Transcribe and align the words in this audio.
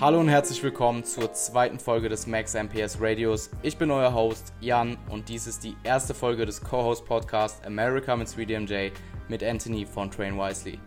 Hallo 0.00 0.18
und 0.18 0.30
herzlich 0.30 0.62
willkommen 0.62 1.04
zur 1.04 1.34
zweiten 1.34 1.78
Folge 1.78 2.08
des 2.08 2.26
Max 2.26 2.54
MPS 2.54 3.02
Radios. 3.02 3.50
Ich 3.62 3.76
bin 3.76 3.90
euer 3.90 4.14
Host 4.14 4.54
Jan 4.58 4.96
und 5.10 5.28
dies 5.28 5.46
ist 5.46 5.62
die 5.62 5.76
erste 5.84 6.14
Folge 6.14 6.46
des 6.46 6.62
Co-Host 6.62 7.04
Podcast 7.04 7.66
America 7.66 8.16
mit 8.16 8.26
3DMJ 8.28 8.92
mit 9.28 9.44
Anthony 9.44 9.84
von 9.84 10.10
Train 10.10 10.38
Wisely. 10.38 10.78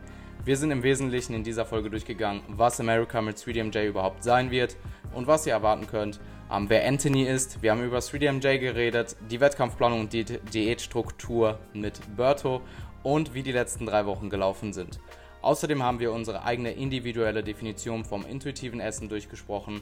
Wir 0.45 0.57
sind 0.57 0.71
im 0.71 0.81
Wesentlichen 0.81 1.35
in 1.35 1.43
dieser 1.43 1.63
Folge 1.63 1.91
durchgegangen, 1.91 2.41
was 2.47 2.79
America 2.79 3.21
mit 3.21 3.37
3DMJ 3.37 3.85
überhaupt 3.85 4.23
sein 4.23 4.49
wird 4.49 4.77
und 5.13 5.27
was 5.27 5.45
ihr 5.45 5.53
erwarten 5.53 5.85
könnt, 5.85 6.19
ähm, 6.51 6.65
wer 6.69 6.83
Anthony 6.87 7.25
ist. 7.25 7.61
Wir 7.61 7.69
haben 7.69 7.83
über 7.83 7.99
3DMJ 7.99 8.57
geredet, 8.57 9.15
die 9.29 9.39
Wettkampfplanung 9.39 9.99
und 9.99 10.13
die 10.13 10.23
Diätstruktur 10.23 11.59
mit 11.75 11.99
Berto 12.17 12.61
und 13.03 13.35
wie 13.35 13.43
die 13.43 13.51
letzten 13.51 13.85
drei 13.85 14.07
Wochen 14.07 14.31
gelaufen 14.31 14.73
sind. 14.73 14.99
Außerdem 15.43 15.83
haben 15.83 15.99
wir 15.99 16.13
unsere 16.13 16.45
eigene 16.45 16.71
individuelle 16.71 17.43
Definition 17.43 18.05
vom 18.05 18.25
intuitiven 18.25 18.79
Essen 18.79 19.09
durchgesprochen 19.09 19.81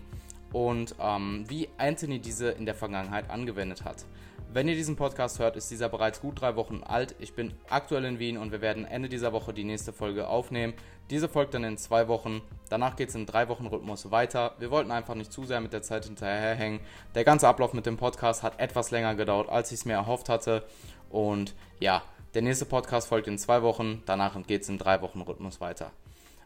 und 0.52 0.96
ähm, 1.00 1.46
wie 1.48 1.70
Anthony 1.78 2.18
diese 2.20 2.50
in 2.50 2.66
der 2.66 2.74
Vergangenheit 2.74 3.30
angewendet 3.30 3.86
hat. 3.86 4.06
Wenn 4.52 4.68
ihr 4.68 4.74
diesen 4.74 4.96
Podcast 4.96 5.38
hört, 5.38 5.56
ist 5.56 5.70
dieser 5.70 5.88
bereits 5.88 6.20
gut 6.20 6.42
drei 6.42 6.56
Wochen 6.56 6.82
alt. 6.84 7.16
Ich 7.20 7.36
bin 7.36 7.54
aktuell 7.70 8.04
in 8.06 8.18
Wien 8.18 8.38
und 8.38 8.52
wir 8.52 8.60
werden 8.60 8.86
Ende 8.86 9.08
dieser 9.08 9.34
Woche 9.34 9.54
die 9.54 9.64
nächste 9.64 9.94
Folge 9.94 10.28
aufnehmen. 10.28 10.74
Diese 11.12 11.30
folgt 11.30 11.54
dann 11.54 11.64
in 11.64 11.78
zwei 11.78 12.08
Wochen. 12.08 12.42
Danach 12.70 12.96
geht 12.96 13.10
es 13.10 13.16
in 13.16 13.28
drei 13.28 13.48
Wochen 13.48 13.68
Rhythmus 13.68 14.10
weiter. 14.10 14.56
Wir 14.58 14.72
wollten 14.72 14.90
einfach 14.90 15.16
nicht 15.16 15.32
zu 15.32 15.46
sehr 15.46 15.62
mit 15.62 15.74
der 15.74 15.84
Zeit 15.84 16.06
hinterherhängen. 16.06 16.80
Der 17.14 17.24
ganze 17.24 17.48
Ablauf 17.48 17.74
mit 17.74 17.86
dem 17.86 17.98
Podcast 17.98 18.42
hat 18.42 18.60
etwas 18.60 18.90
länger 18.90 19.14
gedauert, 19.14 19.48
als 19.48 19.72
ich 19.72 19.80
es 19.80 19.86
mir 19.86 19.94
erhofft 19.94 20.28
hatte. 20.28 20.66
Und 21.12 21.54
ja, 21.80 22.02
der 22.34 22.42
nächste 22.42 22.66
Podcast 22.66 23.08
folgt 23.08 23.28
in 23.28 23.38
zwei 23.38 23.62
Wochen, 23.62 24.04
danach 24.06 24.42
geht 24.48 24.62
es 24.62 24.70
im 24.70 24.78
drei 24.78 25.02
Wochen 25.02 25.22
Rhythmus 25.22 25.60
weiter. 25.60 25.92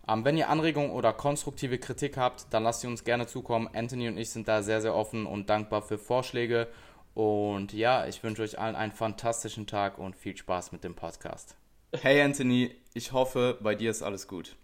Ähm, 0.07 0.25
wenn 0.25 0.37
ihr 0.37 0.49
Anregungen 0.49 0.91
oder 0.91 1.13
konstruktive 1.13 1.77
Kritik 1.77 2.17
habt, 2.17 2.47
dann 2.51 2.63
lasst 2.63 2.81
sie 2.81 2.87
uns 2.87 3.03
gerne 3.03 3.27
zukommen. 3.27 3.69
Anthony 3.73 4.07
und 4.07 4.17
ich 4.17 4.29
sind 4.29 4.47
da 4.47 4.61
sehr, 4.63 4.81
sehr 4.81 4.95
offen 4.95 5.25
und 5.25 5.49
dankbar 5.49 5.81
für 5.81 5.97
Vorschläge. 5.97 6.67
Und 7.13 7.73
ja, 7.73 8.07
ich 8.07 8.23
wünsche 8.23 8.43
euch 8.43 8.59
allen 8.59 8.75
einen 8.75 8.91
fantastischen 8.91 9.67
Tag 9.67 9.97
und 9.97 10.15
viel 10.15 10.35
Spaß 10.35 10.71
mit 10.71 10.83
dem 10.83 10.95
Podcast. 10.95 11.55
Hey 11.93 12.21
Anthony, 12.21 12.75
ich 12.93 13.13
hoffe, 13.13 13.57
bei 13.61 13.73
dir 13.73 13.89
ist 13.89 14.03
alles 14.03 14.27
gut. 14.27 14.55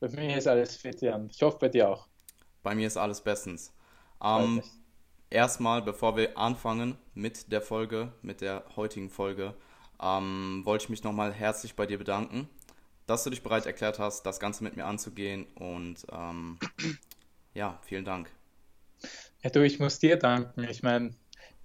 Bei 0.00 0.08
mir 0.08 0.36
ist 0.36 0.48
alles 0.48 0.76
fit, 0.76 1.00
Jan. 1.00 1.28
Ich 1.30 1.42
hoffe, 1.42 1.58
bei 1.60 1.68
dir 1.68 1.88
auch. 1.88 2.06
Bei 2.62 2.74
mir 2.74 2.86
ist 2.86 2.96
alles 2.96 3.20
bestens. 3.20 3.72
Ähm, 4.22 4.62
erstmal, 5.30 5.80
bevor 5.80 6.16
wir 6.16 6.36
anfangen 6.36 6.98
mit 7.14 7.52
der 7.52 7.62
Folge, 7.62 8.12
mit 8.20 8.40
der 8.40 8.64
heutigen 8.76 9.10
Folge, 9.10 9.54
ähm, 10.02 10.62
wollte 10.64 10.84
ich 10.84 10.90
mich 10.90 11.04
nochmal 11.04 11.32
herzlich 11.32 11.74
bei 11.76 11.86
dir 11.86 11.98
bedanken, 11.98 12.48
dass 13.06 13.24
du 13.24 13.30
dich 13.30 13.42
bereit 13.42 13.66
erklärt 13.66 13.98
hast, 13.98 14.24
das 14.24 14.40
Ganze 14.40 14.64
mit 14.64 14.76
mir 14.76 14.86
anzugehen. 14.86 15.46
Und 15.54 16.06
ähm, 16.12 16.58
ja, 17.54 17.78
vielen 17.82 18.04
Dank. 18.04 18.30
Ja, 19.42 19.50
du, 19.50 19.64
ich 19.64 19.78
muss 19.78 19.98
dir 19.98 20.16
danken. 20.16 20.64
Ich 20.64 20.82
meine, 20.82 21.14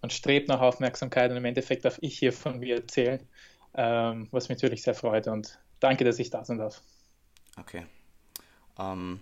man 0.01 0.09
strebt 0.09 0.47
nach 0.47 0.61
Aufmerksamkeit 0.61 1.31
und 1.31 1.37
im 1.37 1.45
Endeffekt 1.45 1.85
darf 1.85 1.97
ich 2.01 2.17
hier 2.17 2.33
von 2.33 2.59
mir 2.59 2.75
erzählen, 2.75 3.27
ähm, 3.73 4.27
was 4.31 4.49
mich 4.49 4.57
natürlich 4.57 4.83
sehr 4.83 4.95
freut. 4.95 5.27
Und 5.27 5.59
danke, 5.79 6.03
dass 6.03 6.19
ich 6.19 6.29
da 6.29 6.43
sein 6.45 6.57
darf. 6.57 6.81
Okay. 7.57 7.85
Ähm, 8.77 9.19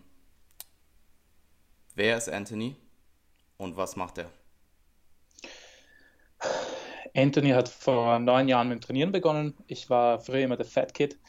wer 1.96 2.18
ist 2.18 2.29
Anthony 2.29 2.75
und 3.57 3.78
was 3.78 3.96
macht 3.96 4.18
er? 4.18 4.29
Anthony 7.16 7.50
hat 7.50 7.69
vor 7.69 8.19
neun 8.19 8.47
Jahren 8.47 8.69
mit 8.69 8.79
dem 8.79 8.81
Trainieren 8.81 9.12
begonnen. 9.12 9.56
Ich 9.68 9.90
war 9.90 10.19
früher 10.19 10.44
immer 10.44 10.57
der 10.57 10.66
Fat 10.66 10.94
Kid, 10.94 11.19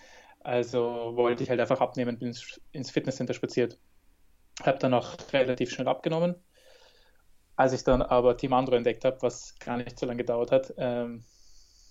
also 0.40 1.12
wollte 1.14 1.42
ich 1.42 1.50
halt 1.50 1.60
einfach 1.60 1.80
abnehmen, 1.80 2.18
bin 2.18 2.34
ins 2.72 2.90
Fitnesscenter 2.90 3.34
spaziert. 3.34 3.78
Habe 4.62 4.78
dann 4.78 4.94
auch 4.94 5.16
relativ 5.32 5.70
schnell 5.70 5.88
abgenommen. 5.88 6.36
Als 7.56 7.72
ich 7.72 7.84
dann 7.84 8.02
aber 8.02 8.36
Team 8.36 8.52
Andro 8.52 8.74
entdeckt 8.74 9.04
habe, 9.04 9.18
was 9.20 9.58
gar 9.58 9.76
nicht 9.76 9.98
so 9.98 10.06
lange 10.06 10.18
gedauert 10.18 10.50
hat, 10.50 10.74
ähm, 10.76 11.24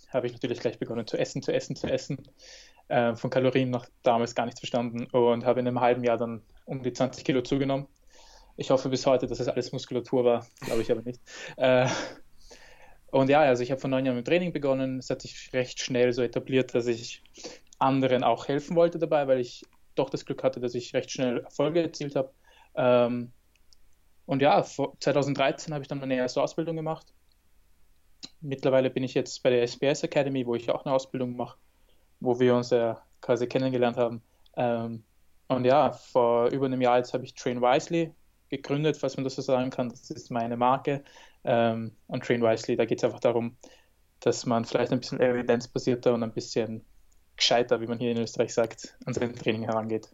habe 0.09 0.27
ich 0.27 0.33
natürlich 0.33 0.59
gleich 0.59 0.77
begonnen 0.77 1.07
zu 1.07 1.17
essen, 1.17 1.41
zu 1.41 1.53
essen, 1.53 1.75
zu 1.75 1.87
essen. 1.87 2.17
Äh, 2.89 3.15
von 3.15 3.29
Kalorien 3.29 3.69
noch 3.69 3.85
damals 4.03 4.35
gar 4.35 4.45
nichts 4.45 4.59
verstanden 4.59 5.07
und 5.11 5.45
habe 5.45 5.61
in 5.61 5.67
einem 5.67 5.79
halben 5.79 6.03
Jahr 6.03 6.17
dann 6.17 6.43
um 6.65 6.83
die 6.83 6.93
20 6.93 7.23
Kilo 7.23 7.41
zugenommen. 7.41 7.87
Ich 8.55 8.69
hoffe 8.69 8.89
bis 8.89 9.05
heute, 9.05 9.25
dass 9.25 9.39
es 9.39 9.47
alles 9.47 9.71
Muskulatur 9.71 10.25
war, 10.25 10.47
glaube 10.61 10.81
ich 10.81 10.91
aber 10.91 11.01
nicht. 11.01 11.19
Äh, 11.57 11.87
und 13.13 13.29
ja, 13.29 13.41
also 13.41 13.61
ich 13.61 13.69
habe 13.69 13.79
vor 13.79 13.91
neun 13.91 14.07
Jahren 14.07 14.15
mit 14.15 14.25
Training 14.25 14.51
begonnen. 14.51 14.97
Es 14.97 15.11
hat 15.11 15.21
sich 15.21 15.53
recht 15.53 15.79
schnell 15.79 16.11
so 16.13 16.23
etabliert, 16.23 16.73
dass 16.73 16.87
ich 16.87 17.21
anderen 17.77 18.23
auch 18.23 18.47
helfen 18.47 18.75
wollte 18.75 18.97
dabei, 18.97 19.27
weil 19.27 19.39
ich 19.39 19.63
doch 19.93 20.09
das 20.09 20.25
Glück 20.25 20.43
hatte, 20.43 20.59
dass 20.59 20.73
ich 20.73 20.95
recht 20.95 21.11
schnell 21.11 21.41
Erfolge 21.41 21.83
erzielt 21.83 22.15
habe. 22.15 22.33
Ähm, 22.73 23.31
und 24.25 24.41
ja, 24.41 24.63
2013 24.63 25.75
habe 25.75 25.83
ich 25.83 25.87
dann 25.87 25.99
meine 25.99 26.15
erste 26.15 26.41
Ausbildung 26.41 26.75
gemacht. 26.75 27.13
Mittlerweile 28.41 28.89
bin 28.89 29.03
ich 29.03 29.13
jetzt 29.13 29.43
bei 29.43 29.51
der 29.51 29.61
SPS 29.61 30.01
Academy, 30.01 30.47
wo 30.47 30.55
ich 30.55 30.71
auch 30.71 30.83
eine 30.83 30.95
Ausbildung 30.95 31.35
mache, 31.35 31.59
wo 32.19 32.39
wir 32.39 32.55
uns 32.55 32.71
ja 32.71 32.99
quasi 33.21 33.45
kennengelernt 33.45 33.97
haben. 33.97 34.23
Ähm, 34.57 35.03
und 35.49 35.65
ja, 35.65 35.91
vor 35.91 36.47
über 36.47 36.65
einem 36.65 36.81
Jahr 36.81 36.97
jetzt 36.97 37.13
habe 37.13 37.25
ich 37.25 37.35
Train 37.35 37.61
Wisely 37.61 38.11
gegründet, 38.57 38.97
falls 38.97 39.17
man 39.17 39.23
das 39.23 39.35
so 39.35 39.41
sagen 39.41 39.69
kann. 39.69 39.89
Das 39.89 40.09
ist 40.11 40.31
meine 40.31 40.57
Marke. 40.57 41.03
Ähm, 41.43 41.91
und 42.07 42.23
Train 42.23 42.41
Wisely, 42.41 42.77
da 42.77 42.85
geht 42.85 42.99
es 42.99 43.03
einfach 43.03 43.19
darum, 43.19 43.57
dass 44.19 44.45
man 44.45 44.65
vielleicht 44.65 44.91
ein 44.91 44.99
bisschen 44.99 45.19
evidenzbasierter 45.19 46.13
und 46.13 46.23
ein 46.23 46.33
bisschen 46.33 46.85
gescheiter, 47.35 47.81
wie 47.81 47.87
man 47.87 47.99
hier 47.99 48.11
in 48.11 48.17
Österreich 48.17 48.53
sagt, 48.53 48.97
an 49.05 49.13
sein 49.13 49.35
Training 49.35 49.63
herangeht. 49.63 50.09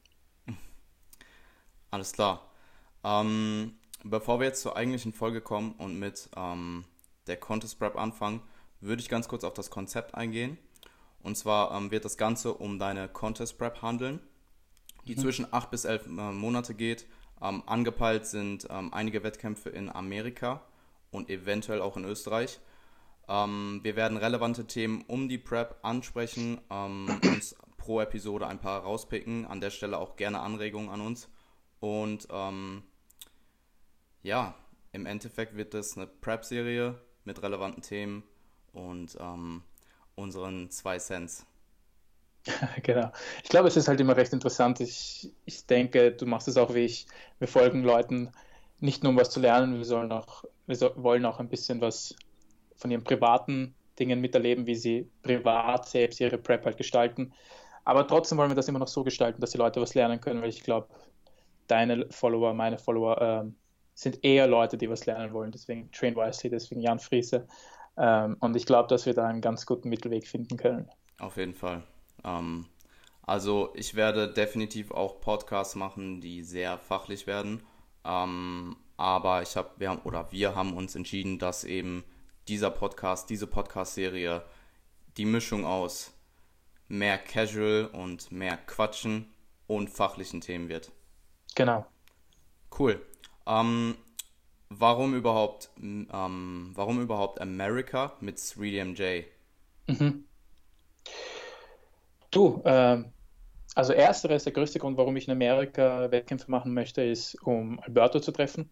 Alles 1.91 2.13
klar. 2.13 2.49
Ähm, 3.03 3.73
bevor 4.03 4.39
wir 4.39 4.47
jetzt 4.47 4.61
zur 4.61 4.75
eigentlichen 4.75 5.13
Folge 5.13 5.41
kommen 5.41 5.73
und 5.73 5.99
mit 5.99 6.29
ähm, 6.35 6.85
der 7.27 7.37
Contest 7.37 7.79
Prep 7.79 7.97
anfangen, 7.97 8.41
würde 8.79 9.01
ich 9.01 9.09
ganz 9.09 9.27
kurz 9.27 9.43
auf 9.43 9.53
das 9.53 9.69
Konzept 9.69 10.15
eingehen. 10.15 10.57
Und 11.21 11.35
zwar 11.35 11.75
ähm, 11.75 11.91
wird 11.91 12.05
das 12.05 12.17
Ganze 12.17 12.53
um 12.53 12.79
deine 12.79 13.09
Contest 13.09 13.57
Prep 13.57 13.81
handeln, 13.81 14.21
die 15.05 15.15
mhm. 15.15 15.19
zwischen 15.19 15.53
8 15.53 15.69
bis 15.69 15.85
11 15.85 16.07
äh, 16.07 16.09
Monate 16.09 16.73
geht 16.73 17.05
ähm, 17.41 17.63
angepeilt 17.65 18.25
sind 18.25 18.67
ähm, 18.69 18.93
einige 18.93 19.23
Wettkämpfe 19.23 19.69
in 19.69 19.89
Amerika 19.89 20.61
und 21.11 21.29
eventuell 21.29 21.81
auch 21.81 21.97
in 21.97 22.05
Österreich. 22.05 22.59
Ähm, 23.27 23.79
wir 23.83 23.95
werden 23.95 24.17
relevante 24.17 24.65
Themen 24.65 25.03
um 25.07 25.29
die 25.29 25.37
Prep 25.37 25.77
ansprechen, 25.83 26.59
ähm, 26.69 27.07
uns 27.23 27.55
pro 27.77 28.01
Episode 28.01 28.47
ein 28.47 28.59
paar 28.59 28.81
rauspicken. 28.81 29.45
An 29.45 29.61
der 29.61 29.69
Stelle 29.69 29.97
auch 29.97 30.15
gerne 30.15 30.39
Anregungen 30.41 30.89
an 30.89 31.01
uns. 31.01 31.29
Und 31.79 32.27
ähm, 32.31 32.83
ja, 34.21 34.55
im 34.91 35.05
Endeffekt 35.05 35.55
wird 35.55 35.73
es 35.73 35.95
eine 35.95 36.07
Prep-Serie 36.07 36.99
mit 37.23 37.41
relevanten 37.41 37.83
Themen 37.83 38.23
und 38.73 39.17
ähm, 39.19 39.63
unseren 40.15 40.69
zwei 40.71 40.97
Cents. 40.97 41.45
Genau. 42.83 43.11
Ich 43.43 43.49
glaube, 43.49 43.67
es 43.67 43.77
ist 43.77 43.87
halt 43.87 43.99
immer 43.99 44.15
recht 44.15 44.33
interessant. 44.33 44.79
Ich, 44.79 45.31
ich 45.45 45.65
denke, 45.65 46.11
du 46.11 46.25
machst 46.25 46.47
es 46.47 46.57
auch 46.57 46.73
wie 46.73 46.85
ich. 46.85 47.07
Wir 47.39 47.47
folgen 47.47 47.83
Leuten 47.83 48.31
nicht 48.79 49.03
nur 49.03 49.11
um 49.11 49.17
was 49.17 49.29
zu 49.29 49.39
lernen, 49.39 49.77
wir, 49.77 49.85
sollen 49.85 50.11
auch, 50.11 50.45
wir 50.65 50.75
so, 50.75 50.91
wollen 50.95 51.25
auch 51.25 51.39
ein 51.39 51.49
bisschen 51.49 51.81
was 51.81 52.15
von 52.77 52.91
ihren 52.91 53.03
privaten 53.03 53.75
Dingen 53.99 54.21
miterleben, 54.21 54.65
wie 54.65 54.75
sie 54.75 55.09
privat 55.21 55.87
selbst 55.89 56.19
ihre 56.21 56.37
Prep 56.37 56.65
halt 56.65 56.77
gestalten. 56.77 57.33
Aber 57.83 58.07
trotzdem 58.07 58.37
wollen 58.37 58.51
wir 58.51 58.55
das 58.55 58.67
immer 58.67 58.79
noch 58.79 58.87
so 58.87 59.03
gestalten, 59.03 59.41
dass 59.41 59.51
die 59.51 59.57
Leute 59.57 59.81
was 59.81 59.95
lernen 59.95 60.21
können, 60.21 60.41
weil 60.41 60.49
ich 60.49 60.63
glaube, 60.63 60.87
deine 61.67 62.07
Follower, 62.09 62.53
meine 62.53 62.77
Follower 62.77 63.21
ähm, 63.21 63.55
sind 63.93 64.23
eher 64.23 64.47
Leute, 64.47 64.77
die 64.77 64.89
was 64.89 65.05
lernen 65.05 65.33
wollen. 65.33 65.51
Deswegen 65.51 65.91
Train 65.91 66.15
Wisely, 66.15 66.49
deswegen 66.49 66.81
Jan 66.81 66.99
Friese. 66.99 67.47
Ähm, 67.97 68.37
und 68.39 68.55
ich 68.55 68.65
glaube, 68.65 68.87
dass 68.87 69.05
wir 69.05 69.13
da 69.13 69.27
einen 69.27 69.41
ganz 69.41 69.65
guten 69.65 69.89
Mittelweg 69.89 70.27
finden 70.27 70.55
können. 70.55 70.89
Auf 71.19 71.35
jeden 71.35 71.53
Fall. 71.53 71.83
Ähm, 72.23 72.65
also 73.23 73.71
ich 73.75 73.95
werde 73.95 74.31
definitiv 74.31 74.91
auch 74.91 75.21
Podcasts 75.21 75.75
machen, 75.75 76.19
die 76.21 76.43
sehr 76.43 76.77
fachlich 76.77 77.27
werden. 77.27 77.61
Ähm, 78.03 78.75
aber 78.97 79.41
ich 79.41 79.55
habe, 79.55 79.69
wir 79.77 79.89
haben, 79.89 80.01
oder 80.01 80.31
wir 80.31 80.55
haben 80.55 80.73
uns 80.75 80.95
entschieden, 80.95 81.39
dass 81.39 81.63
eben 81.63 82.03
dieser 82.47 82.71
Podcast, 82.71 83.29
diese 83.29 83.47
Podcast-Serie 83.47 84.43
die 85.17 85.25
Mischung 85.25 85.65
aus 85.65 86.13
mehr 86.87 87.17
Casual 87.17 87.85
und 87.93 88.31
mehr 88.31 88.57
Quatschen 88.57 89.31
und 89.67 89.89
fachlichen 89.89 90.41
Themen 90.41 90.67
wird. 90.69 90.91
Genau. 91.55 91.85
Cool. 92.77 92.99
Ähm, 93.45 93.95
warum 94.69 95.13
überhaupt, 95.13 95.69
ähm, 95.77 96.71
warum 96.73 97.01
überhaupt 97.01 97.39
America 97.41 98.13
mit 98.19 98.37
3DMJ? 98.37 99.25
Mhm. 99.87 100.25
Du, 102.31 102.61
äh, 102.63 103.03
also 103.75 103.93
ersteres, 103.93 104.43
der 104.43 104.53
größte 104.53 104.79
Grund, 104.79 104.97
warum 104.97 105.15
ich 105.15 105.27
in 105.27 105.31
Amerika 105.31 106.11
Wettkämpfe 106.11 106.49
machen 106.49 106.73
möchte, 106.73 107.01
ist, 107.01 107.35
um 107.43 107.79
Alberto 107.79 108.19
zu 108.19 108.31
treffen. 108.31 108.69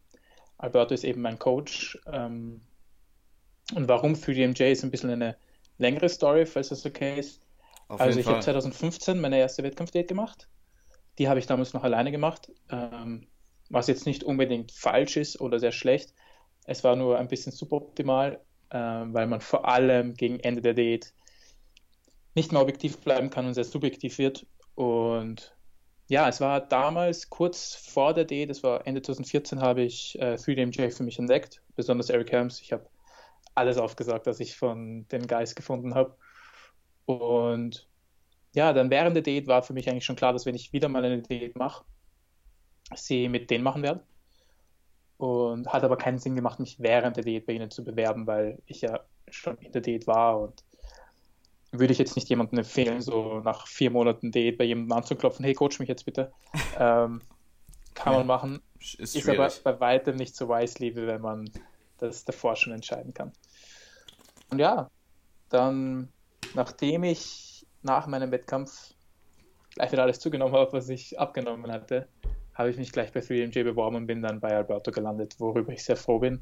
Alberto 0.58 0.94
ist 0.94 1.04
eben 1.04 1.22
mein 1.22 1.40
Coach. 1.40 2.00
Ähm, 2.12 2.62
und 3.76 3.88
warum 3.88 4.16
für 4.16 4.34
die 4.34 4.48
MJ 4.48 4.64
ist 4.72 4.84
ein 4.84 4.92
bisschen 4.92 5.10
eine 5.10 5.38
längere 5.78 6.10
Story, 6.10 6.46
falls 6.46 6.70
das 6.70 6.86
okay 6.86 7.20
ist. 7.20 7.42
Auf 7.88 8.02
also 8.02 8.20
ich 8.20 8.26
habe 8.26 8.40
2015 8.40 9.20
meine 9.20 9.38
erste 9.38 9.64
Wettkampfdate 9.64 10.08
gemacht. 10.08 10.48
Die 11.20 11.30
habe 11.30 11.40
ich 11.40 11.48
damals 11.48 11.74
noch 11.74 11.84
alleine 11.84 12.12
gemacht. 12.12 12.52
Ähm, 12.70 13.28
was 13.70 13.88
jetzt 13.88 14.06
nicht 14.06 14.24
unbedingt 14.24 14.72
falsch 14.72 15.18
ist 15.18 15.40
oder 15.42 15.60
sehr 15.60 15.72
schlecht. 15.72 16.14
Es 16.66 16.84
war 16.84 16.96
nur 16.96 17.18
ein 17.18 17.28
bisschen 17.28 17.52
suboptimal, 17.52 18.42
äh, 18.70 18.78
weil 18.78 19.28
man 19.28 19.42
vor 19.42 19.68
allem 19.68 20.16
gegen 20.16 20.40
Ende 20.40 20.62
der 20.62 20.74
Diät 20.74 21.14
nicht 22.38 22.52
mehr 22.52 22.62
objektiv 22.62 23.00
bleiben 23.00 23.30
kann 23.32 23.48
und 23.48 23.56
sehr 23.56 23.64
subjektiv 23.64 24.20
wird. 24.20 24.46
Und 24.76 25.56
ja, 26.08 26.30
es 26.30 26.40
war 26.40 26.62
damals 26.62 27.30
kurz 27.30 27.74
vor 27.74 28.14
der 28.14 28.26
Diät, 28.26 28.50
das 28.50 28.62
war 28.62 28.86
Ende 28.86 29.02
2014, 29.02 29.60
habe 29.60 29.82
ich 29.82 30.18
äh, 30.20 30.36
3DMJ 30.36 30.96
für 30.96 31.04
mich 31.04 31.18
entdeckt, 31.18 31.64
besonders 31.76 32.12
Eric 32.12 32.32
Helms. 32.32 32.62
Ich 32.62 32.72
habe 32.72 32.88
alles 33.56 33.78
aufgesagt, 33.78 34.28
was 34.28 34.40
ich 34.40 34.56
von 34.56 35.08
den 35.08 35.26
Guys 35.28 35.56
gefunden 35.56 35.96
habe. 35.96 36.16
Und 37.08 37.90
ja, 38.54 38.72
dann 38.72 38.92
während 38.92 39.16
der 39.16 39.24
Diät 39.24 39.48
war 39.48 39.64
für 39.64 39.74
mich 39.74 39.90
eigentlich 39.90 40.06
schon 40.06 40.16
klar, 40.16 40.32
dass 40.32 40.46
wenn 40.46 40.56
ich 40.56 40.72
wieder 40.72 40.90
mal 40.90 41.04
eine 41.04 41.24
Diät 41.24 41.56
mache, 41.56 41.84
sie 42.96 43.30
mit 43.30 43.50
denen 43.50 43.64
machen 43.64 43.82
werde. 43.82 44.04
Und 45.18 45.68
hat 45.74 45.84
aber 45.84 45.98
keinen 45.98 46.20
Sinn 46.20 46.36
gemacht, 46.36 46.60
mich 46.60 46.80
während 46.80 47.18
der 47.18 47.24
Diät 47.24 47.48
bei 47.48 47.54
ihnen 47.54 47.72
zu 47.72 47.84
bewerben, 47.84 48.28
weil 48.28 48.62
ich 48.68 48.82
ja 48.82 49.00
schon 49.28 49.58
in 49.58 49.72
der 49.72 49.82
Diät 49.82 50.06
war 50.06 50.40
und 50.40 50.64
würde 51.72 51.92
ich 51.92 52.00
jetzt 52.00 52.16
nicht 52.16 52.30
jemandem 52.30 52.60
empfehlen, 52.60 53.02
so 53.02 53.40
nach 53.40 53.68
vier 53.68 53.92
Monaten 53.92 54.32
Diät 54.32 54.58
bei 54.58 54.64
jemandem 54.64 54.98
anzuklopfen, 54.98 55.44
hey, 55.44 55.54
coach 55.54 55.80
mich 55.80 55.90
jetzt 55.90 56.06
bitte. 56.06 56.32
Ähm, 56.80 57.22
kann 57.96 58.14
ja, 58.14 58.20
man 58.20 58.28
machen. 58.28 58.62
Ist, 58.80 59.16
ist 59.16 59.28
aber 59.28 59.52
bei 59.64 59.80
weitem 59.80 60.16
nicht 60.16 60.36
so 60.36 60.48
wisely, 60.48 60.96
wie 60.96 61.08
wenn 61.08 61.22
man 61.22 61.50
das 61.98 62.26
davor 62.26 62.56
schon 62.56 62.74
entscheiden 62.74 63.12
kann. 63.12 63.32
Und 64.52 64.60
ja, 64.60 64.92
dann, 65.50 66.10
nachdem 66.54 67.04
ich 67.04 67.66
nach 67.82 68.06
meinem 68.06 68.32
Wettkampf 68.32 68.94
gleich 69.74 69.92
wieder 69.92 70.04
alles 70.04 70.20
zugenommen 70.20 70.54
habe, 70.54 70.74
was 70.74 70.90
ich 70.90 71.20
abgenommen 71.20 71.72
hatte, 71.72 72.08
habe 72.54 72.70
ich 72.70 72.78
mich 72.78 72.92
gleich 72.92 73.12
bei 73.12 73.22
3MJ 73.22 73.64
beworben 73.64 73.96
und 73.96 74.06
bin 74.06 74.22
dann 74.22 74.40
bei 74.40 74.56
Alberto 74.56 74.92
gelandet, 74.92 75.36
worüber 75.40 75.74
ich 75.74 75.84
sehr 75.84 75.98
froh 75.98 76.20
bin. 76.20 76.42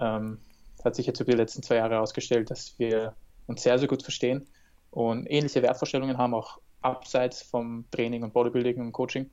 Ähm, 0.00 0.38
hat 0.84 0.94
sich 0.94 1.06
jetzt 1.06 1.20
über 1.20 1.32
die 1.32 1.38
letzten 1.38 1.64
zwei 1.64 1.76
Jahre 1.76 1.94
herausgestellt, 1.94 2.50
dass 2.50 2.78
wir 2.78 3.16
uns 3.48 3.64
sehr, 3.64 3.78
sehr 3.80 3.88
gut 3.88 4.04
verstehen 4.04 4.46
und 4.92 5.26
ähnliche 5.26 5.60
Wertvorstellungen 5.62 6.16
haben, 6.16 6.34
auch 6.34 6.60
abseits 6.80 7.42
vom 7.42 7.84
Training 7.90 8.22
und 8.22 8.32
Bodybuilding 8.32 8.80
und 8.80 8.92
Coaching. 8.92 9.28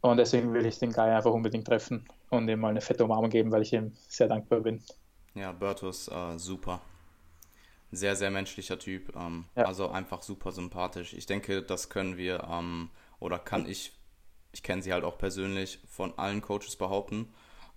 Und 0.00 0.16
deswegen 0.16 0.52
will 0.52 0.66
ich 0.66 0.78
den 0.80 0.92
Guy 0.92 1.10
einfach 1.10 1.30
unbedingt 1.30 1.66
treffen 1.66 2.04
und 2.30 2.48
ihm 2.48 2.58
mal 2.58 2.70
eine 2.70 2.80
fette 2.80 3.04
Umarmung 3.04 3.30
geben, 3.30 3.52
weil 3.52 3.62
ich 3.62 3.72
ihm 3.72 3.92
sehr 4.08 4.26
dankbar 4.26 4.60
bin. 4.60 4.82
Ja, 5.34 5.52
Berto 5.52 5.88
ist 5.88 6.08
äh, 6.08 6.36
super. 6.38 6.80
Sehr, 7.92 8.16
sehr 8.16 8.32
menschlicher 8.32 8.78
Typ. 8.78 9.14
Ähm, 9.14 9.44
ja. 9.54 9.64
Also 9.64 9.88
einfach 9.88 10.22
super 10.22 10.50
sympathisch. 10.50 11.12
Ich 11.12 11.26
denke, 11.26 11.62
das 11.62 11.88
können 11.88 12.16
wir 12.16 12.42
ähm, 12.50 12.90
oder 13.20 13.38
kann 13.38 13.68
ich 13.68 13.92
ich 14.52 14.62
kenne 14.62 14.82
sie 14.82 14.92
halt 14.92 15.04
auch 15.04 15.18
persönlich, 15.18 15.80
von 15.88 16.16
allen 16.18 16.42
Coaches 16.42 16.76
behaupten. 16.76 17.32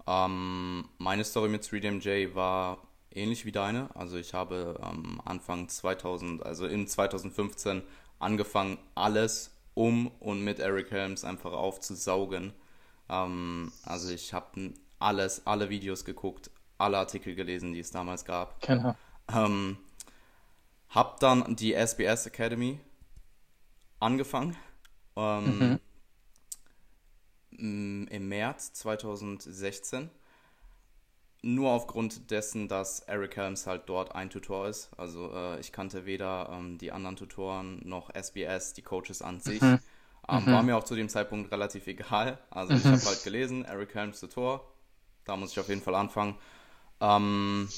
Ähm, 0.06 0.88
meine 0.98 1.24
Story 1.24 1.50
mit 1.50 1.64
3DMJ 1.64 2.36
war 2.36 2.86
ähnlich 3.16 3.46
wie 3.46 3.52
deine. 3.52 3.90
Also 3.96 4.18
ich 4.18 4.34
habe 4.34 4.80
ähm, 4.84 5.22
Anfang 5.24 5.70
2000, 5.70 6.46
also 6.46 6.66
in 6.68 6.88
2015 6.88 7.84
angefangen, 8.20 8.78
alles 8.94 9.52
um 9.74 10.08
und 10.20 10.44
mit 10.44 10.60
Eric 10.60 10.92
Helms 10.92 11.24
einfach 11.24 11.54
aufzusaugen. 11.54 12.54
Ähm, 13.10 13.72
also 13.84 14.14
ich 14.14 14.34
habe 14.34 14.74
alles, 15.00 15.46
alle 15.46 15.70
Videos 15.70 16.06
geguckt, 16.06 16.50
alle 16.78 16.98
Artikel 16.98 17.36
gelesen, 17.36 17.74
die 17.74 17.80
es 17.80 17.92
damals 17.92 18.26
gab. 18.26 18.62
Genau. 18.62 18.96
Ähm, 19.34 19.78
hab 20.90 21.20
dann 21.20 21.56
die 21.56 21.74
SBS 21.74 22.26
Academy 22.26 22.80
angefangen. 24.00 24.56
Ähm, 25.16 25.80
mhm. 27.52 28.08
Im 28.10 28.28
März 28.28 28.74
2016. 28.74 30.10
Nur 31.48 31.70
aufgrund 31.70 32.32
dessen, 32.32 32.68
dass 32.68 33.02
Eric 33.02 33.38
Helms 33.38 33.68
halt 33.68 33.84
dort 33.86 34.16
ein 34.16 34.32
Tutor 34.32 34.68
ist. 34.68 34.90
Also 34.98 35.32
äh, 35.32 35.60
ich 35.60 35.72
kannte 35.72 36.08
weder 36.08 36.50
ähm, 36.52 36.80
die 36.80 36.92
anderen 36.92 37.18
Tutoren 37.18 37.88
noch 37.88 38.10
SBS, 38.16 38.74
die 38.74 38.82
Coaches 38.82 39.22
an 39.22 39.40
sich. 39.40 39.62
Mhm. 39.62 39.78
Ähm, 40.28 40.44
mhm. 40.44 40.52
War 40.52 40.64
mir 40.64 40.76
auch 40.76 40.86
zu 40.86 40.96
dem 40.96 41.08
Zeitpunkt 41.08 41.52
relativ 41.52 41.86
egal. 41.86 42.40
Also 42.50 42.74
ich 42.74 42.84
habe 42.84 43.00
halt 43.00 43.24
gelesen, 43.24 43.64
Eric 43.64 43.94
Helms 43.94 44.22
Tutor. 44.22 44.66
Da 45.24 45.38
muss 45.38 45.52
ich 45.52 45.60
auf 45.60 45.70
jeden 45.70 45.84
Fall 45.84 45.94
anfangen. 45.94 46.36
Ähm, 47.00 47.70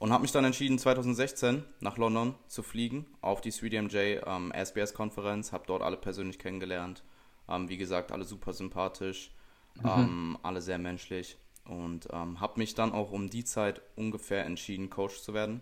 und 0.00 0.12
habe 0.12 0.22
mich 0.22 0.32
dann 0.32 0.44
entschieden, 0.44 0.76
2016 0.76 1.62
nach 1.78 1.96
London 1.96 2.34
zu 2.48 2.64
fliegen 2.64 3.06
auf 3.20 3.40
die 3.40 3.52
3DMJ 3.52 4.26
ähm, 4.26 4.50
SBS-Konferenz. 4.50 5.52
Habe 5.52 5.62
dort 5.68 5.82
alle 5.82 5.96
persönlich 5.96 6.40
kennengelernt. 6.40 7.04
Ähm, 7.48 7.68
wie 7.68 7.76
gesagt, 7.76 8.10
alle 8.10 8.24
super 8.24 8.52
sympathisch, 8.52 9.30
mhm. 9.76 9.88
ähm, 9.88 10.38
alle 10.42 10.60
sehr 10.60 10.78
menschlich. 10.78 11.38
Und 11.64 12.08
ähm, 12.12 12.40
habe 12.40 12.58
mich 12.58 12.74
dann 12.74 12.92
auch 12.92 13.12
um 13.12 13.30
die 13.30 13.44
Zeit 13.44 13.80
ungefähr 13.94 14.44
entschieden, 14.44 14.90
Coach 14.90 15.20
zu 15.20 15.34
werden. 15.34 15.60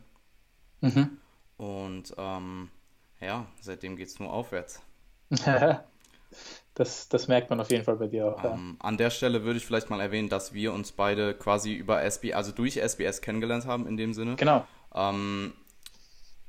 Mhm. 0.80 1.18
Und 1.56 2.14
ähm, 2.16 2.70
ja, 3.20 3.46
seitdem 3.60 3.96
geht 3.96 4.08
es 4.08 4.20
nur 4.20 4.32
aufwärts. 4.32 4.80
das, 6.74 7.08
das 7.08 7.28
merkt 7.28 7.50
man 7.50 7.60
auf 7.60 7.70
jeden 7.70 7.84
Fall 7.84 7.96
bei 7.96 8.06
dir 8.06 8.26
auch. 8.26 8.42
Ja. 8.42 8.54
Ähm, 8.54 8.76
an 8.78 8.96
der 8.96 9.10
Stelle 9.10 9.44
würde 9.44 9.58
ich 9.58 9.66
vielleicht 9.66 9.90
mal 9.90 10.00
erwähnen, 10.00 10.28
dass 10.28 10.54
wir 10.54 10.72
uns 10.72 10.92
beide 10.92 11.34
quasi 11.34 11.74
über 11.74 12.02
SBS, 12.02 12.34
also 12.34 12.52
durch 12.52 12.76
SBS 12.76 13.20
kennengelernt 13.20 13.66
haben 13.66 13.86
in 13.86 13.96
dem 13.96 14.14
Sinne. 14.14 14.36
Genau. 14.36 14.64
Ähm, 14.94 15.52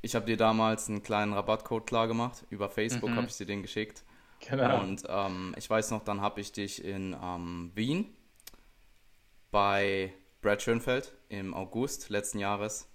ich 0.02 0.14
habe 0.14 0.26
dir 0.26 0.36
damals 0.36 0.88
einen 0.88 1.02
kleinen 1.02 1.34
Rabattcode 1.34 1.86
klar 1.86 2.08
gemacht. 2.08 2.44
Über 2.48 2.70
Facebook 2.70 3.10
mhm. 3.10 3.16
habe 3.16 3.26
ich 3.26 3.36
dir 3.36 3.46
den 3.46 3.62
geschickt. 3.62 4.04
Genau. 4.48 4.80
Und 4.80 5.02
ähm, 5.08 5.54
ich 5.58 5.68
weiß 5.68 5.90
noch, 5.90 6.02
dann 6.02 6.20
habe 6.20 6.40
ich 6.40 6.52
dich 6.52 6.82
in 6.82 7.14
ähm, 7.22 7.72
Wien 7.74 8.06
bei 9.50 10.12
Brad 10.42 10.62
Schönfeld 10.62 11.12
im 11.28 11.54
August 11.54 12.08
letzten 12.08 12.38
Jahres 12.38 12.88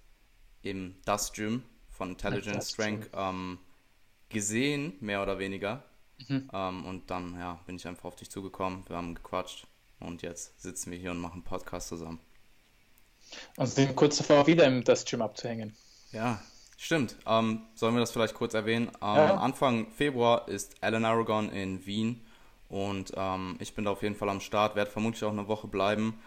im 0.62 0.96
Das 1.04 1.32
Gym 1.32 1.62
von 1.90 2.10
Intelligent 2.10 2.62
Strength 2.64 3.10
ähm, 3.14 3.58
gesehen, 4.28 4.94
mehr 5.00 5.22
oder 5.22 5.38
weniger. 5.38 5.84
Mhm. 6.28 6.50
Ähm, 6.52 6.84
und 6.86 7.10
dann 7.10 7.38
ja, 7.38 7.60
bin 7.66 7.76
ich 7.76 7.86
einfach 7.86 8.06
auf 8.06 8.16
dich 8.16 8.30
zugekommen, 8.30 8.84
wir 8.88 8.96
haben 8.96 9.14
gequatscht 9.14 9.66
und 10.00 10.22
jetzt 10.22 10.60
sitzen 10.60 10.90
wir 10.90 10.98
hier 10.98 11.10
und 11.10 11.18
machen 11.18 11.34
einen 11.34 11.44
Podcast 11.44 11.88
zusammen. 11.88 12.20
Und 13.56 13.66
sind 13.66 13.96
kurz 13.96 14.18
davor 14.18 14.46
wieder 14.46 14.66
im 14.66 14.84
Das 14.84 15.04
Gym 15.04 15.22
abzuhängen. 15.22 15.76
Ja, 16.12 16.40
Stimmt. 16.78 17.16
Ähm, 17.26 17.62
sollen 17.74 17.94
wir 17.94 18.00
das 18.00 18.12
vielleicht 18.12 18.34
kurz 18.34 18.52
erwähnen? 18.52 18.88
Ähm, 18.88 19.16
ja. 19.16 19.36
Anfang 19.36 19.90
Februar 19.92 20.46
ist 20.46 20.74
Alan 20.82 21.06
Aragon 21.06 21.48
in 21.50 21.86
Wien 21.86 22.20
und 22.68 23.12
ähm, 23.16 23.56
ich 23.60 23.74
bin 23.74 23.86
da 23.86 23.92
auf 23.92 24.02
jeden 24.02 24.14
Fall 24.14 24.28
am 24.28 24.40
Start, 24.40 24.76
werde 24.76 24.90
vermutlich 24.90 25.24
auch 25.24 25.32
eine 25.32 25.48
Woche 25.48 25.68
bleiben 25.68 26.18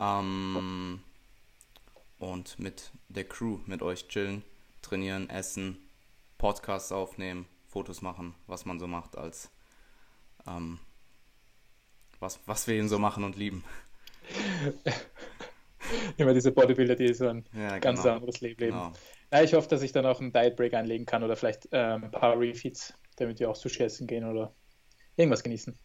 ähm, 0.00 1.00
und 2.18 2.58
mit 2.58 2.90
der 3.08 3.24
Crew, 3.24 3.58
mit 3.66 3.82
euch 3.82 4.08
chillen, 4.08 4.42
trainieren, 4.82 5.30
essen, 5.30 5.78
Podcasts 6.38 6.92
aufnehmen, 6.92 7.46
Fotos 7.66 8.02
machen, 8.02 8.34
was 8.46 8.64
man 8.64 8.78
so 8.78 8.86
macht 8.86 9.16
als 9.16 9.50
ähm, 10.46 10.78
was, 12.20 12.40
was 12.46 12.66
wir 12.66 12.76
ihn 12.76 12.88
so 12.88 12.98
machen 12.98 13.24
und 13.24 13.36
lieben. 13.36 13.64
Immer 16.16 16.32
diese 16.32 16.50
Bodybuilder, 16.52 16.96
die 16.96 17.12
so 17.12 17.28
ein 17.28 17.44
ja, 17.52 17.78
ganz 17.78 18.02
genau. 18.02 18.14
anderes 18.14 18.40
Leben 18.40 18.60
leben. 18.60 18.72
Genau. 18.72 18.92
Ja, 19.32 19.42
ich 19.42 19.52
hoffe, 19.52 19.68
dass 19.68 19.82
ich 19.82 19.92
dann 19.92 20.06
auch 20.06 20.20
einen 20.20 20.32
Diet 20.32 20.56
Break 20.56 20.74
einlegen 20.74 21.04
kann 21.04 21.22
oder 21.22 21.36
vielleicht 21.36 21.68
ähm, 21.72 22.04
ein 22.04 22.10
paar 22.10 22.38
Refeeds, 22.38 22.94
damit 23.16 23.40
wir 23.40 23.50
auch 23.50 23.56
Sushi 23.56 23.82
essen 23.82 24.06
gehen 24.06 24.24
oder 24.24 24.54
irgendwas 25.16 25.42
genießen. 25.42 25.76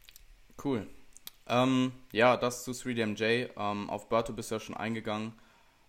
Cool. 0.63 0.87
Ähm, 1.49 1.91
ja, 2.11 2.37
das 2.37 2.63
zu 2.63 2.71
3DMJ. 2.71 3.49
Ähm, 3.57 3.89
auf 3.89 4.09
Berto 4.09 4.33
bist 4.33 4.51
du 4.51 4.55
ja 4.55 4.59
schon 4.59 4.77
eingegangen. 4.77 5.33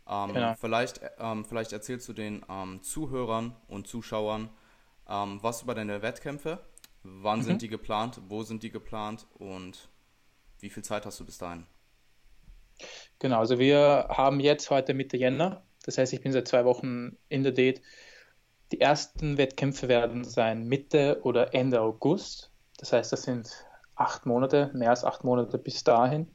Ähm, 0.09 0.33
genau. 0.33 0.55
vielleicht, 0.55 1.01
ähm, 1.19 1.45
vielleicht 1.45 1.73
erzählst 1.73 2.09
du 2.09 2.13
den 2.13 2.45
ähm, 2.49 2.83
Zuhörern 2.83 3.55
und 3.69 3.87
Zuschauern 3.87 4.51
was 5.13 5.63
über 5.63 5.75
deine 5.75 6.03
Wettkämpfe. 6.03 6.61
Wann 7.03 7.41
mhm. 7.41 7.43
sind 7.43 7.63
die 7.63 7.69
geplant? 7.69 8.21
Wo 8.29 8.45
sind 8.45 8.63
die 8.63 8.71
geplant? 8.71 9.27
Und 9.41 9.89
wie 10.61 10.71
viel 10.71 10.85
Zeit 10.85 11.05
hast 11.05 11.19
du 11.19 11.25
bis 11.25 11.37
dahin? 11.37 11.67
Genau, 13.19 13.41
also 13.41 13.59
wir 13.59 14.07
haben 14.09 14.39
jetzt 14.39 14.71
heute 14.71 14.95
Mitte 14.95 15.17
Jänner 15.17 15.65
das 15.85 15.99
heißt, 15.99 16.13
ich 16.13 16.21
bin 16.21 16.33
seit 16.33 16.49
zwei 16.49 16.65
Wochen 16.65 17.17
in 17.29 17.43
der 17.43 17.53
Date. 17.53 17.83
Die 18.73 18.81
ersten 18.81 19.39
Wettkämpfe 19.39 19.89
werden 19.89 20.25
sein 20.25 20.65
Mitte 20.69 21.21
oder 21.23 21.55
Ende 21.55 21.81
August. 21.81 22.51
Das 22.79 22.93
heißt, 22.93 23.13
das 23.13 23.23
sind 23.23 23.51
acht 24.01 24.27
Monate, 24.27 24.71
mehr 24.75 24.91
als 24.91 25.05
acht 25.05 25.25
Monate 25.25 25.59
bis 25.59 25.85
dahin. 25.85 26.35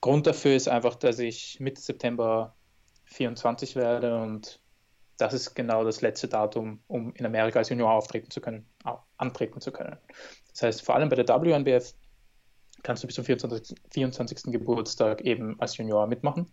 Grund 0.00 0.26
dafür 0.26 0.56
ist 0.56 0.68
einfach, 0.68 0.96
dass 0.96 1.18
ich 1.18 1.58
Mitte 1.60 1.80
September 1.80 2.54
24 3.04 3.76
werde 3.76 4.20
und 4.20 4.60
das 5.16 5.34
ist 5.34 5.54
genau 5.54 5.84
das 5.84 6.00
letzte 6.00 6.28
Datum, 6.28 6.82
um 6.86 7.12
in 7.14 7.26
Amerika 7.26 7.58
als 7.58 7.68
Junior 7.68 7.92
auftreten 7.92 8.30
zu 8.30 8.40
können, 8.40 8.66
antreten 9.18 9.60
zu 9.60 9.70
können. 9.70 9.98
Das 10.52 10.62
heißt, 10.62 10.82
vor 10.82 10.94
allem 10.94 11.08
bei 11.08 11.16
der 11.16 11.28
WNBF 11.28 11.94
kannst 12.82 13.02
du 13.02 13.06
bis 13.06 13.16
zum 13.16 13.24
24. 13.24 13.76
24. 13.92 14.52
Geburtstag 14.52 15.20
eben 15.20 15.60
als 15.60 15.76
Junior 15.76 16.06
mitmachen. 16.06 16.50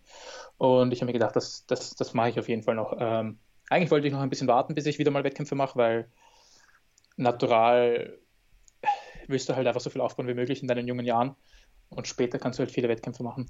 Und 0.58 0.92
ich 0.92 1.00
habe 1.00 1.08
mir 1.08 1.14
gedacht, 1.14 1.36
das, 1.36 1.66
das, 1.66 1.96
das 1.96 2.14
mache 2.14 2.30
ich 2.30 2.40
auf 2.40 2.50
jeden 2.50 2.64
Fall 2.64 2.76
noch. 2.76 2.96
Ähm, 3.00 3.40
eigentlich 3.70 3.92
wollte 3.92 4.08
ich 4.08 4.14
noch 4.14 4.20
ein 4.20 4.30
bisschen 4.30 4.48
warten, 4.48 4.76
bis 4.76 4.86
ich 4.86 5.00
wieder 5.00 5.12
mal 5.12 5.24
Wettkämpfe 5.24 5.56
mache, 5.56 5.78
weil 5.78 6.12
natural 7.16 8.20
willst 9.28 9.50
du 9.50 9.56
halt 9.56 9.68
einfach 9.68 9.82
so 9.82 9.90
viel 9.90 10.02
aufbauen 10.02 10.28
wie 10.28 10.34
möglich 10.34 10.62
in 10.62 10.68
deinen 10.68 10.88
jungen 10.88 11.06
Jahren. 11.06 11.36
und 11.90 12.06
später 12.06 12.38
kannst 12.38 12.60
du 12.60 12.64
halt 12.64 12.72
viele 12.72 12.90
Wettkämpfe 12.90 13.24
machen. 13.24 13.50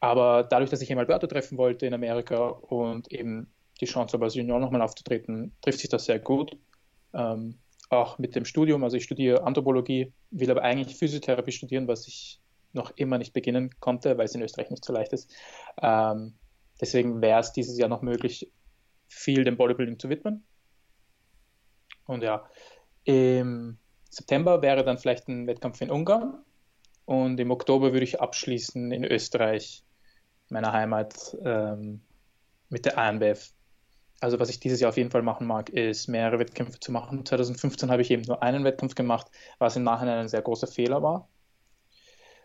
Aber 0.00 0.42
dadurch, 0.42 0.70
dass 0.70 0.82
ich 0.82 0.90
eben 0.90 0.98
Alberto 0.98 1.26
treffen 1.26 1.58
wollte 1.58 1.86
in 1.86 1.94
Amerika 1.94 2.48
und 2.48 3.12
eben 3.12 3.52
die 3.80 3.86
Chance 3.86 4.14
habe, 4.14 4.24
als 4.24 4.34
Junior 4.34 4.58
nochmal 4.58 4.82
aufzutreten, 4.82 5.54
trifft 5.60 5.78
sich 5.78 5.88
das 5.90 6.06
sehr 6.06 6.18
gut. 6.18 6.56
Ähm, 7.12 7.58
auch 7.90 8.18
mit 8.18 8.34
dem 8.34 8.44
Studium, 8.44 8.82
also 8.84 8.96
ich 8.96 9.04
studiere 9.04 9.42
Anthropologie, 9.42 10.12
will 10.30 10.50
aber 10.50 10.62
eigentlich 10.62 10.96
Physiotherapie 10.96 11.52
studieren, 11.52 11.88
was 11.88 12.06
ich 12.06 12.40
noch 12.72 12.92
immer 12.96 13.18
nicht 13.18 13.32
beginnen 13.32 13.70
konnte, 13.80 14.16
weil 14.16 14.26
es 14.26 14.34
in 14.34 14.42
Österreich 14.42 14.70
nicht 14.70 14.84
so 14.84 14.92
leicht 14.92 15.12
ist. 15.12 15.32
Ähm, 15.82 16.34
deswegen 16.80 17.20
wäre 17.20 17.40
es 17.40 17.52
dieses 17.52 17.76
Jahr 17.78 17.88
noch 17.88 18.02
möglich, 18.02 18.50
viel 19.08 19.44
dem 19.44 19.56
Bodybuilding 19.56 19.98
zu 19.98 20.08
widmen. 20.08 20.44
Und 22.06 22.22
ja, 22.22 22.48
im 23.04 23.78
September 24.10 24.60
wäre 24.60 24.84
dann 24.84 24.98
vielleicht 24.98 25.28
ein 25.28 25.46
Wettkampf 25.46 25.80
in 25.80 25.90
Ungarn 25.90 26.44
und 27.04 27.38
im 27.40 27.50
Oktober 27.50 27.92
würde 27.92 28.04
ich 28.04 28.20
abschließen 28.20 28.90
in 28.92 29.04
Österreich, 29.04 29.84
meiner 30.48 30.72
Heimat, 30.72 31.36
ähm, 31.44 32.02
mit 32.68 32.84
der 32.84 32.98
ANBF. 32.98 33.52
Also 34.20 34.38
was 34.38 34.50
ich 34.50 34.60
dieses 34.60 34.80
Jahr 34.80 34.90
auf 34.90 34.96
jeden 34.96 35.10
Fall 35.10 35.22
machen 35.22 35.46
mag, 35.46 35.70
ist 35.70 36.08
mehrere 36.08 36.40
Wettkämpfe 36.40 36.78
zu 36.78 36.92
machen. 36.92 37.24
2015 37.24 37.90
habe 37.90 38.02
ich 38.02 38.10
eben 38.10 38.22
nur 38.22 38.42
einen 38.42 38.64
Wettkampf 38.64 38.94
gemacht, 38.94 39.28
was 39.58 39.76
im 39.76 39.84
Nachhinein 39.84 40.18
ein 40.18 40.28
sehr 40.28 40.42
großer 40.42 40.66
Fehler 40.66 41.02
war. 41.02 41.28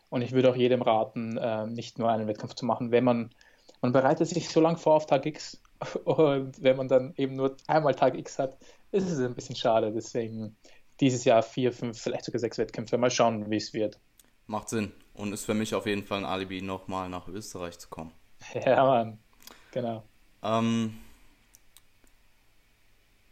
Und 0.10 0.22
ich 0.22 0.32
würde 0.32 0.50
auch 0.52 0.56
jedem 0.56 0.82
raten, 0.82 1.38
äh, 1.38 1.68
nicht 1.68 2.00
nur 2.00 2.10
einen 2.10 2.28
Wettkampf 2.28 2.54
zu 2.54 2.66
machen, 2.66 2.92
wenn 2.92 3.04
man, 3.04 3.32
man 3.82 3.92
bereitet 3.92 4.28
sich 4.28 4.50
so 4.50 4.62
lange 4.62 4.78
vor 4.78 4.96
auf 4.96 5.08
Tag 5.08 5.26
X 5.26 5.62
und 6.06 6.62
wenn 6.62 6.78
man 6.78 6.88
dann 6.88 7.14
eben 7.18 7.36
nur 7.36 7.58
einmal 7.68 7.96
Tag 7.96 8.16
X 8.16 8.40
hat, 8.40 8.58
ist 8.92 9.10
es 9.12 9.20
ein 9.20 9.36
bisschen 9.36 9.56
schade. 9.56 9.92
Deswegen 9.92 10.56
dieses 11.00 11.26
Jahr 11.26 11.44
vier, 11.44 11.72
fünf, 11.74 12.00
vielleicht 12.00 12.26
sogar 12.26 12.40
sechs 12.40 12.58
Wettkämpfe. 12.58 12.98
Mal 12.98 13.12
schauen, 13.12 13.50
wie 13.50 13.58
es 13.58 13.74
wird. 13.74 14.00
Macht 14.48 14.70
Sinn 14.70 14.92
und 15.14 15.34
ist 15.34 15.46
für 15.46 15.54
mich 15.54 15.74
auf 15.74 15.86
jeden 15.86 16.04
Fall 16.04 16.20
ein 16.20 16.26
Alibi, 16.26 16.62
nochmal 16.62 17.10
nach 17.10 17.28
Österreich 17.28 17.78
zu 17.80 17.90
kommen. 17.90 18.12
Ja, 18.66 18.86
Mann. 18.86 19.18
Genau. 19.72 20.04
Ähm, 20.44 20.98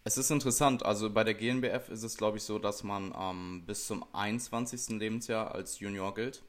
es 0.04 0.18
ist 0.18 0.32
interessant, 0.32 0.84
also 0.86 1.10
bei 1.10 1.24
der 1.24 1.34
GNBF 1.34 1.90
ist 1.90 2.04
es, 2.04 2.18
glaube 2.18 2.38
ich, 2.38 2.44
so, 2.44 2.60
dass 2.60 2.84
man 2.84 3.14
ähm, 3.18 3.64
bis 3.66 3.88
zum 3.88 4.04
21. 4.14 5.00
Lebensjahr 5.00 5.54
als 5.54 5.80
Junior 5.80 6.14
gilt. 6.14 6.44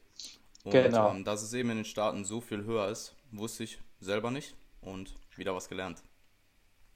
Und 0.63 0.71
genau. 0.71 1.11
ähm, 1.11 1.23
dass 1.23 1.43
es 1.43 1.53
eben 1.53 1.69
in 1.69 1.77
den 1.77 1.85
Staaten 1.85 2.25
so 2.25 2.41
viel 2.41 2.63
höher 2.63 2.89
ist, 2.89 3.15
wusste 3.31 3.63
ich 3.63 3.79
selber 3.99 4.31
nicht 4.31 4.55
und 4.81 5.13
wieder 5.35 5.55
was 5.55 5.69
gelernt. 5.69 6.01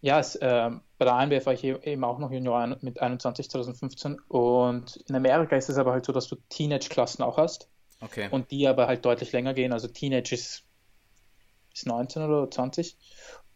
Ja, 0.01 0.19
es, 0.19 0.35
äh, 0.35 0.71
bei 0.97 1.05
der 1.05 1.13
ANBF 1.13 1.45
war 1.45 1.53
ich 1.53 1.63
e-, 1.63 1.79
eben 1.83 2.03
auch 2.03 2.19
noch 2.19 2.31
Junior 2.31 2.77
mit 2.81 3.01
21 3.01 3.49
2015 3.49 4.19
und 4.27 4.97
in 5.07 5.15
Amerika 5.15 5.55
ist 5.55 5.69
es 5.69 5.77
aber 5.77 5.91
halt 5.91 6.05
so, 6.05 6.13
dass 6.13 6.27
du 6.27 6.37
Teenage-Klassen 6.49 7.23
auch 7.23 7.37
hast. 7.37 7.69
Okay. 8.01 8.29
Und 8.31 8.51
die 8.51 8.67
aber 8.67 8.87
halt 8.87 9.03
deutlich 9.03 9.31
länger 9.33 9.53
gehen. 9.53 9.73
Also 9.73 9.89
Teenage 9.89 10.33
ist, 10.33 10.63
ist 11.73 11.85
19 11.85 12.23
oder 12.23 12.49
20 12.49 12.97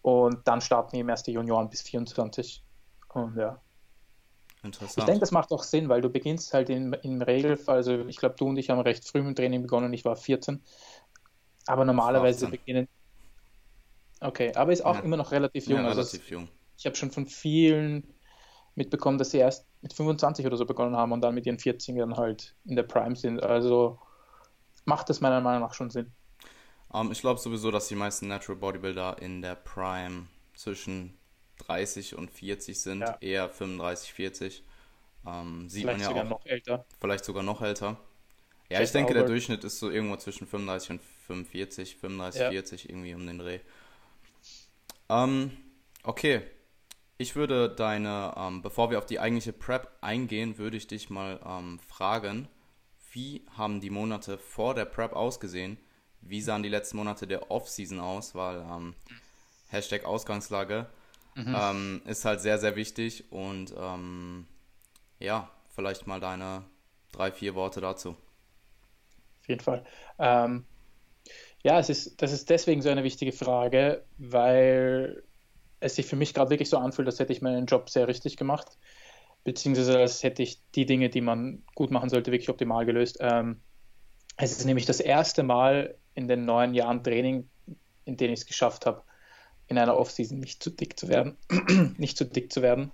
und 0.01 0.45
dann 0.45 0.59
starten 0.59 0.97
eben 0.97 1.07
erst 1.07 1.27
die 1.27 1.31
Junioren 1.31 1.69
bis 1.69 1.81
24. 1.81 2.63
Und 3.13 3.37
ja. 3.37 3.61
Interessant. 4.63 4.97
Ich 4.97 5.05
denke, 5.05 5.19
das 5.21 5.31
macht 5.31 5.51
auch 5.51 5.63
Sinn, 5.63 5.89
weil 5.89 6.01
du 6.01 6.09
beginnst 6.09 6.53
halt 6.53 6.69
in, 6.69 6.93
im 6.93 7.21
Regelfall, 7.21 7.77
also 7.77 8.05
ich 8.05 8.17
glaube, 8.17 8.35
du 8.37 8.47
und 8.47 8.57
ich 8.57 8.69
haben 8.69 8.79
recht 8.79 9.07
früh 9.07 9.21
mit 9.21 9.37
Training 9.37 9.61
begonnen, 9.61 9.93
ich 9.93 10.05
war 10.05 10.15
14. 10.15 10.61
Aber 11.65 11.85
normalerweise 11.85 12.47
beginnen. 12.47 12.87
Okay, 14.23 14.53
aber 14.55 14.71
ist 14.71 14.85
auch 14.85 14.95
ja. 14.95 15.01
immer 15.01 15.17
noch 15.17 15.31
relativ 15.31 15.67
jung. 15.67 15.79
Ja, 15.79 15.87
also 15.87 16.01
relativ 16.01 16.29
jung. 16.29 16.47
Ich 16.77 16.85
habe 16.85 16.95
schon 16.95 17.11
von 17.11 17.25
vielen 17.25 18.13
mitbekommen, 18.75 19.17
dass 19.17 19.31
sie 19.31 19.37
erst 19.37 19.67
mit 19.81 19.93
25 19.93 20.45
oder 20.45 20.57
so 20.57 20.65
begonnen 20.65 20.95
haben 20.95 21.11
und 21.11 21.21
dann 21.21 21.35
mit 21.35 21.45
ihren 21.45 21.57
40ern 21.57 22.15
halt 22.15 22.55
in 22.65 22.75
der 22.75 22.83
Prime 22.83 23.15
sind. 23.15 23.43
Also 23.43 23.99
macht 24.85 25.09
das 25.09 25.21
meiner 25.21 25.41
Meinung 25.41 25.61
nach 25.61 25.73
schon 25.73 25.89
Sinn. 25.89 26.11
Um, 26.89 27.07
ähm, 27.07 27.11
ich 27.11 27.21
glaube 27.21 27.39
sowieso, 27.39 27.69
dass 27.69 27.87
die 27.87 27.95
meisten 27.95 28.27
Natural 28.27 28.59
Bodybuilder 28.59 29.21
in 29.21 29.41
der 29.41 29.55
Prime 29.55 30.27
zwischen 30.55 31.17
30 31.67 32.15
und 32.15 32.31
40 32.31 32.79
sind, 32.79 33.01
ja. 33.01 33.17
eher 33.19 33.49
35, 33.49 34.13
40. 34.13 34.63
Ähm, 35.25 35.69
sieht 35.69 35.83
vielleicht 35.83 35.99
man 35.99 36.01
ja 36.01 36.07
sogar 36.07 36.23
auch. 36.25 36.29
noch 36.29 36.45
älter. 36.45 36.85
Vielleicht 36.99 37.25
sogar 37.25 37.43
noch 37.43 37.61
älter. 37.61 37.97
Ja, 38.69 38.79
Just 38.79 38.89
ich 38.89 38.93
denke, 38.93 39.09
Albert. 39.09 39.23
der 39.23 39.33
Durchschnitt 39.33 39.63
ist 39.63 39.79
so 39.79 39.89
irgendwo 39.89 40.15
zwischen 40.17 40.47
35 40.47 40.91
und 40.91 41.01
45, 41.27 41.95
35, 41.97 42.41
ja. 42.41 42.49
40, 42.49 42.89
irgendwie 42.89 43.13
um 43.13 43.25
den 43.25 43.37
Dreh. 43.37 43.59
Ähm, 45.13 45.51
okay. 46.03 46.41
Ich 47.17 47.35
würde 47.35 47.69
deine, 47.69 48.33
ähm, 48.35 48.61
bevor 48.61 48.89
wir 48.89 48.97
auf 48.97 49.05
die 49.05 49.19
eigentliche 49.19 49.53
Prep 49.53 49.87
eingehen, 50.01 50.57
würde 50.57 50.77
ich 50.77 50.87
dich 50.87 51.09
mal 51.09 51.39
ähm, 51.45 51.79
fragen, 51.79 52.47
wie 53.11 53.45
haben 53.55 53.79
die 53.79 53.91
Monate 53.91 54.37
vor 54.39 54.73
der 54.73 54.85
Prep 54.85 55.13
ausgesehen? 55.13 55.77
Wie 56.21 56.41
sahen 56.41 56.63
die 56.63 56.69
letzten 56.69 56.97
Monate 56.97 57.27
der 57.27 57.51
Off-Season 57.51 57.99
aus? 57.99 58.33
Weil 58.33 58.61
ähm, 58.61 58.95
Hashtag 59.69 60.05
Ausgangslage 60.05 60.87
mhm. 61.35 61.55
ähm, 61.55 62.01
ist 62.05 62.25
halt 62.25 62.41
sehr, 62.41 62.57
sehr 62.57 62.75
wichtig. 62.75 63.31
Und 63.31 63.73
ähm, 63.77 64.47
ja, 65.19 65.51
vielleicht 65.75 66.07
mal 66.07 66.19
deine 66.19 66.63
drei, 67.11 67.31
vier 67.31 67.53
Worte 67.53 67.79
dazu. 67.79 68.17
Auf 69.41 69.47
jeden 69.47 69.61
Fall. 69.61 69.85
Ähm, 70.17 70.65
ja, 71.63 71.79
es 71.79 71.89
ist, 71.89 72.21
das 72.21 72.31
ist 72.33 72.49
deswegen 72.49 72.81
so 72.81 72.89
eine 72.89 73.03
wichtige 73.03 73.31
Frage, 73.31 74.03
weil 74.17 75.23
es 75.79 75.95
sich 75.95 76.05
für 76.05 76.15
mich 76.15 76.33
gerade 76.33 76.49
wirklich 76.49 76.69
so 76.69 76.77
anfühlt, 76.77 77.07
als 77.07 77.19
hätte 77.19 77.33
ich 77.33 77.41
meinen 77.41 77.65
Job 77.65 77.89
sehr 77.89 78.07
richtig 78.07 78.37
gemacht, 78.37 78.77
beziehungsweise 79.43 79.97
als 79.97 80.23
hätte 80.23 80.43
ich 80.43 80.59
die 80.75 80.85
Dinge, 80.85 81.09
die 81.09 81.21
man 81.21 81.63
gut 81.75 81.91
machen 81.91 82.09
sollte, 82.09 82.31
wirklich 82.31 82.49
optimal 82.49 82.85
gelöst. 82.85 83.17
Ähm, 83.21 83.61
es 84.37 84.51
ist 84.51 84.65
nämlich 84.65 84.85
das 84.85 84.99
erste 84.99 85.43
Mal 85.43 85.95
in 86.15 86.27
den 86.27 86.45
neun 86.45 86.73
Jahren 86.73 87.03
Training, 87.03 87.49
in 88.05 88.17
denen 88.17 88.33
ich 88.33 88.41
es 88.41 88.45
geschafft 88.45 88.85
habe, 88.85 89.03
in 89.67 89.77
einer 89.77 89.97
Offseason 89.97 90.39
nicht 90.39 90.61
zu 90.61 90.69
dick 90.69 90.99
zu 90.99 91.07
werden. 91.07 91.37
nicht 91.97 92.17
zu 92.17 92.25
dick 92.25 92.51
zu 92.51 92.61
werden. 92.61 92.91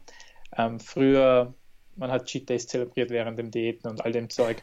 Ähm, 0.56 0.80
früher, 0.80 1.54
man 1.96 2.12
hat 2.12 2.26
Cheat 2.26 2.50
Days 2.50 2.68
zelebriert 2.68 3.10
während 3.10 3.40
dem 3.40 3.52
Diäten 3.52 3.90
und 3.90 4.04
all 4.04 4.12
dem 4.12 4.30
Zeug. 4.30 4.62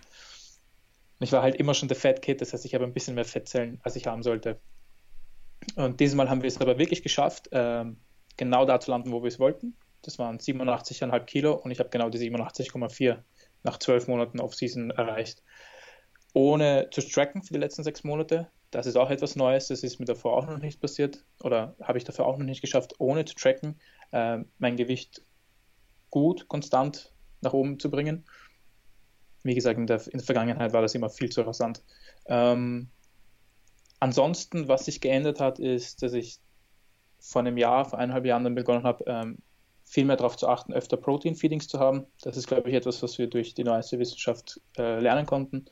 Und 1.18 1.24
ich 1.24 1.32
war 1.32 1.42
halt 1.42 1.56
immer 1.56 1.74
schon 1.74 1.88
der 1.88 1.96
Fat 1.96 2.20
Kid, 2.22 2.40
das 2.40 2.52
heißt, 2.52 2.64
ich 2.64 2.74
habe 2.74 2.84
ein 2.84 2.92
bisschen 2.92 3.14
mehr 3.14 3.24
Fettzellen, 3.24 3.80
als 3.82 3.96
ich 3.96 4.06
haben 4.06 4.22
sollte. 4.22 4.60
Und 5.74 6.00
dieses 6.00 6.14
Mal 6.14 6.28
haben 6.28 6.42
wir 6.42 6.48
es 6.48 6.60
aber 6.60 6.78
wirklich 6.78 7.02
geschafft, 7.02 7.48
ähm, 7.52 7.98
genau 8.36 8.66
da 8.66 8.78
zu 8.80 8.90
landen, 8.90 9.12
wo 9.12 9.22
wir 9.22 9.28
es 9.28 9.38
wollten. 9.38 9.76
Das 10.02 10.18
waren 10.18 10.38
87,5 10.38 11.24
Kilo 11.24 11.54
und 11.54 11.70
ich 11.70 11.78
habe 11.78 11.88
genau 11.88 12.10
die 12.10 12.18
87,4 12.18 13.18
nach 13.62 13.78
zwölf 13.78 14.06
Monaten 14.08 14.40
Off-Season 14.40 14.90
erreicht. 14.90 15.42
Ohne 16.32 16.88
zu 16.90 17.00
tracken 17.00 17.42
für 17.42 17.54
die 17.54 17.60
letzten 17.60 17.82
sechs 17.82 18.04
Monate. 18.04 18.48
Das 18.70 18.86
ist 18.86 18.96
auch 18.96 19.10
etwas 19.10 19.36
Neues, 19.36 19.68
das 19.68 19.82
ist 19.82 19.98
mir 19.98 20.04
davor 20.04 20.36
auch 20.36 20.46
noch 20.46 20.58
nicht 20.58 20.80
passiert 20.80 21.24
oder 21.42 21.74
habe 21.82 21.98
ich 21.98 22.04
dafür 22.04 22.26
auch 22.26 22.36
noch 22.36 22.44
nicht 22.44 22.60
geschafft, 22.60 22.94
ohne 22.98 23.24
zu 23.24 23.34
tracken, 23.34 23.80
äh, 24.10 24.38
mein 24.58 24.76
Gewicht 24.76 25.22
gut, 26.10 26.46
konstant 26.48 27.12
nach 27.40 27.52
oben 27.52 27.78
zu 27.78 27.90
bringen. 27.90 28.26
Wie 29.46 29.54
gesagt, 29.54 29.78
in 29.78 29.86
der, 29.86 30.04
in 30.06 30.18
der 30.18 30.24
Vergangenheit 30.24 30.72
war 30.72 30.82
das 30.82 30.94
immer 30.94 31.10
viel 31.10 31.30
zu 31.30 31.42
rasant. 31.42 31.82
Ähm, 32.26 32.88
ansonsten, 34.00 34.68
was 34.68 34.86
sich 34.86 35.00
geändert 35.00 35.40
hat, 35.40 35.58
ist, 35.58 36.02
dass 36.02 36.12
ich 36.12 36.38
vor 37.18 37.40
einem 37.40 37.56
Jahr, 37.56 37.84
vor 37.84 37.98
eineinhalb 37.98 38.26
Jahren 38.26 38.44
dann 38.44 38.54
begonnen 38.54 38.84
habe, 38.84 39.04
ähm, 39.06 39.38
viel 39.84 40.04
mehr 40.04 40.16
darauf 40.16 40.36
zu 40.36 40.48
achten, 40.48 40.72
öfter 40.72 40.96
Protein-Feedings 40.96 41.68
zu 41.68 41.78
haben. 41.78 42.06
Das 42.22 42.36
ist, 42.36 42.48
glaube 42.48 42.68
ich, 42.68 42.74
etwas, 42.74 43.02
was 43.02 43.18
wir 43.18 43.28
durch 43.28 43.54
die 43.54 43.64
neueste 43.64 43.98
Wissenschaft 43.98 44.60
äh, 44.76 44.98
lernen 44.98 45.26
konnten. 45.26 45.66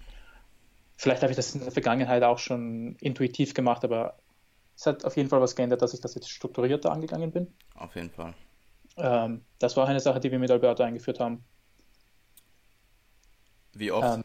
Vielleicht 0.96 1.22
habe 1.22 1.32
ich 1.32 1.36
das 1.36 1.54
in 1.54 1.62
der 1.62 1.72
Vergangenheit 1.72 2.22
auch 2.22 2.38
schon 2.38 2.96
intuitiv 3.00 3.54
gemacht, 3.54 3.84
aber 3.84 4.16
es 4.76 4.86
hat 4.86 5.04
auf 5.04 5.16
jeden 5.16 5.28
Fall 5.28 5.40
was 5.40 5.56
geändert, 5.56 5.82
dass 5.82 5.94
ich 5.94 6.00
das 6.00 6.14
jetzt 6.14 6.30
strukturierter 6.30 6.92
angegangen 6.92 7.32
bin. 7.32 7.52
Auf 7.74 7.96
jeden 7.96 8.10
Fall. 8.10 8.34
Ähm, 8.96 9.42
das 9.58 9.76
war 9.76 9.84
auch 9.84 9.88
eine 9.88 10.00
Sache, 10.00 10.20
die 10.20 10.30
wir 10.30 10.38
mit 10.38 10.50
Alberto 10.50 10.84
eingeführt 10.84 11.18
haben. 11.18 11.44
Wie 13.78 13.92
oft? 13.92 14.18
Ähm, 14.18 14.24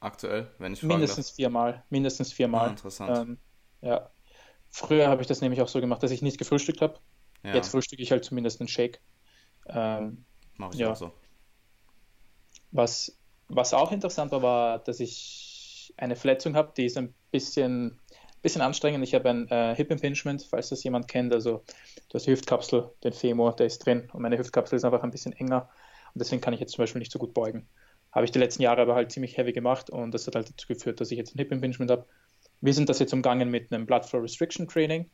Aktuell, 0.00 0.50
wenn 0.58 0.74
ich 0.74 0.82
Mindestens 0.82 1.28
darf. 1.28 1.36
viermal. 1.36 1.84
Mindestens 1.88 2.32
viermal. 2.32 2.68
Ah, 2.68 2.70
interessant. 2.70 3.18
Ähm, 3.18 3.38
ja. 3.80 4.10
Früher 4.68 5.08
habe 5.08 5.22
ich 5.22 5.28
das 5.28 5.40
nämlich 5.40 5.62
auch 5.62 5.68
so 5.68 5.80
gemacht, 5.80 6.02
dass 6.02 6.10
ich 6.10 6.20
nicht 6.20 6.36
gefrühstückt 6.36 6.82
habe. 6.82 6.98
Ja. 7.42 7.54
Jetzt 7.54 7.68
frühstücke 7.68 8.02
ich 8.02 8.10
halt 8.10 8.24
zumindest 8.24 8.60
einen 8.60 8.68
Shake. 8.68 9.00
Ähm, 9.66 10.24
Mache 10.56 10.74
ich 10.74 10.80
ja. 10.80 10.92
auch 10.92 10.96
so. 10.96 11.12
Was, 12.70 13.16
was 13.48 13.72
auch 13.72 13.92
interessant 13.92 14.32
war, 14.32 14.42
war, 14.42 14.78
dass 14.80 15.00
ich 15.00 15.94
eine 15.96 16.16
Verletzung 16.16 16.56
habe, 16.56 16.72
die 16.76 16.86
ist 16.86 16.98
ein 16.98 17.14
bisschen, 17.30 17.98
bisschen 18.42 18.62
anstrengend. 18.62 19.04
Ich 19.04 19.14
habe 19.14 19.30
ein 19.30 19.48
äh, 19.48 19.74
Hip 19.74 19.90
Impingement, 19.90 20.42
falls 20.42 20.70
das 20.70 20.82
jemand 20.84 21.08
kennt. 21.08 21.32
Also 21.32 21.62
du 22.08 22.14
hast 22.14 22.26
die 22.26 22.32
Hüftkapsel, 22.32 22.90
den 23.04 23.12
Femur, 23.12 23.54
der 23.54 23.66
ist 23.66 23.78
drin 23.86 24.10
und 24.12 24.22
meine 24.22 24.38
Hüftkapsel 24.38 24.76
ist 24.76 24.84
einfach 24.84 25.02
ein 25.02 25.10
bisschen 25.10 25.32
enger 25.32 25.70
und 26.12 26.20
deswegen 26.20 26.40
kann 26.42 26.52
ich 26.52 26.60
jetzt 26.60 26.72
zum 26.72 26.82
Beispiel 26.82 26.98
nicht 26.98 27.12
so 27.12 27.18
gut 27.18 27.32
beugen. 27.32 27.68
Habe 28.14 28.24
ich 28.24 28.30
die 28.30 28.38
letzten 28.38 28.62
Jahre 28.62 28.82
aber 28.82 28.94
halt 28.94 29.10
ziemlich 29.10 29.36
heavy 29.36 29.52
gemacht 29.52 29.90
und 29.90 30.12
das 30.12 30.26
hat 30.26 30.36
halt 30.36 30.48
dazu 30.48 30.68
geführt, 30.68 31.00
dass 31.00 31.10
ich 31.10 31.18
jetzt 31.18 31.34
ein 31.34 31.38
Hip 31.38 31.50
Impingement 31.50 31.90
habe. 31.90 32.06
Wir 32.60 32.72
sind 32.72 32.88
das 32.88 33.00
jetzt 33.00 33.12
umgangen 33.12 33.50
mit 33.50 33.72
einem 33.72 33.86
Blood 33.86 34.06
Flow 34.06 34.20
Restriction 34.20 34.68
Training. 34.68 35.10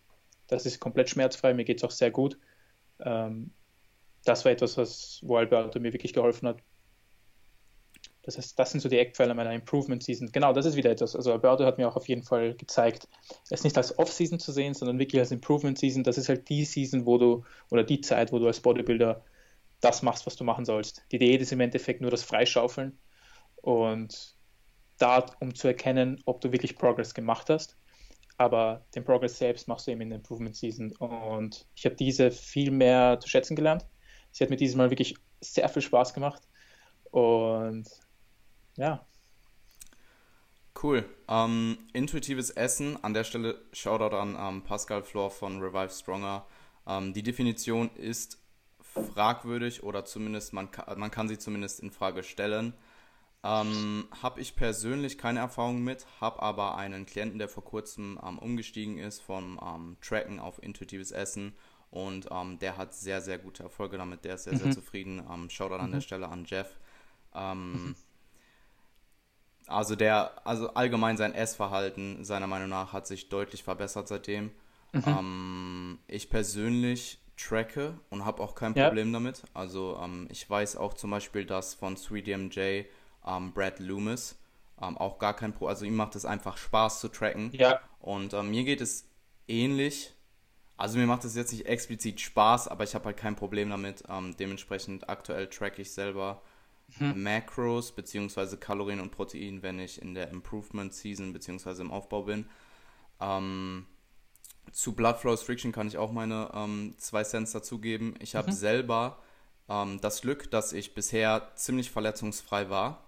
Das 0.48 0.66
ist 0.66 0.80
komplett 0.80 1.08
schmerzfrei, 1.08 1.54
mir 1.54 1.64
geht 1.64 1.78
es 1.78 1.84
auch 1.84 1.90
sehr 1.90 2.10
gut. 2.10 2.38
Ähm, 3.00 3.52
das 4.24 4.44
war 4.44 4.52
etwas, 4.52 4.76
was, 4.76 5.20
wo 5.22 5.36
Alberto 5.36 5.80
mir 5.80 5.94
wirklich 5.94 6.12
geholfen 6.12 6.48
hat. 6.48 6.58
Das 8.22 8.36
heißt, 8.36 8.58
das 8.58 8.70
sind 8.70 8.80
so 8.80 8.90
die 8.90 8.98
Eckpfeiler 8.98 9.32
meiner 9.32 9.54
Improvement 9.54 10.02
Season. 10.02 10.30
Genau, 10.30 10.52
das 10.52 10.66
ist 10.66 10.76
wieder 10.76 10.90
etwas. 10.90 11.16
Also 11.16 11.32
Alberto 11.32 11.64
hat 11.64 11.78
mir 11.78 11.88
auch 11.88 11.96
auf 11.96 12.06
jeden 12.06 12.22
Fall 12.22 12.54
gezeigt, 12.54 13.08
es 13.48 13.64
nicht 13.64 13.78
als 13.78 13.98
Off-Season 13.98 14.38
zu 14.38 14.52
sehen, 14.52 14.74
sondern 14.74 14.98
wirklich 14.98 15.20
als 15.20 15.30
Improvement 15.30 15.78
Season. 15.78 16.04
Das 16.04 16.18
ist 16.18 16.28
halt 16.28 16.48
die 16.50 16.66
Season, 16.66 17.06
wo 17.06 17.16
du, 17.16 17.44
oder 17.70 17.82
die 17.82 18.02
Zeit, 18.02 18.30
wo 18.30 18.38
du 18.38 18.46
als 18.46 18.60
Bodybuilder 18.60 19.24
das 19.80 20.02
machst, 20.02 20.26
was 20.26 20.36
du 20.36 20.44
machen 20.44 20.64
sollst. 20.64 21.04
Die 21.12 21.18
Diät 21.18 21.40
ist 21.40 21.52
im 21.52 21.60
Endeffekt 21.60 22.00
nur 22.00 22.10
das 22.10 22.22
Freischaufeln 22.22 22.98
und 23.56 24.36
da, 24.98 25.24
um 25.40 25.54
zu 25.54 25.68
erkennen, 25.68 26.20
ob 26.26 26.40
du 26.40 26.52
wirklich 26.52 26.76
Progress 26.76 27.14
gemacht 27.14 27.48
hast. 27.48 27.76
Aber 28.36 28.86
den 28.94 29.04
Progress 29.04 29.38
selbst 29.38 29.68
machst 29.68 29.86
du 29.86 29.90
eben 29.90 30.00
in 30.00 30.10
der 30.10 30.18
Improvement 30.18 30.56
Season 30.56 30.92
und 30.96 31.66
ich 31.74 31.84
habe 31.84 31.94
diese 31.94 32.30
viel 32.30 32.70
mehr 32.70 33.18
zu 33.20 33.28
schätzen 33.28 33.56
gelernt. 33.56 33.86
Sie 34.32 34.44
hat 34.44 34.50
mir 34.50 34.56
dieses 34.56 34.76
Mal 34.76 34.90
wirklich 34.90 35.14
sehr 35.40 35.68
viel 35.68 35.82
Spaß 35.82 36.14
gemacht 36.14 36.42
und 37.10 37.88
ja. 38.76 39.04
Cool. 40.80 41.04
Ähm, 41.28 41.78
intuitives 41.92 42.50
Essen. 42.50 43.02
An 43.02 43.12
der 43.12 43.24
Stelle 43.24 43.60
Shoutout 43.72 44.16
an 44.16 44.36
ähm, 44.38 44.62
Pascal 44.62 45.02
Flor 45.02 45.30
von 45.30 45.60
Revive 45.60 45.90
Stronger. 45.90 46.46
Ähm, 46.86 47.12
die 47.12 47.22
Definition 47.22 47.90
ist 47.96 48.38
fragwürdig 48.94 49.82
oder 49.82 50.04
zumindest 50.04 50.52
man 50.52 50.70
kann, 50.70 50.98
man 50.98 51.10
kann 51.10 51.28
sie 51.28 51.38
zumindest 51.38 51.80
in 51.80 51.90
Frage 51.90 52.22
stellen. 52.22 52.74
Ähm, 53.42 54.06
habe 54.22 54.40
ich 54.40 54.54
persönlich 54.54 55.16
keine 55.16 55.38
Erfahrung 55.40 55.82
mit, 55.82 56.06
habe 56.20 56.42
aber 56.42 56.76
einen 56.76 57.06
Klienten, 57.06 57.38
der 57.38 57.48
vor 57.48 57.64
kurzem 57.64 58.20
ähm, 58.22 58.38
umgestiegen 58.38 58.98
ist 58.98 59.22
vom 59.22 59.58
ähm, 59.64 59.96
Tracken 60.02 60.40
auf 60.40 60.62
intuitives 60.62 61.10
Essen 61.10 61.54
und 61.90 62.28
ähm, 62.30 62.58
der 62.58 62.76
hat 62.76 62.94
sehr, 62.94 63.20
sehr 63.20 63.38
gute 63.38 63.62
Erfolge 63.62 63.98
damit. 63.98 64.24
Der 64.24 64.34
ist 64.34 64.44
sehr, 64.44 64.52
mhm. 64.52 64.58
sehr 64.58 64.72
zufrieden. 64.72 65.22
Ähm, 65.30 65.50
Shoutout 65.50 65.76
mhm. 65.76 65.80
an 65.80 65.90
der 65.90 66.00
mhm. 66.00 66.04
Stelle 66.04 66.28
an 66.28 66.44
Jeff. 66.44 66.78
Ähm, 67.34 67.96
also 69.66 69.96
der, 69.96 70.46
also 70.46 70.74
allgemein 70.74 71.16
sein 71.16 71.34
Essverhalten 71.34 72.24
seiner 72.24 72.46
Meinung 72.46 72.68
nach 72.68 72.92
hat 72.92 73.06
sich 73.06 73.28
deutlich 73.28 73.62
verbessert 73.62 74.08
seitdem. 74.08 74.50
Mhm. 74.92 75.02
Ähm, 75.06 75.98
ich 76.06 76.30
persönlich 76.30 77.18
tracke 77.40 77.98
und 78.10 78.24
habe 78.24 78.42
auch 78.42 78.54
kein 78.54 78.74
Problem 78.74 79.08
ja. 79.08 79.12
damit. 79.14 79.42
Also 79.54 79.98
ähm, 80.02 80.28
ich 80.30 80.48
weiß 80.48 80.76
auch 80.76 80.94
zum 80.94 81.10
Beispiel, 81.10 81.44
dass 81.44 81.74
von 81.74 81.96
3DMJ 81.96 82.86
ähm, 83.26 83.52
Brad 83.52 83.78
Loomis 83.78 84.38
ähm, 84.80 84.96
auch 84.98 85.18
gar 85.18 85.34
kein 85.34 85.52
Problem, 85.52 85.68
also 85.68 85.84
ihm 85.84 85.96
macht 85.96 86.16
es 86.16 86.24
einfach 86.24 86.56
Spaß 86.56 87.00
zu 87.00 87.08
tracken. 87.08 87.50
Ja. 87.52 87.80
Und 88.00 88.34
ähm, 88.34 88.50
mir 88.50 88.64
geht 88.64 88.80
es 88.80 89.06
ähnlich. 89.48 90.14
Also 90.76 90.98
mir 90.98 91.06
macht 91.06 91.24
es 91.24 91.36
jetzt 91.36 91.52
nicht 91.52 91.66
explizit 91.66 92.20
Spaß, 92.20 92.68
aber 92.68 92.84
ich 92.84 92.94
habe 92.94 93.06
halt 93.06 93.16
kein 93.16 93.36
Problem 93.36 93.70
damit. 93.70 94.02
Ähm, 94.08 94.34
dementsprechend 94.38 95.08
aktuell 95.08 95.48
track 95.48 95.78
ich 95.78 95.92
selber 95.92 96.40
hm. 96.98 97.22
Macros 97.22 97.92
bzw. 97.92 98.56
Kalorien 98.56 99.00
und 99.00 99.10
Protein, 99.10 99.62
wenn 99.62 99.78
ich 99.78 100.00
in 100.00 100.14
der 100.14 100.30
Improvement 100.30 100.92
Season 100.92 101.32
bzw. 101.32 101.82
im 101.82 101.90
Aufbau 101.90 102.22
bin. 102.22 102.46
Ähm, 103.20 103.86
zu 104.72 104.92
Blood 104.94 105.18
Flow 105.18 105.32
Restriction 105.32 105.72
kann 105.72 105.86
ich 105.86 105.98
auch 105.98 106.12
meine 106.12 106.50
ähm, 106.54 106.94
zwei 106.98 107.24
Cents 107.24 107.52
dazugeben. 107.52 108.14
Ich 108.20 108.34
habe 108.34 108.50
mhm. 108.50 108.54
selber 108.54 109.18
ähm, 109.68 110.00
das 110.00 110.20
Glück, 110.20 110.50
dass 110.50 110.72
ich 110.72 110.94
bisher 110.94 111.48
ziemlich 111.54 111.90
verletzungsfrei 111.90 112.70
war. 112.70 113.04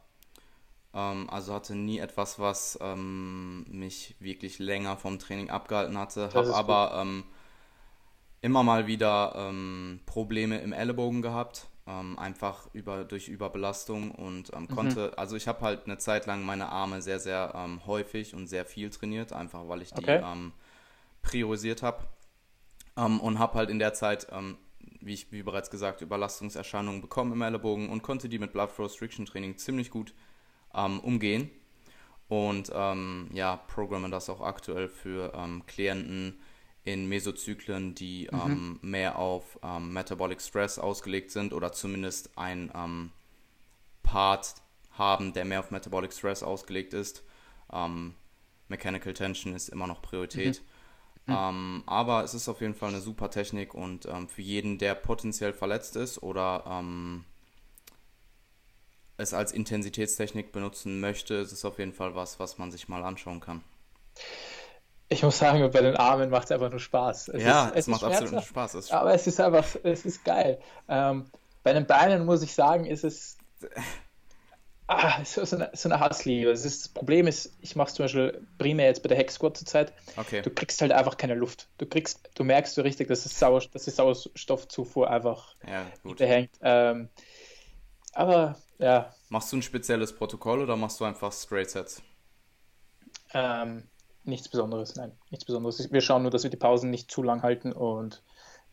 Ähm, 0.95 1.29
also 1.31 1.55
hatte 1.55 1.75
nie 1.75 1.99
etwas, 1.99 2.39
was 2.39 2.79
ähm, 2.81 3.65
mich 3.69 4.17
wirklich 4.21 4.59
länger 4.59 4.97
vom 4.97 5.19
Training 5.19 5.51
abgehalten 5.51 5.99
hatte. 5.99 6.31
Habe 6.35 6.55
aber 6.55 7.01
ähm, 7.01 7.25
immer 8.41 8.63
mal 8.63 8.87
wieder 8.87 9.35
ähm, 9.37 10.01
Probleme 10.07 10.59
im 10.59 10.73
Ellenbogen 10.73 11.23
gehabt 11.23 11.69
einfach 11.85 12.69
über, 12.75 13.03
durch 13.03 13.27
Überbelastung 13.27 14.13
und 14.13 14.57
mhm. 14.57 14.69
konnte, 14.69 15.09
mhm. 15.09 15.15
also 15.17 15.35
ich 15.35 15.49
habe 15.49 15.63
halt 15.63 15.87
eine 15.87 15.99
Zeit 15.99 16.27
lang 16.27 16.45
meine 16.45 16.69
Arme 16.69 17.03
sehr, 17.03 17.19
sehr 17.19 17.55
ähm, 17.57 17.85
häufig 17.87 18.37
und 18.37 18.47
sehr 18.47 18.65
viel 18.65 18.89
trainiert, 18.91 19.33
einfach 19.33 19.67
weil 19.67 19.83
ich 19.83 19.91
die 19.93 20.05
okay. 20.05 20.23
Ähm, 21.25 21.31
priorisiert 21.31 21.83
habe 21.83 22.05
ähm, 22.97 23.21
und 23.21 23.39
habe 23.39 23.55
halt 23.55 23.71
in 23.71 23.79
der 23.79 23.95
Zeit, 23.95 24.27
ähm, 24.31 24.57
wie 25.01 25.15
ich 25.15 25.33
wie 25.33 25.43
bereits 25.43 25.71
gesagt, 25.71 26.01
Überlastungserscheinungen 26.01 27.01
bekommen 27.01 27.33
im 27.33 27.43
Ellenbogen 27.43 27.89
und 27.89 28.03
konnte 28.03 28.29
die 28.29 28.39
mit 28.39 28.53
Blood 28.53 28.71
Flow 28.71 28.85
Restriction 28.85 29.27
Training 29.27 29.57
ziemlich 29.59 29.91
gut 29.91 30.15
umgehen 30.75 31.51
und 32.29 32.69
ja, 32.69 33.57
programme 33.69 34.09
das 34.09 34.31
auch 34.31 34.41
aktuell 34.41 34.89
für 34.89 35.35
Klienten, 35.67 36.41
in 36.85 37.09
Mesozyklen, 37.09 37.95
die 37.95 38.29
mhm. 38.31 38.41
ähm, 38.41 38.79
mehr 38.83 39.19
auf 39.19 39.59
ähm, 39.63 39.93
Metabolic 39.93 40.41
Stress 40.41 40.79
ausgelegt 40.79 41.31
sind 41.31 41.53
oder 41.53 41.73
zumindest 41.73 42.37
ein 42.37 42.73
ähm, 42.75 43.13
Part 44.03 44.57
haben, 44.93 45.33
der 45.33 45.45
mehr 45.45 45.61
auf 45.61 45.71
Metabolic 45.71 46.13
Stress 46.13 46.43
ausgelegt 46.43 46.93
ist. 46.93 47.23
Ähm, 47.73 48.15
Mechanical 48.69 49.15
Tension 49.15 49.55
ist 49.55 49.69
immer 49.69 49.87
noch 49.87 50.03
Priorität. 50.03 50.61
Mhm. 50.61 50.72
Mhm. 51.27 51.85
aber 51.87 52.25
es 52.25 52.35
ist 52.35 52.49
auf 52.49 52.61
jeden 52.61 52.75
Fall 52.75 52.89
eine 52.89 53.01
super 53.01 53.31
Technik 53.31 53.75
und 53.75 54.07
ähm, 54.07 54.29
für 54.29 54.43
jeden, 54.43 54.79
der 54.79 54.97
potenziell 54.97 55.53
verletzt 55.53 55.95
ist 55.95 56.21
oder 56.21 56.65
ähm, 56.67 57.25
es 59.19 59.33
als 59.33 59.53
Intensitätstechnik 59.53 60.51
benutzen 60.51 61.01
möchte, 61.01 61.35
ist 61.35 61.53
es 61.53 61.65
auf 61.65 61.79
jeden 61.79 61.93
Fall 61.93 62.15
was, 62.15 62.41
was 62.41 62.59
man 62.59 62.73
sich 62.73 62.89
mal 62.89 63.05
anschauen 63.05 63.41
kann. 63.41 63.63
Ich 65.09 65.23
muss 65.23 65.39
sagen, 65.39 65.71
bei 65.71 65.81
den 65.81 65.97
Armen 65.97 66.31
macht 66.31 66.47
es 66.47 66.53
einfach 66.53 66.71
nur 66.71 66.81
Spaß. 66.81 67.29
Es 67.29 67.43
ja, 67.43 67.67
ist, 67.67 67.73
es, 67.73 67.79
es 67.79 67.87
macht 67.89 68.05
absolut 68.05 68.33
nur 68.33 68.43
Spaß. 68.43 68.75
Es 68.75 68.91
aber 68.91 69.15
es 69.15 69.27
ist 69.27 69.41
einfach, 69.41 69.67
es 69.83 70.05
ist 70.05 70.25
geil. 70.25 70.59
Ähm, 70.89 71.27
bei 71.63 71.73
den 71.73 71.87
Beinen 71.87 72.25
muss 72.25 72.43
ich 72.43 72.55
sagen, 72.55 72.87
ist 72.87 73.05
es 73.05 73.37
ah, 74.87 75.25
so, 75.25 75.45
so, 75.45 75.57
eine, 75.57 75.71
so 75.75 75.89
eine 75.89 76.01
Hassliebe. 76.01 76.51
Das, 76.51 76.65
ist, 76.65 76.85
das 76.85 76.89
Problem 76.89 77.27
ist, 77.27 77.57
ich 77.61 77.77
mache 77.77 77.89
es 77.89 77.95
zum 77.95 78.05
Beispiel 78.05 78.47
primär 78.59 78.87
jetzt 78.87 79.03
bei 79.03 79.09
der 79.09 79.19
Hex 79.19 79.35
Squad 79.35 79.57
zurzeit. 79.57 79.93
Okay. 80.17 80.43
Du 80.43 80.51
kriegst 80.51 80.81
halt 80.81 80.93
einfach 80.93 81.17
keine 81.17 81.35
Luft. 81.35 81.69
Du 81.79 81.87
kriegst, 81.87 82.31
du 82.35 82.45
merkst 82.45 82.75
so 82.75 82.83
richtig, 82.83 83.09
dass, 83.09 83.27
es 83.27 83.39
Sauer, 83.39 83.63
dass 83.73 83.85
die 83.85 83.91
Sauerstoffzufuhr 83.91 85.11
einfach 85.11 85.57
ja, 85.67 85.87
hinterhängt. 86.03 86.51
Ähm, 86.63 87.09
aber 88.13 88.59
ja. 88.79 89.15
Machst 89.29 89.53
du 89.53 89.57
ein 89.57 89.63
spezielles 89.63 90.15
Protokoll 90.15 90.61
oder 90.61 90.77
machst 90.77 91.01
du 91.01 91.05
einfach 91.05 91.33
Straight 91.33 91.71
Sets? 91.71 92.03
Ähm, 93.35 93.85
Nichts 94.25 94.49
Besonderes, 94.49 94.95
nein, 94.95 95.13
nichts 95.31 95.45
Besonderes. 95.45 95.91
Wir 95.91 96.01
schauen 96.01 96.23
nur, 96.23 96.31
dass 96.31 96.45
wir 96.45 96.51
die 96.51 96.57
Pausen 96.57 96.91
nicht 96.91 97.11
zu 97.11 97.25
lang 97.25 97.43
halten 97.43 97.73
und 97.73 98.23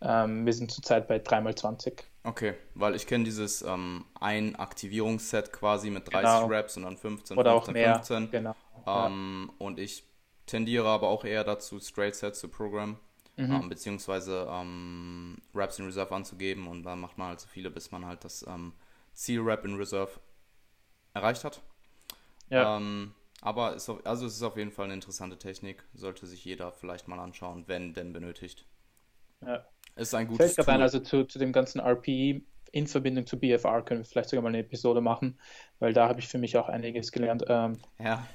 ähm, 0.02 0.46
wir 0.46 0.54
sind 0.54 0.72
zurzeit 0.72 1.08
bei 1.08 1.18
3x20. 1.18 2.04
Okay, 2.24 2.56
weil 2.76 2.96
ich 2.96 3.08
kenne 3.08 3.24
dieses 3.24 3.62
ähm, 3.62 4.06
ein 4.20 4.56
Aktivierungsset 4.56 5.52
quasi 5.52 5.90
mit 5.90 6.12
30 6.12 6.22
genau. 6.22 6.46
Reps 6.48 6.78
und 6.78 6.84
dann 6.84 6.98
15, 6.98 7.38
Oder 7.38 7.52
15, 7.54 7.70
auch 7.70 7.74
mehr. 7.74 7.96
15. 7.96 8.32
Genau. 8.32 8.56
Ähm, 8.88 9.50
ja. 9.50 9.66
Und 9.66 9.80
ich 9.80 10.04
tendiere 10.46 10.88
aber 10.88 11.08
auch 11.08 11.26
eher 11.26 11.44
dazu, 11.44 11.80
Straight 11.80 12.16
Sets 12.16 12.40
zu 12.40 12.48
programmen, 12.48 13.00
mhm. 13.38 13.52
ähm, 13.52 13.70
beziehungsweise 13.70 14.48
ähm, 14.50 15.38
Reps 15.54 15.80
in 15.80 15.86
Reserve 15.86 16.14
anzugeben 16.14 16.68
und 16.68 16.84
dann 16.84 17.00
macht 17.00 17.18
man 17.18 17.30
halt 17.30 17.40
so 17.40 17.48
viele, 17.48 17.70
bis 17.70 17.92
man 17.92 18.06
halt 18.06 18.24
das 18.24 18.46
ähm, 18.48 18.74
Ziel-Rep 19.14 19.66
in 19.66 19.76
Reserve 19.76 20.12
erreicht 21.14 21.44
hat. 21.44 21.62
Ja. 22.50 22.78
Ähm, 22.78 23.14
aber 23.42 23.76
es, 23.76 23.90
also 23.90 24.26
es 24.26 24.36
ist 24.36 24.44
auf 24.44 24.58
jeden 24.58 24.72
Fall 24.72 24.86
eine 24.86 24.94
interessante 24.94 25.38
Technik. 25.38 25.84
Sollte 25.94 26.26
sich 26.26 26.44
jeder 26.44 26.72
vielleicht 26.72 27.08
mal 27.08 27.20
anschauen, 27.20 27.64
wenn 27.68 27.94
denn 27.94 28.12
benötigt. 28.12 28.66
Ja. 29.46 29.66
Ist 30.00 30.14
ein 30.14 30.28
gutes 30.28 30.56
Fällt. 30.56 30.68
Ein, 30.70 30.82
also 30.82 31.00
zu, 31.00 31.26
zu 31.26 31.40
dem 31.40 31.52
ganzen 31.52 31.80
RPE 31.80 32.42
in 32.72 32.88
Verbindung 32.88 33.26
zu 33.26 33.40
BFR 33.40 33.82
können 33.82 34.02
wir 34.02 34.06
vielleicht 34.06 34.30
sogar 34.30 34.44
mal 34.44 34.50
eine 34.50 34.60
Episode 34.60 35.02
machen, 35.02 35.40
weil 35.80 35.94
da 35.94 36.08
habe 36.08 36.20
ich 36.20 36.28
für 36.28 36.38
mich 36.38 36.58
auch 36.58 36.70
einiges 36.70 37.12
gelernt. 37.12 37.44
Ähm, 37.48 37.80
ja. 37.98 38.28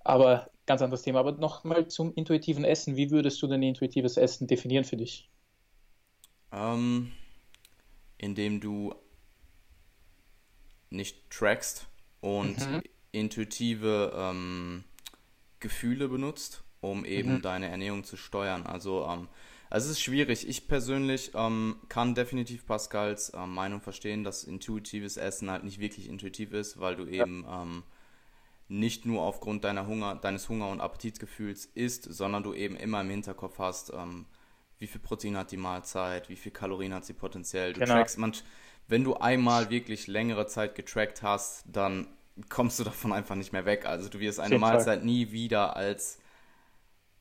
Aber 0.00 0.50
ganz 0.66 0.82
anderes 0.82 1.02
Thema. 1.02 1.20
Aber 1.20 1.32
nochmal 1.32 1.88
zum 1.88 2.12
intuitiven 2.14 2.64
Essen. 2.64 2.96
Wie 2.96 3.10
würdest 3.10 3.40
du 3.42 3.46
denn 3.46 3.62
intuitives 3.62 4.16
Essen 4.16 4.46
definieren 4.46 4.84
für 4.84 4.96
dich? 4.96 5.30
Ähm, 6.52 7.12
indem 8.18 8.60
du 8.60 8.94
nicht 10.90 11.30
trackst 11.30 11.86
und 12.20 12.58
mhm 12.70 12.82
intuitive 13.14 14.12
ähm, 14.14 14.84
Gefühle 15.60 16.08
benutzt, 16.08 16.64
um 16.80 17.04
eben 17.04 17.34
mhm. 17.34 17.42
deine 17.42 17.68
Ernährung 17.68 18.04
zu 18.04 18.16
steuern. 18.16 18.66
Also, 18.66 19.06
ähm, 19.08 19.28
also 19.74 19.86
es 19.86 19.96
ist 19.96 20.04
schwierig. 20.04 20.48
Ich 20.48 20.68
persönlich 20.68 21.32
ähm, 21.34 21.74
kann 21.88 22.14
definitiv 22.14 22.64
Pascals 22.64 23.32
ähm, 23.34 23.54
Meinung 23.54 23.80
verstehen, 23.80 24.22
dass 24.22 24.44
intuitives 24.44 25.16
Essen 25.16 25.50
halt 25.50 25.64
nicht 25.64 25.80
wirklich 25.80 26.08
intuitiv 26.08 26.52
ist, 26.52 26.78
weil 26.78 26.94
du 26.94 27.06
eben 27.06 27.44
ähm, 27.50 27.82
nicht 28.68 29.04
nur 29.04 29.22
aufgrund 29.22 29.64
deiner 29.64 29.88
Hunger, 29.88 30.14
deines 30.14 30.48
Hunger- 30.48 30.68
und 30.68 30.80
Appetitgefühls 30.80 31.64
isst, 31.64 32.04
sondern 32.04 32.44
du 32.44 32.54
eben 32.54 32.76
immer 32.76 33.00
im 33.00 33.10
Hinterkopf 33.10 33.58
hast, 33.58 33.92
ähm, 33.92 34.26
wie 34.78 34.86
viel 34.86 35.00
Protein 35.00 35.36
hat 35.36 35.50
die 35.50 35.56
Mahlzeit, 35.56 36.28
wie 36.28 36.36
viel 36.36 36.52
Kalorien 36.52 36.94
hat 36.94 37.04
sie 37.04 37.12
potenziell. 37.12 37.72
Du 37.72 37.80
genau. 37.80 37.94
trackst, 37.94 38.16
man, 38.16 38.30
wenn 38.86 39.02
du 39.02 39.16
einmal 39.16 39.70
wirklich 39.70 40.06
längere 40.06 40.46
Zeit 40.46 40.76
getrackt 40.76 41.24
hast, 41.24 41.64
dann 41.66 42.06
kommst 42.48 42.78
du 42.78 42.84
davon 42.84 43.12
einfach 43.12 43.34
nicht 43.34 43.52
mehr 43.52 43.66
weg. 43.66 43.86
Also 43.86 44.08
du 44.08 44.20
wirst 44.20 44.38
eine 44.38 44.56
Mahlzeit 44.56 45.02
nie 45.02 45.32
wieder 45.32 45.74
als, 45.74 46.20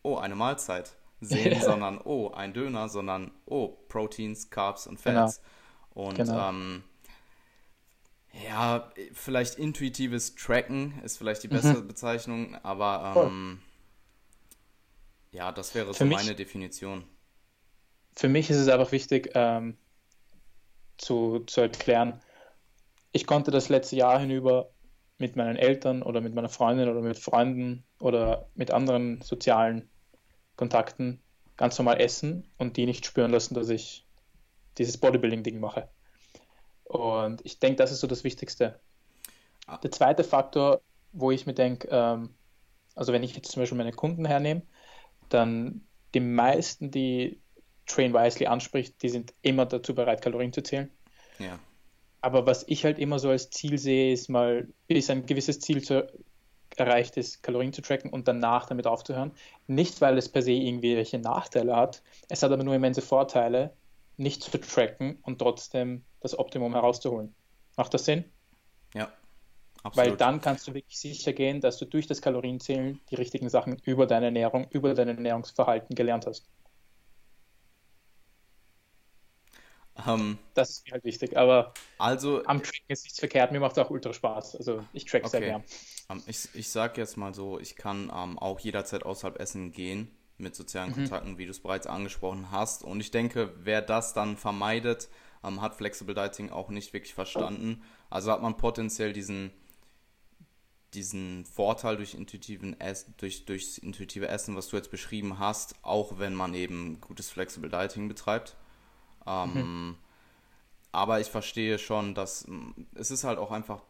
oh, 0.04 0.18
eine 0.18 0.36
Mahlzeit 0.36 0.94
sehen, 1.26 1.62
sondern, 1.62 2.00
oh, 2.04 2.32
ein 2.32 2.54
Döner, 2.54 2.90
sondern, 2.90 3.32
oh, 3.46 3.70
Proteins, 3.88 4.50
Carbs 4.50 4.88
und 4.88 5.00
Fats. 5.00 5.42
Genau. 5.94 6.08
Und 6.08 6.18
genau. 6.18 6.50
Ähm, 6.50 6.84
Ja, 8.48 8.92
vielleicht 9.14 9.60
intuitives 9.60 10.34
Tracken 10.34 11.00
ist 11.04 11.18
vielleicht 11.18 11.44
die 11.44 11.48
bessere 11.48 11.84
mhm. 11.84 11.88
Bezeichnung, 11.88 12.56
aber 12.64 13.28
ähm, 13.28 13.62
ja, 15.32 15.52
das 15.52 15.76
wäre 15.76 15.94
so 15.94 16.04
mich, 16.04 16.18
meine 16.18 16.34
Definition. 16.34 17.04
Für 18.16 18.30
mich 18.30 18.50
ist 18.50 18.58
es 18.58 18.70
einfach 18.70 18.92
wichtig 18.92 19.30
ähm, 19.36 19.78
zu, 20.98 21.42
zu 21.46 21.62
erklären, 21.62 22.22
ich 23.12 23.28
konnte 23.28 23.52
das 23.52 23.70
letzte 23.70 23.98
Jahr 23.98 24.20
hinüber 24.20 24.72
mit 25.20 25.36
meinen 25.36 25.56
Eltern 25.56 26.02
oder 26.02 26.20
mit 26.20 26.34
meiner 26.34 26.50
Freundin 26.50 26.90
oder 26.90 27.02
mit 27.02 27.20
Freunden 27.20 27.84
oder 28.00 28.50
mit 28.56 28.72
anderen 28.72 29.22
sozialen 29.22 29.90
Kontakten 30.56 31.20
ganz 31.58 31.78
normal 31.78 32.02
essen 32.02 32.48
und 32.58 32.78
die 32.78 32.86
nicht 32.86 33.06
spüren 33.06 33.32
lassen, 33.32 33.54
dass 33.54 33.70
ich 33.70 34.06
dieses 34.78 34.98
Bodybuilding-Ding 34.98 35.60
mache. 35.60 35.88
Und 36.84 37.42
ich 37.46 37.60
denke, 37.60 37.78
das 37.78 37.92
ist 37.92 38.00
so 38.00 38.08
das 38.08 38.24
Wichtigste. 38.24 38.80
Ah. 39.68 39.78
Der 39.78 39.92
zweite 39.92 40.24
Faktor, 40.24 40.82
wo 41.12 41.32
ich 41.32 41.46
mir 41.46 41.54
denke, 41.54 41.88
ähm, 41.92 42.34
also 42.96 43.14
wenn 43.14 43.24
ich 43.24 43.36
jetzt 43.36 43.52
zum 43.52 43.62
Beispiel 43.62 43.78
meine 43.78 43.94
Kunden 43.94 44.26
hernehme, 44.26 44.64
dann 45.30 45.82
die 46.14 46.20
meisten, 46.20 46.92
die 46.92 47.40
Train 47.86 48.14
Wisely 48.14 48.48
anspricht, 48.48 49.02
die 49.02 49.10
sind 49.10 49.34
immer 49.42 49.66
dazu 49.66 49.96
bereit, 49.96 50.22
Kalorien 50.22 50.54
zu 50.54 50.64
zählen. 50.64 50.92
Ja. 51.40 51.60
Aber 52.22 52.46
was 52.46 52.64
ich 52.68 52.86
halt 52.86 53.00
immer 53.00 53.20
so 53.20 53.30
als 53.30 53.50
Ziel 53.50 53.78
sehe, 53.78 54.14
ist 54.14 54.30
mal, 54.30 54.68
bis 54.88 55.10
ein 55.10 55.26
gewisses 55.26 55.60
Ziel 55.60 55.84
zu, 55.84 56.08
erreicht 56.80 57.18
ist, 57.18 57.44
Kalorien 57.44 57.74
zu 57.74 57.82
tracken 57.82 58.12
und 58.12 58.28
danach 58.28 58.66
damit 58.66 58.88
aufzuhören. 58.88 59.32
Nicht, 59.68 60.02
weil 60.02 60.18
es 60.18 60.30
per 60.30 60.42
se 60.42 60.52
irgendwelche 60.52 61.20
Nachteile 61.20 61.76
hat. 61.76 62.02
Es 62.30 62.44
hat 62.44 62.52
aber 62.52 62.64
nur 62.64 62.76
immense 62.76 63.02
Vorteile, 63.02 63.74
nicht 64.18 64.44
zu 64.44 64.58
tracken 64.58 65.18
und 65.24 65.40
trotzdem 65.40 66.04
das 66.22 66.38
Optimum 66.38 66.74
herauszuholen. 66.74 67.34
Macht 67.76 67.94
das 67.94 68.06
Sinn? 68.06 68.26
Ja. 68.94 69.12
Absolut. 69.84 70.12
Weil 70.12 70.18
dann 70.18 70.40
kannst 70.40 70.68
du 70.68 70.74
wirklich 70.74 70.98
sicher 70.98 71.34
gehen, 71.34 71.60
dass 71.60 71.78
du 71.78 71.86
durch 71.86 72.08
das 72.08 72.22
Kalorienzählen 72.22 73.02
die 73.10 73.16
richtigen 73.16 73.50
Sachen 73.50 73.78
über 73.84 74.08
deine 74.08 74.28
Ernährung, 74.28 74.68
über 74.70 74.94
dein 74.94 75.10
Ernährungsverhalten 75.10 75.94
gelernt 75.96 76.26
hast. 76.26 76.48
Um, 79.96 80.22
ähm, 80.22 80.38
das 80.56 80.72
ist 80.72 80.86
mir 80.88 80.94
halt 80.94 81.04
wichtig, 81.04 81.38
aber 81.38 81.74
also, 82.00 82.44
am 82.46 82.64
Tracken 82.64 82.86
ist 82.88 83.04
nichts 83.04 83.20
verkehrt, 83.20 83.52
mir 83.52 83.60
macht 83.60 83.74
es 83.74 83.78
auch 83.78 83.92
ultra 83.92 84.12
Spaß. 84.12 84.56
Also 84.56 84.84
ich 84.92 85.06
track 85.06 85.24
okay. 85.24 85.32
sehr 85.32 85.42
gern. 85.42 85.64
Um, 86.10 86.18
ähm, 86.18 86.24
ich, 86.26 86.50
ich 86.56 86.70
sag 86.70 86.98
jetzt 86.98 87.16
mal 87.16 87.34
so, 87.34 87.60
ich 87.60 87.76
kann 87.76 88.10
um, 88.10 88.32
ähm, 88.32 88.40
auch 88.40 88.60
jederzeit 88.60 89.04
außerhalb 89.04 89.40
Essen 89.40 89.72
gehen 89.72 90.10
mit 90.38 90.56
sozialen 90.56 90.90
mhm. 90.90 90.96
Kontakten, 90.96 91.38
wie 91.38 91.46
du 91.46 91.52
es 91.52 91.60
bereits 91.60 91.86
angesprochen 91.86 92.50
hast. 92.50 92.84
Und 92.84 93.00
ich 93.02 93.12
denke, 93.12 93.54
wer 93.58 93.82
das 93.82 94.14
dann 94.14 94.36
vermeidet, 94.36 95.10
hat 95.44 95.76
Flexible 95.76 96.16
Dieting 96.16 96.52
auch 96.52 96.70
nicht 96.70 96.94
wirklich 96.94 97.14
verstanden. 97.14 97.84
Also 98.10 98.32
hat 98.32 98.42
man 98.42 98.58
potenziell 98.58 99.14
diesen, 99.14 99.52
diesen 100.94 101.46
Vorteil 101.46 101.98
durch, 101.98 102.14
intuitiven 102.14 102.80
Ess, 102.80 103.06
durch, 103.18 103.46
durchs 103.46 103.78
intuitive 103.78 104.28
Essen, 104.28 104.56
was 104.56 104.70
du 104.70 104.78
jetzt 104.78 104.92
beschrieben 104.92 105.40
hast, 105.40 105.76
auch 105.82 106.18
wenn 106.18 106.34
man 106.34 106.54
eben 106.54 107.02
gutes 107.02 107.30
Flexible 107.30 107.70
Dieting 107.70 108.08
betreibt. 108.08 108.56
Ähm, 109.26 109.54
mhm. 109.54 109.96
Aber 110.92 111.20
ich 111.20 111.28
verstehe 111.28 111.80
schon, 111.80 112.14
dass 112.14 112.48
es 112.94 113.12
ist 113.12 113.24
halt 113.24 113.40
auch 113.40 113.52
einfach 113.52 113.82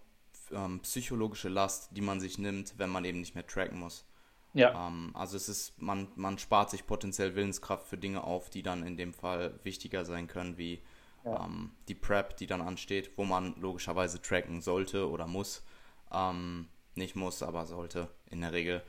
ähm, 0.51 0.79
psychologische 0.81 1.49
Last, 1.49 1.89
die 1.91 2.01
man 2.01 2.19
sich 2.19 2.37
nimmt, 2.37 2.75
wenn 2.77 2.89
man 2.89 3.05
eben 3.05 3.19
nicht 3.19 3.35
mehr 3.35 3.45
tracken 3.45 3.79
muss. 3.79 4.05
Ja. 4.53 4.87
Ähm, 4.87 5.11
also 5.13 5.35
es 5.35 5.49
ist, 5.49 5.81
man, 5.81 6.07
man 6.15 6.37
spart 6.37 6.69
sich 6.69 6.85
potenziell 6.85 7.35
Willenskraft 7.35 7.87
für 7.87 7.97
Dinge 7.97 8.23
auf, 8.23 8.49
die 8.49 8.63
dann 8.63 8.83
in 8.83 8.97
dem 8.97 9.13
Fall 9.13 9.59
wichtiger 9.63 10.05
sein 10.05 10.27
können, 10.27 10.57
wie 10.57 10.81
ja. 11.25 11.45
ähm, 11.45 11.71
die 11.87 11.95
Prep, 11.95 12.37
die 12.37 12.47
dann 12.47 12.61
ansteht, 12.61 13.11
wo 13.17 13.25
man 13.25 13.55
logischerweise 13.59 14.21
tracken 14.21 14.61
sollte 14.61 15.09
oder 15.09 15.27
muss. 15.27 15.63
Ähm, 16.11 16.67
nicht 16.95 17.15
muss, 17.15 17.41
aber 17.41 17.65
sollte 17.65 18.09
in 18.29 18.41
der 18.41 18.53
Regel. 18.53 18.83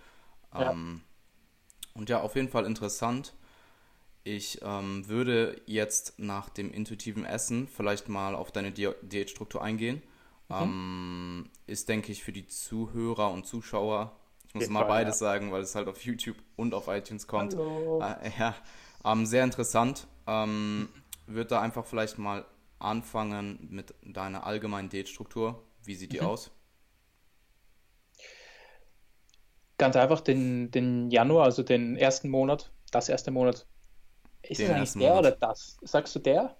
Ja. 0.52 0.70
Ähm, 0.70 1.00
und 1.94 2.08
ja, 2.08 2.20
auf 2.20 2.36
jeden 2.36 2.48
Fall 2.48 2.66
interessant. 2.66 3.34
Ich 4.26 4.60
ähm, 4.62 5.06
würde 5.06 5.60
jetzt 5.66 6.18
nach 6.18 6.48
dem 6.48 6.72
intuitiven 6.72 7.26
Essen 7.26 7.68
vielleicht 7.68 8.08
mal 8.08 8.34
auf 8.34 8.50
deine 8.50 8.72
Di 8.72 8.88
Diätstruktur 9.02 9.62
eingehen. 9.62 10.02
Mhm. 10.48 10.54
Ähm, 10.56 11.50
ist, 11.66 11.90
denke 11.90 12.10
ich, 12.10 12.24
für 12.24 12.32
die 12.32 12.46
Zuhörer 12.46 13.30
und 13.30 13.46
Zuschauer, 13.46 14.16
ich 14.48 14.54
muss 14.54 14.64
Geht 14.64 14.72
mal 14.72 14.84
beides 14.84 15.20
ja. 15.20 15.26
sagen, 15.26 15.52
weil 15.52 15.62
es 15.62 15.74
halt 15.74 15.88
auf 15.88 16.02
YouTube 16.04 16.36
und 16.56 16.72
auf 16.72 16.88
iTunes 16.88 17.26
kommt. 17.26 17.52
Äh, 17.52 18.30
ja, 18.38 18.54
ähm, 19.04 19.26
sehr 19.26 19.44
interessant. 19.44 20.06
Ähm, 20.26 20.88
würde 21.26 21.50
da 21.50 21.60
einfach 21.60 21.84
vielleicht 21.84 22.18
mal 22.18 22.46
anfangen 22.78 23.68
mit 23.70 23.94
deiner 24.02 24.46
allgemeinen 24.46 24.88
Diätstruktur. 24.88 25.62
Wie 25.82 25.94
sieht 25.94 26.12
die 26.12 26.20
mhm. 26.20 26.26
aus? 26.26 26.50
Ganz 29.76 29.96
einfach 29.96 30.20
den, 30.20 30.70
den 30.70 31.10
Januar, 31.10 31.44
also 31.44 31.62
den 31.62 31.96
ersten 31.96 32.30
Monat, 32.30 32.72
das 32.90 33.10
erste 33.10 33.30
Monat 33.30 33.66
ist 34.48 34.60
es 34.60 34.70
eigentlich 34.70 34.92
der 34.92 35.10
Monat. 35.10 35.18
oder 35.18 35.30
das? 35.32 35.76
Sagst 35.82 36.14
du 36.14 36.18
der? 36.18 36.56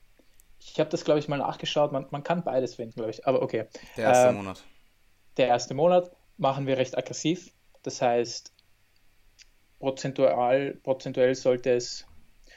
Ich 0.59 0.81
habe 0.81 0.91
das, 0.91 1.05
glaube 1.05 1.21
ich, 1.21 1.29
mal 1.29 1.39
nachgeschaut. 1.39 1.93
Man, 1.93 2.07
man 2.11 2.23
kann 2.23 2.43
beides 2.43 2.75
finden, 2.75 2.95
glaube 2.95 3.11
ich. 3.11 3.27
Aber 3.27 3.43
okay. 3.43 3.67
Der 3.97 4.05
erste 4.05 4.29
ähm, 4.29 4.37
Monat. 4.37 4.65
Der 5.37 5.49
erste 5.49 5.75
Monat 5.75 6.11
machen 6.37 6.67
wir 6.67 6.79
recht 6.79 6.97
aggressiv. 6.97 7.53
Das 7.83 8.01
heißt, 8.01 8.53
prozentual, 9.79 10.79
prozentuell 10.83 11.35
sollte 11.35 11.71
es, 11.73 12.07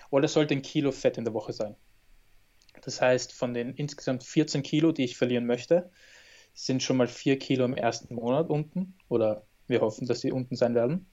oder 0.09 0.27
sollte 0.27 0.53
ein 0.53 0.61
Kilo 0.61 0.91
Fett 0.91 1.17
in 1.17 1.25
der 1.25 1.33
Woche 1.33 1.51
sein. 1.51 1.75
Das 2.81 3.01
heißt, 3.01 3.33
von 3.33 3.53
den 3.53 3.73
insgesamt 3.73 4.23
14 4.23 4.63
Kilo, 4.63 4.91
die 4.91 5.03
ich 5.03 5.17
verlieren 5.17 5.45
möchte, 5.45 5.91
sind 6.53 6.81
schon 6.81 6.97
mal 6.97 7.07
4 7.07 7.37
Kilo 7.39 7.65
im 7.65 7.75
ersten 7.75 8.15
Monat 8.15 8.49
unten. 8.49 8.95
Oder 9.09 9.45
wir 9.67 9.81
hoffen, 9.81 10.07
dass 10.07 10.21
sie 10.21 10.31
unten 10.31 10.55
sein 10.55 10.75
werden. 10.75 11.07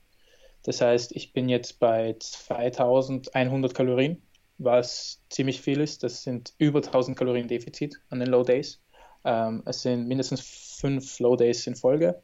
Das 0.65 0.81
heißt, 0.81 1.13
ich 1.15 1.33
bin 1.33 1.49
jetzt 1.49 1.79
bei 1.79 2.17
2100 2.19 3.75
Kalorien, 3.75 4.23
was 4.59 5.23
ziemlich 5.29 5.61
viel 5.61 5.81
ist. 5.81 6.03
Das 6.03 6.23
sind 6.23 6.55
über 6.59 6.81
1000 6.81 7.17
Kalorien 7.17 7.49
Defizit 7.49 8.01
an 8.09 8.19
den 8.19 8.29
Low 8.29 8.43
Days. 8.43 8.83
Ähm, 9.25 9.63
es 9.67 9.83
sind 9.83 10.09
mindestens 10.09 10.41
fünf 10.81 11.19
Low 11.21 11.37
Days 11.37 11.67
in 11.67 11.77
Folge. 11.77 12.21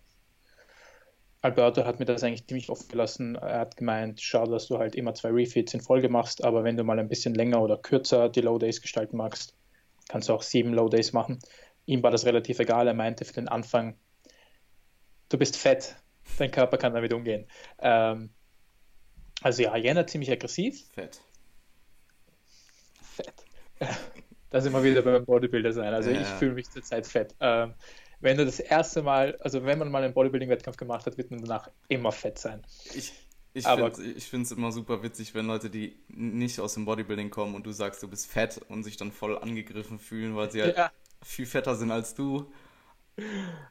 Alberto 1.43 1.85
hat 1.85 1.99
mir 1.99 2.05
das 2.07 2.23
eigentlich 2.23 2.47
ziemlich 2.47 2.69
offen 2.69 2.89
gelassen. 2.89 3.35
Er 3.37 3.61
hat 3.61 3.77
gemeint, 3.77 4.21
schau, 4.21 4.45
dass 4.47 4.67
du 4.67 4.79
halt 4.79 4.95
immer 4.95 5.15
zwei 5.15 5.31
Refits 5.31 5.73
in 5.73 5.81
Folge 5.81 6.09
machst, 6.09 6.45
aber 6.45 6.65
wenn 6.65 6.77
du 6.77 6.85
mal 6.85 6.99
ein 6.99 7.09
bisschen 7.09 7.35
länger 7.35 7.63
oder 7.63 7.79
kürzer 7.79 8.29
die 8.29 8.43
Low 8.43 8.59
Days 8.59 8.83
gestalten 8.83 9.17
magst, 9.17 9.55
kannst 10.09 10.29
du 10.29 10.35
auch 10.35 10.43
sieben 10.43 10.75
Low 10.75 10.89
Days 10.89 11.13
machen. 11.13 11.39
Ihm 11.87 12.03
war 12.03 12.11
das 12.11 12.27
relativ 12.27 12.59
egal. 12.59 12.89
Er 12.89 12.95
meinte 12.95 13.25
für 13.25 13.33
den 13.33 13.49
Anfang, 13.49 13.97
du 15.31 15.39
bist 15.39 15.57
fett, 15.57 15.97
dein 16.39 16.51
Körper 16.51 16.79
kann 16.79 16.95
damit 16.95 17.13
umgehen. 17.13 17.47
Ähm, 17.79 18.31
also 19.43 19.63
ja, 19.63 19.77
Jänner 19.77 20.07
ziemlich 20.07 20.31
aggressiv. 20.31 20.85
Fett. 20.93 21.21
Fett. 23.17 23.35
da 24.51 24.61
sind 24.61 24.73
wir 24.73 24.83
wieder 24.83 25.03
beim 25.03 25.25
Bodybuilder 25.25 25.73
sein. 25.73 25.95
Also 25.95 26.11
ja. 26.11 26.21
ich 26.21 26.27
fühle 26.27 26.53
mich 26.53 26.71
zurzeit 26.71 27.07
fett. 27.07 27.35
Ähm, 27.41 27.75
wenn 28.21 28.37
du 28.37 28.45
das 28.45 28.61
erste 28.61 29.03
Mal, 29.03 29.37
also 29.41 29.65
wenn 29.65 29.79
man 29.79 29.91
mal 29.91 30.05
einen 30.05 30.13
Bodybuilding-Wettkampf 30.13 30.77
gemacht 30.77 31.07
hat, 31.07 31.17
wird 31.17 31.31
man 31.31 31.41
danach 31.41 31.71
immer 31.89 32.13
fett 32.13 32.39
sein. 32.39 32.63
Ich, 32.95 33.15
ich 33.55 33.65
finde 33.65 34.45
es 34.45 34.53
immer 34.53 34.73
super 34.73 35.03
witzig, 35.03 35.35
wenn 35.35 35.47
Leute, 35.47 35.71
die 35.71 35.97
nicht 36.09 36.61
aus 36.61 36.75
dem 36.75 36.85
Bodybuilding 36.85 37.31
kommen 37.31 37.55
und 37.55 37.65
du 37.65 37.73
sagst, 37.73 38.03
du 38.03 38.09
bist 38.09 38.27
fett 38.27 38.61
und 38.69 38.83
sich 38.83 38.99
dann 38.99 39.11
voll 39.11 39.39
angegriffen 39.39 39.99
fühlen, 39.99 40.37
weil 40.37 40.51
sie 40.51 40.63
halt 40.63 40.77
ja. 40.77 40.93
viel 41.23 41.47
fetter 41.47 41.75
sind 41.77 41.91
als 41.91 42.15
du. 42.15 42.53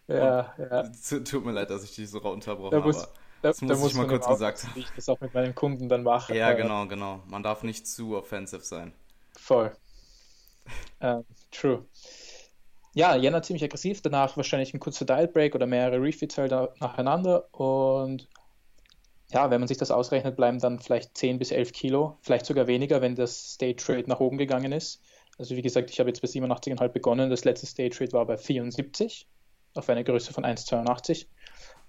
Ja, 0.08 0.54
ja. 0.58 0.84
Tut 1.20 1.46
mir 1.46 1.52
leid, 1.52 1.70
dass 1.70 1.84
ich 1.84 1.96
dich 1.96 2.10
so 2.10 2.20
unterbrochen 2.20 2.84
habe. 2.84 2.92
Da, 3.42 3.50
das 3.50 3.62
muss 3.62 3.92
ich 3.92 3.94
mal 3.94 4.08
kurz 4.08 4.28
gesagt 4.28 4.64
haben. 4.64 4.76
Wie 4.76 4.80
ich 4.82 4.92
das 4.96 5.08
auch 5.08 5.20
mit 5.22 5.34
meinen 5.34 5.56
Kunden 5.56 5.88
dann 5.88 6.04
mache. 6.04 6.36
Ja, 6.36 6.54
genau, 6.54 6.88
genau. 6.88 7.22
Man 7.28 7.44
darf 7.44 7.64
nicht 7.64 7.88
zu 7.88 8.18
offensiv 8.18 8.66
sein. 8.66 8.94
Voll. 9.38 9.72
uh, 11.02 11.24
true. 11.52 11.86
Ja, 12.94 13.16
Jänner 13.16 13.44
ziemlich 13.44 13.64
aggressiv, 13.64 14.02
danach 14.02 14.36
wahrscheinlich 14.36 14.74
ein 14.74 14.80
kurzer 14.80 15.06
Diet 15.06 15.32
Break 15.34 15.56
oder 15.56 15.68
mehrere 15.68 16.02
Refits 16.02 16.38
halt 16.38 16.52
nacheinander 16.82 17.48
und 17.54 18.28
ja, 19.32 19.52
wenn 19.52 19.62
man 19.62 19.68
sich 19.68 19.78
das 19.78 19.92
ausrechnet, 19.92 20.36
bleiben 20.36 20.60
dann 20.60 20.80
vielleicht 20.80 21.16
10 21.16 21.38
bis 21.38 21.52
11 21.52 21.72
Kilo, 21.72 22.18
vielleicht 22.22 22.48
sogar 22.48 22.66
weniger, 22.66 23.02
wenn 23.02 23.16
das 23.16 23.54
Stage 23.54 23.84
Rate 23.88 24.10
nach 24.10 24.20
oben 24.20 24.40
gegangen 24.40 24.72
ist. 24.72 25.02
Also 25.38 25.56
wie 25.56 25.62
gesagt, 25.62 25.92
ich 25.92 26.00
habe 26.00 26.10
jetzt 26.10 26.22
bei 26.22 26.28
87,5 26.28 26.88
begonnen, 26.90 27.30
das 27.30 27.46
letzte 27.46 27.68
Stage 27.68 27.96
Rate 28.02 28.14
war 28.14 28.26
bei 28.26 28.38
74 28.38 29.28
auf 29.76 29.90
eine 29.90 30.04
Größe 30.04 30.34
von 30.34 30.46
1,82. 30.46 31.28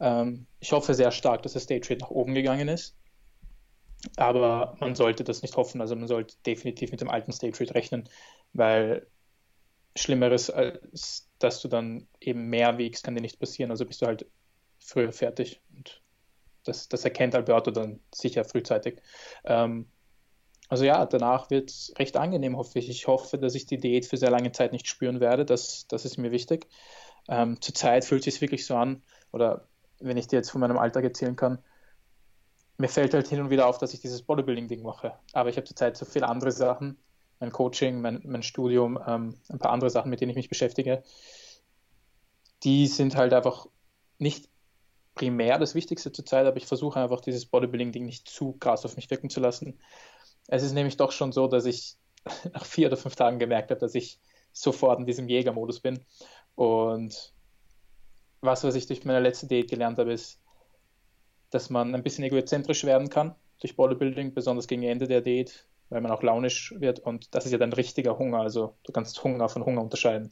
Ähm, 0.01 0.47
ich 0.61 0.73
hoffe 0.73 0.95
sehr 0.95 1.11
stark, 1.13 1.43
dass 1.43 1.53
der 1.55 1.61
Stage 1.61 1.91
Rate 1.91 2.01
nach 2.03 2.11
oben 2.11 2.35
gegangen 2.35 2.69
ist. 2.69 2.97
Aber 4.17 4.77
man 4.81 4.95
sollte 4.95 5.25
das 5.25 5.43
nicht 5.43 5.57
hoffen. 5.57 5.81
Also 5.81 5.95
man 5.97 6.09
sollte 6.09 6.37
definitiv 6.47 6.91
mit 6.91 7.01
dem 7.01 7.11
alten 7.11 7.33
Rate 7.33 7.75
rechnen, 7.75 8.09
weil 8.53 9.07
Schlimmeres, 9.97 10.51
als 10.51 11.29
dass 11.39 11.61
du 11.63 11.69
dann 11.69 12.09
eben 12.21 12.47
mehr 12.49 12.79
wiegst, 12.79 13.05
kann 13.05 13.15
dir 13.15 13.21
nicht 13.23 13.41
passieren. 13.41 13.71
Also 13.71 13.85
bist 13.87 14.03
du 14.03 14.07
halt 14.07 14.27
früher 14.79 15.13
fertig. 15.13 15.61
Und 15.75 16.03
das, 16.65 16.89
das 16.89 17.05
erkennt 17.05 17.35
Alberto 17.35 17.71
dann 17.71 18.01
sicher 18.15 18.45
frühzeitig. 18.45 19.03
Ähm, 19.45 19.91
Also 20.69 20.85
ja, 20.85 21.05
danach 21.07 21.51
wird 21.51 21.71
es 21.71 21.93
recht 21.99 22.17
angenehm, 22.17 22.57
hoffe 22.57 22.79
ich. 22.79 22.89
Ich 22.89 23.07
hoffe, 23.09 23.39
dass 23.39 23.55
ich 23.57 23.67
die 23.67 23.79
Diät 23.79 24.07
für 24.07 24.17
sehr 24.17 24.31
lange 24.31 24.53
Zeit 24.53 24.73
nicht 24.73 24.87
spüren 24.89 25.21
werde. 25.21 25.45
Das, 25.45 25.87
das 25.89 26.05
ist 26.05 26.17
mir 26.19 26.31
wichtig. 26.31 26.69
Ähm, 27.29 27.61
zurzeit 27.61 28.05
fühlt 28.05 28.27
es 28.27 28.35
sich 28.35 28.41
wirklich 28.41 28.67
so 28.67 28.77
an, 28.77 29.03
oder 29.33 29.67
wenn 30.01 30.17
ich 30.17 30.27
dir 30.27 30.37
jetzt 30.37 30.51
von 30.51 30.61
meinem 30.61 30.79
Alltag 30.79 31.05
erzählen 31.05 31.37
kann, 31.37 31.59
mir 32.79 32.89
fällt 32.89 33.13
halt 33.13 33.29
hin 33.29 33.41
und 33.41 33.51
wieder 33.51 33.67
auf, 33.67 33.79
dass 33.79 33.93
ich 33.93 34.01
dieses 34.01 34.23
Bodybuilding-Ding 34.23 34.83
mache. 34.83 35.15
Aber 35.33 35.51
ich 35.51 35.57
habe 35.57 35.67
zurzeit 35.67 35.97
so 35.97 36.07
viele 36.07 36.29
andere 36.29 36.51
Sachen, 36.51 36.97
mein 37.39 37.53
Coaching, 37.53 38.01
mein, 38.01 38.23
mein 38.25 38.43
Studium, 38.43 38.99
ähm, 39.07 39.37
ein 39.49 39.59
paar 39.59 39.73
andere 39.73 39.91
Sachen, 39.91 40.11
mit 40.11 40.21
denen 40.21 40.31
ich 40.31 40.37
mich 40.37 40.49
beschäftige. 40.49 41.03
Die 42.65 42.87
sind 42.87 43.17
halt 43.17 43.33
einfach 43.33 43.67
nicht 44.19 44.49
primär 45.15 45.59
das 45.59 45.75
Wichtigste 45.75 46.13
zurzeit, 46.13 46.47
aber 46.47 46.57
ich 46.57 46.67
versuche 46.67 47.01
einfach 47.01 47.21
dieses 47.21 47.47
Bodybuilding-Ding 47.47 48.05
nicht 48.05 48.29
zu 48.29 48.53
krass 48.53 48.85
auf 48.85 48.97
mich 48.97 49.11
wirken 49.11 49.29
zu 49.29 49.41
lassen. 49.41 49.79
Es 50.49 50.63
ist 50.63 50.73
nämlich 50.73 50.97
doch 50.97 51.13
schon 51.13 51.33
so, 51.33 51.49
dass 51.49 51.67
ich 51.67 51.97
nach 52.53 52.65
vier 52.65 52.89
oder 52.89 52.97
fünf 52.97 53.17
Tagen 53.17 53.39
gemerkt 53.39 53.71
habe, 53.71 53.81
dass 53.81 53.95
ich 53.95 54.19
sofort 54.53 54.99
in 54.99 55.07
diesem 55.07 55.29
Jägermodus 55.29 55.81
bin. 55.81 56.05
Und 56.61 57.33
was, 58.43 58.65
was 58.65 58.75
ich 58.75 58.87
durch 58.87 59.07
meine 59.07 59.21
letzte 59.21 59.47
Date 59.47 59.71
gelernt 59.71 59.99
habe, 59.99 60.13
ist, 60.13 60.43
dass 61.49 61.71
man 61.71 61.95
ein 61.95 62.03
bisschen 62.03 62.23
egozentrisch 62.23 62.85
werden 62.85 63.09
kann 63.09 63.35
durch 63.61 63.77
Bodybuilding, 63.77 64.35
besonders 64.35 64.67
gegen 64.67 64.83
Ende 64.83 65.09
der 65.09 65.23
Date, 65.23 65.67
weil 65.89 66.03
man 66.03 66.13
auch 66.13 66.23
launisch 66.23 66.75
wird. 66.77 66.99
Und 66.99 67.35
das 67.35 67.47
ist 67.47 67.53
ja 67.53 67.57
dann 67.57 67.73
richtiger 67.73 68.19
Hunger. 68.19 68.41
Also 68.41 68.77
du 68.83 68.93
kannst 68.93 69.25
Hunger 69.25 69.49
von 69.49 69.65
Hunger 69.65 69.81
unterscheiden. 69.81 70.29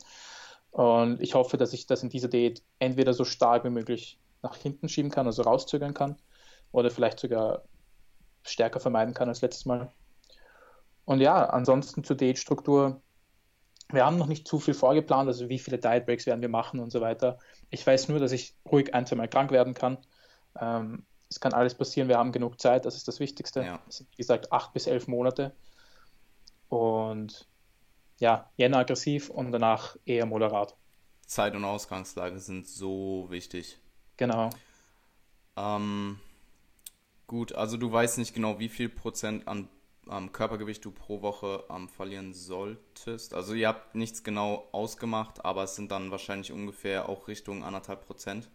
Und 0.71 1.23
ich 1.23 1.35
hoffe, 1.35 1.57
dass 1.57 1.73
ich 1.73 1.87
das 1.87 2.03
in 2.03 2.11
dieser 2.11 2.29
Date 2.29 2.63
entweder 2.79 3.15
so 3.15 3.25
stark 3.25 3.65
wie 3.65 3.71
möglich 3.71 4.21
nach 4.43 4.55
hinten 4.55 4.91
schieben 4.91 5.11
kann, 5.11 5.25
also 5.25 5.41
rauszögern 5.41 5.95
kann, 5.95 6.19
oder 6.73 6.91
vielleicht 6.91 7.21
sogar 7.21 7.63
stärker 8.43 8.81
vermeiden 8.81 9.15
kann 9.15 9.31
als 9.31 9.41
letztes 9.41 9.65
Mal. 9.65 9.91
Und 11.07 11.23
ja, 11.23 11.47
ansonsten 11.47 12.05
zur 12.05 12.17
Date-Struktur. 12.17 13.01
Wir 13.91 14.05
haben 14.05 14.19
noch 14.19 14.27
nicht 14.27 14.47
zu 14.47 14.59
viel 14.59 14.75
vorgeplant, 14.75 15.29
also 15.29 15.49
wie 15.49 15.59
viele 15.59 15.79
Diet 15.79 16.05
Breaks 16.05 16.27
werden 16.27 16.43
wir 16.43 16.49
machen 16.49 16.79
und 16.81 16.91
so 16.91 17.01
weiter. 17.01 17.39
Ich 17.71 17.87
weiß 17.87 18.09
nur, 18.09 18.19
dass 18.19 18.33
ich 18.33 18.55
ruhig 18.71 18.95
ein, 18.95 19.07
zwei 19.07 19.17
Mal 19.17 19.29
krank 19.29 19.51
werden 19.51 19.75
kann. 19.75 19.99
Ähm, 20.61 21.07
es 21.31 21.41
kann 21.41 21.53
alles 21.53 21.75
passieren, 21.75 22.09
wir 22.09 22.19
haben 22.19 22.33
genug 22.33 22.61
Zeit, 22.61 22.85
das 22.85 22.97
ist 22.97 23.09
das 23.09 23.21
Wichtigste. 23.21 23.63
Ja. 23.63 23.81
Das 23.87 23.99
sind, 23.99 24.11
wie 24.13 24.17
gesagt, 24.17 24.53
acht 24.53 24.73
bis 24.73 24.87
elf 24.87 25.09
Monate. 25.09 25.55
Und 26.69 27.49
ja, 28.19 28.51
Jänner 28.57 28.79
aggressiv 28.79 29.31
und 29.31 29.53
danach 29.53 29.97
eher 30.05 30.27
moderat. 30.27 30.77
Zeit 31.27 31.55
und 31.55 31.65
Ausgangslage 31.65 32.39
sind 32.39 32.67
so 32.67 33.27
wichtig. 33.31 33.79
Genau. 34.17 34.51
Ähm, 35.57 36.19
gut, 37.27 37.55
also 37.55 37.77
du 37.77 37.93
weißt 37.93 38.19
nicht 38.19 38.35
genau, 38.35 38.59
wie 38.59 38.69
viel 38.69 38.89
Prozent 38.89 39.47
an 39.47 39.69
ähm, 40.11 40.33
Körpergewicht 40.33 40.85
du 40.85 40.91
pro 40.91 41.23
Woche 41.23 41.65
ähm, 41.71 41.89
verlieren 41.89 42.35
solltest. 42.35 43.35
Also 43.35 43.55
ihr 43.55 43.69
habt 43.69 43.95
nichts 43.95 44.23
genau 44.23 44.69
ausgemacht, 44.73 45.45
aber 45.45 45.65
es 45.65 45.77
sind 45.77 45.91
dann 45.91 46.11
wahrscheinlich 46.11 46.53
ungefähr 46.53 47.09
auch 47.09 47.29
Richtung 47.29 47.65
anderthalb 47.65 48.07
Prozent. 48.07 48.51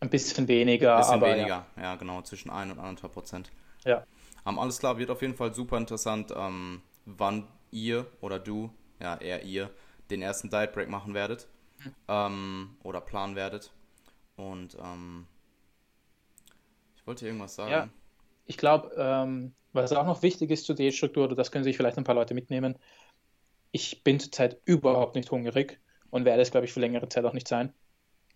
Ein 0.00 0.10
bisschen 0.10 0.48
weniger. 0.48 0.96
Ein 0.96 1.00
bisschen 1.00 1.14
aber, 1.14 1.28
weniger, 1.28 1.66
ja. 1.76 1.82
ja. 1.82 1.96
genau, 1.96 2.22
zwischen 2.22 2.50
1 2.50 2.72
und 2.72 2.78
1,5 2.78 3.08
Prozent. 3.08 3.50
Ja. 3.84 4.04
Um, 4.44 4.58
alles 4.58 4.78
klar, 4.78 4.98
wird 4.98 5.10
auf 5.10 5.22
jeden 5.22 5.34
Fall 5.34 5.54
super 5.54 5.78
interessant, 5.78 6.32
ähm, 6.36 6.82
wann 7.06 7.48
ihr 7.70 8.06
oder 8.20 8.38
du, 8.38 8.70
ja 9.00 9.16
eher 9.16 9.42
ihr, 9.42 9.70
den 10.10 10.20
ersten 10.20 10.50
Diet 10.50 10.72
Break 10.72 10.88
machen 10.88 11.14
werdet 11.14 11.48
mhm. 11.78 11.94
ähm, 12.08 12.76
oder 12.82 13.00
planen 13.00 13.36
werdet. 13.36 13.72
Und 14.36 14.76
ähm, 14.82 15.26
ich 16.96 17.06
wollte 17.06 17.26
irgendwas 17.26 17.54
sagen. 17.54 17.70
Ja, 17.70 17.88
ich 18.46 18.56
glaube, 18.56 18.94
ähm, 18.96 19.54
was 19.72 19.92
auch 19.92 20.06
noch 20.06 20.22
wichtig 20.22 20.50
ist 20.50 20.66
zur 20.66 20.74
Diätstruktur, 20.74 21.24
oder 21.24 21.34
das 21.34 21.50
können 21.50 21.64
sich 21.64 21.76
vielleicht 21.76 21.98
ein 21.98 22.04
paar 22.04 22.14
Leute 22.14 22.34
mitnehmen, 22.34 22.78
ich 23.72 24.04
bin 24.04 24.20
zurzeit 24.20 24.58
überhaupt 24.64 25.16
nicht 25.16 25.30
hungrig 25.30 25.80
und 26.10 26.24
werde 26.24 26.42
es, 26.42 26.52
glaube 26.52 26.66
ich, 26.66 26.72
für 26.72 26.80
längere 26.80 27.08
Zeit 27.08 27.24
auch 27.24 27.32
nicht 27.32 27.48
sein. 27.48 27.72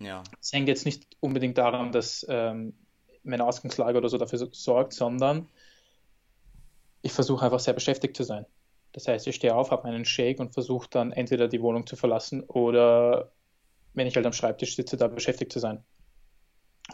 Ja. 0.01 0.25
Es 0.41 0.53
hängt 0.53 0.69
jetzt 0.69 0.85
nicht 0.85 1.07
unbedingt 1.21 1.59
daran, 1.59 1.93
dass 1.93 2.27
ähm, 2.29 2.75
meine 3.23 3.45
Ausgangslage 3.45 3.99
oder 3.99 4.09
so 4.09 4.19
dafür 4.19 4.49
sorgt, 4.51 4.95
sondern 4.95 5.49
ich 7.03 7.13
versuche 7.13 7.45
einfach 7.45 7.61
sehr 7.61 7.75
beschäftigt 7.75 8.17
zu 8.17 8.25
sein. 8.25 8.47
Das 8.93 9.07
heißt, 9.07 9.27
ich 9.27 9.37
stehe 9.37 9.55
auf, 9.55 9.71
habe 9.71 9.87
meinen 9.87 10.05
Shake 10.05 10.41
und 10.41 10.55
versuche 10.55 10.89
dann 10.91 11.13
entweder 11.13 11.47
die 11.47 11.63
Wohnung 11.63 11.87
zu 11.87 11.95
verlassen 11.95 12.43
oder, 12.43 13.31
wenn 13.95 14.07
ich 14.07 14.17
halt 14.17 14.27
am 14.27 14.33
Schreibtisch 14.33 14.75
sitze, 14.75 14.97
da 14.97 15.07
beschäftigt 15.07 15.53
zu 15.53 15.61
sein. 15.61 15.85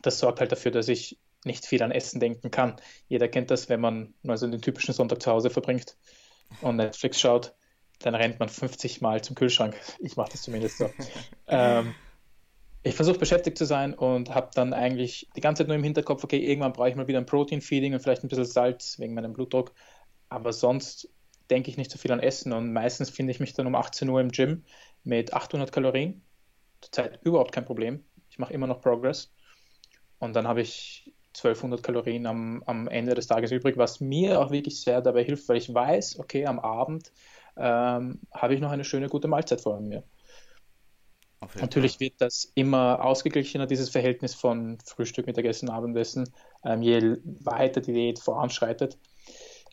Das 0.02 0.18
sorgt 0.18 0.40
halt 0.40 0.52
dafür, 0.52 0.72
dass 0.72 0.88
ich 0.88 1.18
nicht 1.44 1.66
viel 1.66 1.82
an 1.82 1.90
Essen 1.90 2.20
denken 2.20 2.50
kann. 2.50 2.76
Jeder 3.08 3.28
kennt 3.28 3.50
das, 3.50 3.68
wenn 3.68 3.80
man 3.80 4.14
mal 4.22 4.36
so 4.36 4.46
den 4.46 4.62
typischen 4.62 4.94
Sonntag 4.94 5.22
zu 5.22 5.30
Hause 5.30 5.50
verbringt 5.50 5.96
und 6.60 6.76
Netflix 6.76 7.20
schaut, 7.20 7.54
dann 8.00 8.14
rennt 8.14 8.38
man 8.38 8.48
50 8.48 9.00
Mal 9.00 9.22
zum 9.22 9.36
Kühlschrank. 9.36 9.76
Ich 9.98 10.16
mache 10.16 10.32
das 10.32 10.42
zumindest 10.42 10.78
so. 10.78 10.90
ähm, 11.48 11.94
ich 12.82 12.94
versuche 12.94 13.18
beschäftigt 13.18 13.56
zu 13.56 13.64
sein 13.64 13.94
und 13.94 14.34
habe 14.34 14.50
dann 14.54 14.74
eigentlich 14.74 15.28
die 15.36 15.40
ganze 15.40 15.62
Zeit 15.62 15.68
nur 15.68 15.76
im 15.76 15.82
Hinterkopf, 15.82 16.22
okay, 16.22 16.38
irgendwann 16.38 16.74
brauche 16.74 16.90
ich 16.90 16.96
mal 16.96 17.08
wieder 17.08 17.18
ein 17.18 17.26
Protein-Feeding 17.26 17.94
und 17.94 18.00
vielleicht 18.00 18.24
ein 18.24 18.28
bisschen 18.28 18.44
Salz 18.44 18.98
wegen 18.98 19.14
meinem 19.14 19.32
Blutdruck. 19.32 19.72
Aber 20.28 20.52
sonst 20.52 21.08
denke 21.50 21.70
ich 21.70 21.78
nicht 21.78 21.90
so 21.90 21.98
viel 21.98 22.12
an 22.12 22.20
Essen 22.20 22.52
und 22.52 22.72
meistens 22.72 23.10
finde 23.10 23.30
ich 23.32 23.40
mich 23.40 23.54
dann 23.54 23.66
um 23.66 23.74
18 23.74 24.08
Uhr 24.08 24.20
im 24.20 24.30
Gym 24.30 24.64
mit 25.02 25.32
800 25.32 25.72
Kalorien. 25.72 26.22
Zurzeit 26.82 27.20
überhaupt 27.22 27.52
kein 27.52 27.64
Problem. 27.64 28.04
Ich 28.28 28.38
mache 28.38 28.52
immer 28.52 28.66
noch 28.66 28.82
Progress. 28.82 29.32
Und 30.18 30.34
dann 30.34 30.46
habe 30.46 30.60
ich 30.60 31.13
1200 31.36 31.82
Kalorien 31.82 32.26
am, 32.26 32.62
am 32.66 32.88
Ende 32.88 33.14
des 33.14 33.26
Tages 33.26 33.50
übrig, 33.50 33.76
was 33.76 34.00
mir 34.00 34.40
auch 34.40 34.50
wirklich 34.50 34.80
sehr 34.80 35.00
dabei 35.00 35.24
hilft, 35.24 35.48
weil 35.48 35.56
ich 35.56 35.72
weiß, 35.72 36.18
okay, 36.18 36.46
am 36.46 36.58
Abend 36.58 37.12
ähm, 37.56 38.20
habe 38.32 38.54
ich 38.54 38.60
noch 38.60 38.70
eine 38.70 38.84
schöne, 38.84 39.08
gute 39.08 39.28
Mahlzeit 39.28 39.60
vor 39.60 39.80
mir. 39.80 40.04
Natürlich 41.60 42.00
wird 42.00 42.14
das 42.18 42.50
immer 42.54 43.04
ausgeglichener, 43.04 43.66
dieses 43.66 43.90
Verhältnis 43.90 44.34
von 44.34 44.78
Frühstück, 44.84 45.26
Mittagessen, 45.26 45.68
Abendessen, 45.68 46.32
ähm, 46.64 46.80
je 46.82 47.18
weiter 47.24 47.80
die 47.80 47.92
Diät 47.92 48.18
voranschreitet. 48.18 48.98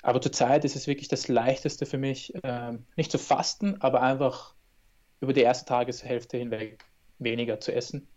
Aber 0.03 0.19
zurzeit 0.19 0.65
ist 0.65 0.75
es 0.75 0.87
wirklich 0.87 1.07
das 1.07 1.27
Leichteste 1.27 1.85
für 1.85 1.97
mich, 1.97 2.33
ähm, 2.43 2.85
nicht 2.95 3.11
zu 3.11 3.17
fasten, 3.17 3.79
aber 3.81 4.01
einfach 4.01 4.55
über 5.19 5.33
die 5.33 5.41
erste 5.41 5.65
Tageshälfte 5.65 6.37
hinweg 6.37 6.83
weniger 7.19 7.59
zu 7.59 7.73
essen 7.73 8.07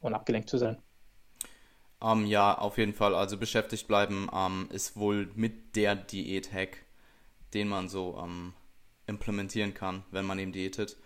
und 0.00 0.14
abgelenkt 0.14 0.48
zu 0.48 0.56
sein. 0.56 0.80
Ähm, 2.02 2.26
ja, 2.26 2.56
auf 2.56 2.78
jeden 2.78 2.94
Fall. 2.94 3.14
Also 3.14 3.36
beschäftigt 3.38 3.88
bleiben 3.88 4.28
ähm, 4.32 4.68
ist 4.70 4.96
wohl 4.96 5.30
mit 5.34 5.76
der 5.76 5.96
Diät-Hack, 5.96 6.84
den 7.54 7.68
man 7.68 7.88
so 7.88 8.18
ähm, 8.22 8.52
implementieren 9.06 9.74
kann, 9.74 10.04
wenn 10.10 10.26
man 10.26 10.38
eben 10.38 10.52
diätet. 10.52 10.96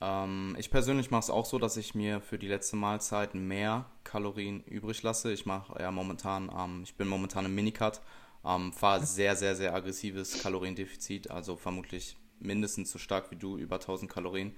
Ähm, 0.00 0.56
ich 0.58 0.70
persönlich 0.70 1.10
mache 1.10 1.20
es 1.20 1.30
auch 1.30 1.46
so, 1.46 1.58
dass 1.58 1.76
ich 1.76 1.94
mir 1.94 2.20
für 2.20 2.38
die 2.38 2.48
letzte 2.48 2.76
Mahlzeit 2.76 3.34
mehr 3.34 3.86
Kalorien 4.04 4.62
übrig 4.64 5.02
lasse. 5.02 5.32
Ich 5.32 5.46
mache 5.46 5.80
ja 5.80 5.90
momentan, 5.90 6.50
ähm, 6.56 6.82
ich 6.82 6.96
bin 6.96 7.08
momentan 7.08 7.46
im 7.46 7.54
Minicut, 7.54 8.00
ähm, 8.44 8.72
fahre 8.72 9.04
sehr, 9.04 9.36
sehr, 9.36 9.54
sehr 9.56 9.74
aggressives 9.74 10.42
Kaloriendefizit, 10.42 11.30
also 11.30 11.56
vermutlich 11.56 12.16
mindestens 12.40 12.90
so 12.90 12.98
stark 12.98 13.30
wie 13.30 13.36
du, 13.36 13.58
über 13.58 13.76
1000 13.76 14.10
Kalorien, 14.10 14.56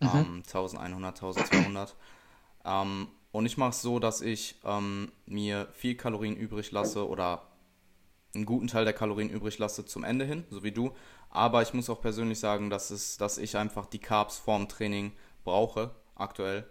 mhm. 0.00 0.42
1100, 0.44 1.22
1200. 1.22 1.96
Und 3.32 3.46
ich 3.46 3.56
mache 3.56 3.70
es 3.70 3.82
so, 3.82 3.98
dass 3.98 4.20
ich 4.20 4.56
ähm, 4.64 5.10
mir 5.26 5.68
viel 5.72 5.96
Kalorien 5.96 6.36
übrig 6.36 6.70
lasse 6.70 7.08
oder 7.08 7.42
einen 8.34 8.46
guten 8.46 8.66
Teil 8.66 8.84
der 8.84 8.94
Kalorien 8.94 9.30
übrig 9.30 9.58
lasse 9.58 9.84
zum 9.84 10.04
Ende 10.04 10.24
hin, 10.24 10.44
so 10.50 10.62
wie 10.62 10.72
du. 10.72 10.92
Aber 11.30 11.62
ich 11.62 11.72
muss 11.72 11.88
auch 11.90 12.00
persönlich 12.00 12.38
sagen, 12.38 12.70
dass, 12.70 12.90
es, 12.90 13.16
dass 13.16 13.38
ich 13.38 13.56
einfach 13.56 13.86
die 13.86 13.98
Carbs 13.98 14.38
vorm 14.38 14.68
Training 14.68 15.12
brauche, 15.44 15.90
aktuell. 16.14 16.66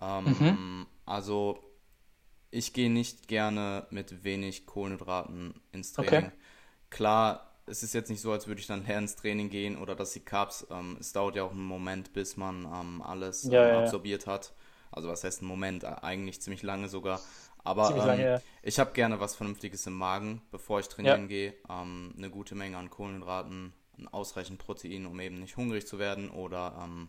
Ähm, 0.00 0.24
mhm. 0.24 0.86
Also 1.06 1.58
ich 2.50 2.72
gehe 2.72 2.90
nicht 2.90 3.28
gerne 3.28 3.86
mit 3.90 4.24
wenig 4.24 4.66
Kohlenhydraten 4.66 5.54
ins 5.72 5.92
Training. 5.92 6.26
Okay. 6.26 6.30
Klar, 6.90 7.50
es 7.66 7.82
ist 7.82 7.94
jetzt 7.94 8.10
nicht 8.10 8.20
so, 8.20 8.32
als 8.32 8.46
würde 8.46 8.60
ich 8.60 8.66
dann 8.66 8.84
leer 8.84 8.98
ins 8.98 9.16
Training 9.16 9.48
gehen 9.48 9.76
oder 9.76 9.94
dass 9.94 10.12
die 10.12 10.20
Carbs, 10.20 10.66
ähm, 10.70 10.96
es 11.00 11.12
dauert 11.12 11.36
ja 11.36 11.44
auch 11.44 11.52
einen 11.52 11.64
Moment, 11.64 12.12
bis 12.12 12.36
man 12.36 12.64
ähm, 12.64 13.02
alles 13.02 13.44
ja, 13.44 13.68
ähm, 13.68 13.76
absorbiert 13.84 14.26
ja. 14.26 14.32
hat. 14.32 14.52
Also 14.94 15.08
was 15.08 15.24
heißt 15.24 15.42
ein 15.42 15.46
Moment? 15.46 15.84
Eigentlich 15.84 16.40
ziemlich 16.40 16.62
lange 16.62 16.88
sogar. 16.88 17.20
Aber 17.64 17.90
ähm, 17.90 17.96
lange, 17.96 18.24
ja. 18.24 18.40
ich 18.62 18.78
habe 18.78 18.92
gerne 18.92 19.18
was 19.20 19.34
Vernünftiges 19.34 19.86
im 19.86 19.94
Magen, 19.94 20.42
bevor 20.50 20.80
ich 20.80 20.88
trainieren 20.88 21.28
gehe. 21.28 21.54
Ähm, 21.68 22.14
eine 22.16 22.30
gute 22.30 22.54
Menge 22.54 22.76
an 22.76 22.90
Kohlenhydraten, 22.90 23.72
ausreichend 24.12 24.58
Protein, 24.58 25.06
um 25.06 25.18
eben 25.18 25.40
nicht 25.40 25.56
hungrig 25.56 25.86
zu 25.86 25.98
werden 25.98 26.30
oder 26.30 26.78
ähm, 26.82 27.08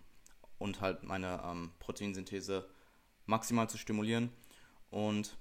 und 0.58 0.82
halt 0.82 1.04
meine 1.04 1.42
ähm, 1.46 1.72
Proteinsynthese 1.80 2.68
maximal 3.26 3.70
zu 3.70 3.78
stimulieren. 3.78 4.32
Und 4.90 5.38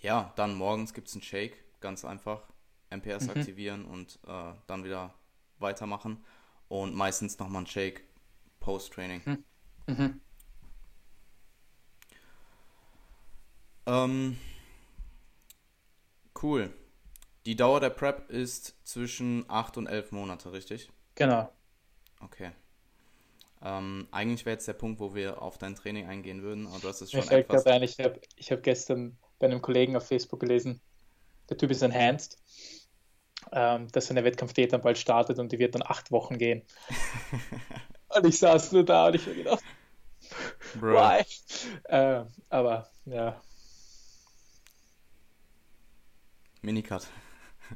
ja, 0.00 0.32
dann 0.36 0.54
morgens 0.54 0.92
gibt 0.92 1.08
es 1.08 1.14
einen 1.14 1.22
Shake, 1.22 1.56
ganz 1.80 2.04
einfach. 2.04 2.42
MPS 2.90 3.24
mhm. 3.24 3.30
aktivieren 3.30 3.84
und 3.86 4.18
äh, 4.26 4.52
dann 4.66 4.84
wieder 4.84 5.14
weitermachen. 5.58 6.22
Und 6.68 6.94
meistens 6.94 7.38
nochmal 7.38 7.62
ein 7.62 7.66
Shake 7.66 8.04
Post-Training. 8.60 9.22
Mhm. 9.24 9.44
Mhm. 9.86 10.20
Ähm, 13.86 14.38
cool. 16.42 16.72
Die 17.46 17.56
Dauer 17.56 17.80
der 17.80 17.90
Prep 17.90 18.30
ist 18.30 18.74
zwischen 18.86 19.44
8 19.48 19.76
und 19.76 19.86
11 19.86 20.12
Monate, 20.12 20.52
richtig? 20.52 20.88
Genau. 21.14 21.50
Okay. 22.20 22.52
Ähm, 23.62 24.08
eigentlich 24.10 24.44
wäre 24.46 24.54
jetzt 24.54 24.68
der 24.68 24.74
Punkt, 24.74 25.00
wo 25.00 25.14
wir 25.14 25.40
auf 25.40 25.58
dein 25.58 25.74
Training 25.74 26.06
eingehen 26.06 26.42
würden, 26.42 26.66
aber 26.66 26.78
du 26.80 26.88
hast 26.88 27.00
es 27.00 27.10
schon 27.10 27.20
Mir 27.20 27.26
fällt 27.26 27.46
etwas... 27.46 27.66
ein, 27.66 27.82
ich 27.82 27.98
habe 27.98 28.20
ich 28.36 28.52
hab 28.52 28.62
gestern 28.62 29.16
bei 29.38 29.46
einem 29.46 29.62
Kollegen 29.62 29.96
auf 29.96 30.06
Facebook 30.06 30.40
gelesen, 30.40 30.80
der 31.48 31.56
Typ 31.56 31.70
ist 31.70 31.82
enhanced, 31.82 32.38
ähm, 33.52 33.88
dass 33.92 34.06
seine 34.06 34.24
Wettkampfdiät 34.24 34.72
dann 34.72 34.82
bald 34.82 34.98
startet 34.98 35.38
und 35.38 35.52
die 35.52 35.58
wird 35.58 35.74
dann 35.74 35.82
acht 35.82 36.10
Wochen 36.10 36.38
gehen. 36.38 36.62
und 38.08 38.26
ich 38.26 38.38
saß 38.38 38.72
nur 38.72 38.84
da 38.84 39.06
und 39.08 39.16
ich 39.16 39.26
habe 39.26 39.36
gedacht, 39.36 39.64
Bro. 40.78 40.94
why? 40.94 41.24
Äh, 41.84 42.24
aber 42.48 42.90
ja, 43.06 43.40
Minicut. 46.64 47.06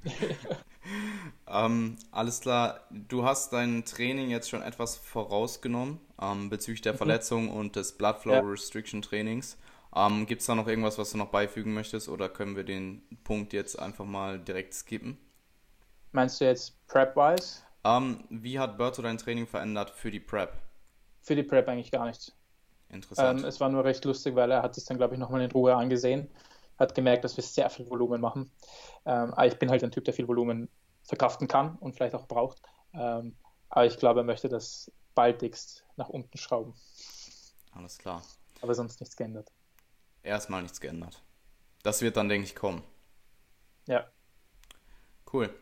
ähm, 1.47 1.97
alles 2.11 2.41
klar, 2.41 2.81
du 2.91 3.25
hast 3.25 3.53
dein 3.53 3.85
Training 3.85 4.31
jetzt 4.31 4.51
schon 4.51 4.63
etwas 4.63 4.97
vorausgenommen 4.97 6.01
ähm, 6.21 6.51
bezüglich 6.51 6.83
der 6.83 6.95
Verletzung 6.95 7.51
und 7.51 7.77
des 7.77 7.97
Blood 7.97 8.19
Flow 8.19 8.33
Ja. 8.35 8.41
Restriction 8.41 9.03
Trainings. 9.03 9.57
Ähm, 9.95 10.27
Gibt 10.27 10.41
es 10.43 10.47
da 10.47 10.55
noch 10.55 10.67
irgendwas, 10.69 10.99
was 10.99 11.13
du 11.13 11.19
noch 11.19 11.29
beifügen 11.29 11.73
möchtest 11.75 12.09
oder 12.09 12.29
können 12.29 12.57
wir 12.57 12.65
den 12.65 13.03
Punkt 13.25 13.53
jetzt 13.53 13.79
einfach 13.79 14.05
mal 14.05 14.39
direkt 14.39 14.75
skippen? 14.75 15.19
meinst 16.13 16.41
du 16.41 16.45
jetzt 16.45 16.87
Prep-wise? 16.89 17.63
Ähm, 17.85 18.25
wie 18.31 18.59
hat 18.59 18.77
Berto 18.79 19.03
dein 19.03 19.19
Training 19.19 19.47
verändert 19.47 19.91
für 19.91 20.11
die 20.11 20.21
Prep? 20.21 20.53
Für 21.23 21.37
die 21.37 21.43
Prep 21.43 21.69
eigentlich 21.69 21.91
gar 21.91 22.07
nichts. 22.07 22.33
Interessant. 22.89 23.41
Ähm, 23.41 23.45
es 23.47 23.61
war 23.61 23.69
nur 23.69 23.85
recht 23.85 24.05
lustig, 24.05 24.35
weil 24.35 24.51
er 24.51 24.63
hat 24.63 24.75
sich 24.75 24.85
dann, 24.85 24.97
glaube 24.97 25.15
ich, 25.15 25.21
nochmal 25.21 25.43
in 25.43 25.51
Ruhe 25.51 25.75
angesehen, 25.77 26.29
hat 26.79 26.95
gemerkt, 26.95 27.25
dass 27.25 27.37
wir 27.37 27.45
sehr 27.45 27.71
viel 27.71 27.89
Volumen 27.91 28.21
machen. 28.21 28.51
Ähm, 29.05 29.33
aber 29.35 29.47
ich 29.47 29.59
bin 29.59 29.71
halt 29.71 29.83
ein 29.83 29.91
Typ, 29.91 30.05
der 30.05 30.15
viel 30.15 30.29
Volumen 30.29 30.69
verkraften 31.03 31.49
kann 31.49 31.77
und 31.77 31.95
vielleicht 31.95 32.15
auch 32.15 32.27
braucht. 32.27 32.63
Ähm, 32.95 33.37
aber 33.69 33.87
ich 33.87 33.99
glaube, 33.99 34.21
er 34.21 34.25
möchte 34.25 34.49
das 34.49 34.91
baldigst 35.15 35.85
nach 35.97 36.09
unten 36.09 36.39
schrauben. 36.39 36.75
Alles 37.73 37.99
klar. 37.99 38.23
Aber 38.63 38.75
sonst 38.75 39.01
nichts 39.01 39.17
geändert. 39.17 39.53
Erstmal 40.23 40.63
nichts 40.63 40.81
geändert. 40.81 41.23
Das 41.83 42.03
wird 42.03 42.17
dann, 42.17 42.29
denke 42.29 42.47
ich, 42.47 42.55
kommen. 42.55 42.83
Ja. 43.87 44.07
Cool. 45.33 45.55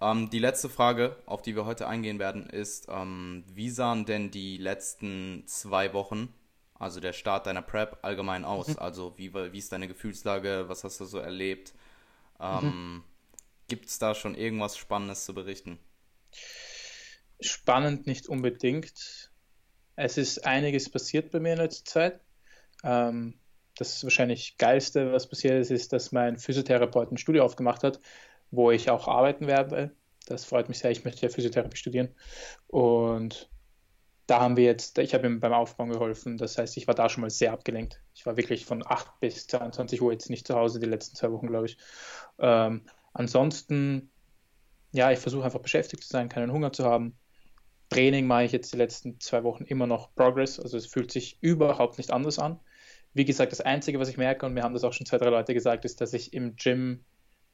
Ähm, 0.00 0.30
die 0.30 0.38
letzte 0.38 0.68
Frage, 0.68 1.16
auf 1.26 1.42
die 1.42 1.56
wir 1.56 1.64
heute 1.64 1.86
eingehen 1.86 2.18
werden, 2.18 2.48
ist, 2.48 2.86
ähm, 2.88 3.44
wie 3.48 3.70
sahen 3.70 4.04
denn 4.04 4.30
die 4.30 4.56
letzten 4.56 5.44
zwei 5.46 5.92
Wochen, 5.92 6.32
also 6.78 7.00
der 7.00 7.12
Start 7.12 7.46
deiner 7.46 7.62
Prep, 7.62 7.98
allgemein 8.02 8.44
aus? 8.44 8.76
Also 8.78 9.14
wie, 9.16 9.32
wie 9.34 9.58
ist 9.58 9.72
deine 9.72 9.88
Gefühlslage? 9.88 10.64
Was 10.68 10.84
hast 10.84 11.00
du 11.00 11.04
so 11.04 11.18
erlebt? 11.18 11.72
Ähm, 12.40 13.04
Gibt 13.68 13.86
es 13.86 13.98
da 13.98 14.14
schon 14.14 14.34
irgendwas 14.34 14.76
Spannendes 14.76 15.24
zu 15.24 15.34
berichten? 15.34 15.78
Spannend 17.40 18.06
nicht 18.06 18.28
unbedingt. 18.28 19.30
Es 19.96 20.18
ist 20.18 20.44
einiges 20.44 20.90
passiert 20.90 21.30
bei 21.30 21.40
mir 21.40 21.52
in 21.52 21.58
letzter 21.58 21.84
Zeit. 21.84 22.20
Ähm, 22.82 23.38
das 23.76 24.04
wahrscheinlich 24.04 24.56
Geilste, 24.58 25.12
was 25.12 25.28
passiert 25.28 25.60
ist, 25.60 25.70
ist, 25.70 25.92
dass 25.92 26.12
mein 26.12 26.38
Physiotherapeut 26.38 27.10
ein 27.10 27.18
Studio 27.18 27.44
aufgemacht 27.44 27.82
hat, 27.82 28.00
wo 28.50 28.70
ich 28.70 28.90
auch 28.90 29.08
arbeiten 29.08 29.46
werde. 29.46 29.94
Das 30.26 30.44
freut 30.44 30.68
mich 30.68 30.78
sehr. 30.78 30.90
Ich 30.90 31.04
möchte 31.04 31.22
ja 31.22 31.32
Physiotherapie 31.32 31.76
studieren. 31.76 32.14
Und 32.66 33.48
da 34.26 34.40
haben 34.40 34.56
wir 34.56 34.64
jetzt, 34.64 34.98
ich 34.98 35.14
habe 35.14 35.26
ihm 35.26 35.40
beim 35.40 35.52
Aufbauen 35.52 35.90
geholfen. 35.90 36.38
Das 36.38 36.56
heißt, 36.56 36.76
ich 36.76 36.86
war 36.86 36.94
da 36.94 37.08
schon 37.08 37.20
mal 37.20 37.30
sehr 37.30 37.52
abgelenkt. 37.52 38.00
Ich 38.14 38.24
war 38.24 38.36
wirklich 38.36 38.64
von 38.64 38.82
8 38.86 39.20
bis 39.20 39.46
22 39.46 40.00
Uhr 40.00 40.12
jetzt 40.12 40.30
nicht 40.30 40.46
zu 40.46 40.54
Hause, 40.54 40.80
die 40.80 40.86
letzten 40.86 41.16
zwei 41.16 41.30
Wochen, 41.32 41.46
glaube 41.46 41.66
ich. 41.66 41.76
Ähm, 42.38 42.82
ansonsten, 43.12 44.10
ja, 44.92 45.10
ich 45.10 45.18
versuche 45.18 45.44
einfach 45.44 45.60
beschäftigt 45.60 46.02
zu 46.04 46.08
sein, 46.08 46.28
keinen 46.28 46.52
Hunger 46.52 46.72
zu 46.72 46.84
haben. 46.84 47.16
Training 47.90 48.26
mache 48.26 48.44
ich 48.44 48.52
jetzt 48.52 48.72
die 48.72 48.78
letzten 48.78 49.20
zwei 49.20 49.44
Wochen 49.44 49.64
immer 49.64 49.86
noch 49.86 50.14
Progress, 50.14 50.58
also 50.58 50.76
es 50.76 50.86
fühlt 50.86 51.12
sich 51.12 51.38
überhaupt 51.42 51.98
nicht 51.98 52.10
anders 52.10 52.38
an. 52.38 52.58
Wie 53.12 53.24
gesagt, 53.24 53.52
das 53.52 53.60
Einzige, 53.60 54.00
was 54.00 54.08
ich 54.08 54.16
merke, 54.16 54.46
und 54.46 54.54
mir 54.54 54.62
haben 54.62 54.74
das 54.74 54.84
auch 54.84 54.92
schon 54.92 55.06
zwei, 55.06 55.18
drei 55.18 55.30
Leute 55.30 55.54
gesagt, 55.54 55.84
ist, 55.84 56.00
dass 56.00 56.12
ich 56.14 56.32
im 56.32 56.56
Gym 56.56 57.04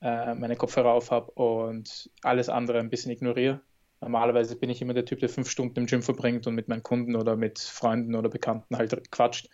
äh, 0.00 0.35
meine 0.35 0.56
Kopfhörer 0.56 0.92
auf 0.92 1.11
habe 1.11 1.30
und 1.33 2.11
alles 2.22 2.48
andere 2.48 2.78
ein 2.78 2.88
bisschen 2.90 3.11
ignoriere. 3.11 3.61
Normalerweise 4.00 4.56
bin 4.56 4.70
ich 4.70 4.80
immer 4.80 4.94
der 4.94 5.04
Typ, 5.04 5.20
der 5.20 5.28
fünf 5.28 5.50
Stunden 5.50 5.78
im 5.78 5.86
Gym 5.86 6.02
verbringt 6.02 6.46
und 6.46 6.54
mit 6.54 6.68
meinen 6.68 6.82
Kunden 6.82 7.16
oder 7.16 7.36
mit 7.36 7.58
Freunden 7.58 8.14
oder 8.14 8.30
Bekannten 8.30 8.76
halt 8.76 9.10
quatscht. 9.10 9.48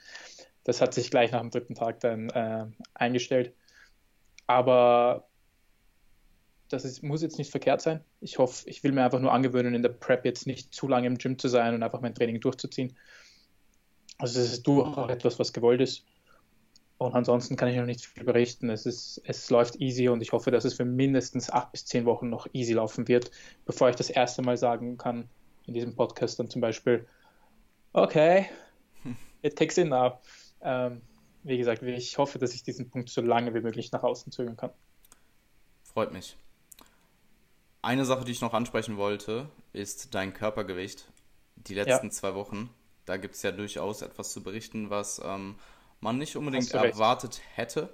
Das 0.65 0.81
hat 0.81 0.95
sich 0.95 1.11
gleich 1.11 1.33
nach 1.33 1.41
dem 1.41 1.51
dritten 1.51 1.75
Tag 1.75 2.01
dann 2.01 2.31
äh, 2.31 2.67
eingestellt. 2.95 3.53
Aber 4.47 5.29
das 6.69 6.85
ist, 6.85 7.03
muss 7.03 7.23
jetzt 7.23 7.39
nicht 7.39 7.51
verkehrt 7.51 7.81
sein. 7.81 8.05
Ich 8.21 8.39
hoffe, 8.39 8.69
ich 8.69 8.83
will 8.83 8.93
mir 8.93 9.05
einfach 9.05 9.21
nur 9.21 9.33
angewöhnen, 9.33 9.75
in 9.75 9.83
der 9.83 9.91
Prep 9.91 10.25
jetzt 10.25 10.47
nicht 10.47 10.75
zu 10.75 10.89
lange 10.89 11.07
im 11.07 11.19
Gym 11.19 11.39
zu 11.39 11.49
sein 11.49 11.75
und 11.75 11.83
einfach 11.83 12.01
mein 12.01 12.15
Training 12.15 12.41
durchzuziehen. 12.41 12.97
Also 14.19 14.41
es 14.41 14.53
ist 14.53 14.67
durchaus 14.67 15.11
etwas, 15.11 15.39
was 15.39 15.53
gewollt 15.53 15.81
ist. 15.81 16.05
Und 16.99 17.15
ansonsten 17.15 17.57
kann 17.57 17.69
ich 17.69 17.77
noch 17.77 17.85
nicht 17.85 18.07
viel 18.07 18.25
berichten. 18.25 18.71
Es, 18.71 18.87
ist, 18.87 19.21
es 19.25 19.51
läuft 19.51 19.77
easy 19.77 20.09
und 20.09 20.23
ich 20.23 20.33
hoffe, 20.33 20.51
dass 20.51 20.65
es 20.65 20.75
für 20.75 20.87
mindestens 20.87 21.51
acht 21.51 21.73
bis 21.73 21.85
zehn 21.85 22.07
Wochen 22.07 22.31
noch 22.31 22.47
easy 22.55 22.73
laufen 22.73 23.07
wird, 23.07 23.31
bevor 23.67 23.91
ich 23.91 23.97
das 23.97 24.09
erste 24.09 24.43
Mal 24.43 24.57
sagen 24.57 24.97
kann 24.97 25.29
in 25.67 25.75
diesem 25.75 25.95
Podcast 25.95 26.39
dann 26.39 26.49
zum 26.49 26.61
Beispiel, 26.61 27.07
okay, 27.93 28.49
it 29.43 29.57
kicks 29.57 29.77
in 29.77 29.89
now. 29.89 30.21
Ähm, 30.63 31.03
wie 31.43 31.59
gesagt, 31.59 31.83
ich 31.83 32.19
hoffe, 32.19 32.39
dass 32.39 32.55
ich 32.55 32.63
diesen 32.63 32.91
Punkt 32.91 33.09
so 33.11 33.21
lange 33.21 33.55
wie 33.55 33.61
möglich 33.61 33.93
nach 33.93 34.03
außen 34.03 34.33
zögern 34.33 34.57
kann. 34.57 34.71
Freut 35.85 36.13
mich. 36.13 36.37
Eine 37.83 38.05
Sache, 38.05 38.25
die 38.25 38.33
ich 38.33 38.41
noch 38.41 38.53
ansprechen 38.53 38.97
wollte, 38.97 39.49
ist 39.73 40.15
dein 40.15 40.33
Körpergewicht. 40.33 41.09
Die 41.57 41.75
letzten 41.75 42.11
zwei 42.11 42.35
Wochen. 42.35 42.71
Da 43.05 43.17
gibt 43.17 43.37
es 43.37 43.43
ja 43.43 43.53
durchaus 43.53 44.03
etwas 44.03 44.33
zu 44.33 44.43
berichten, 44.43 44.91
was 44.91 45.21
ähm, 45.25 45.57
man 46.07 46.19
nicht 46.19 46.37
unbedingt 46.37 46.73
erwartet 46.73 47.41
hätte. 47.55 47.89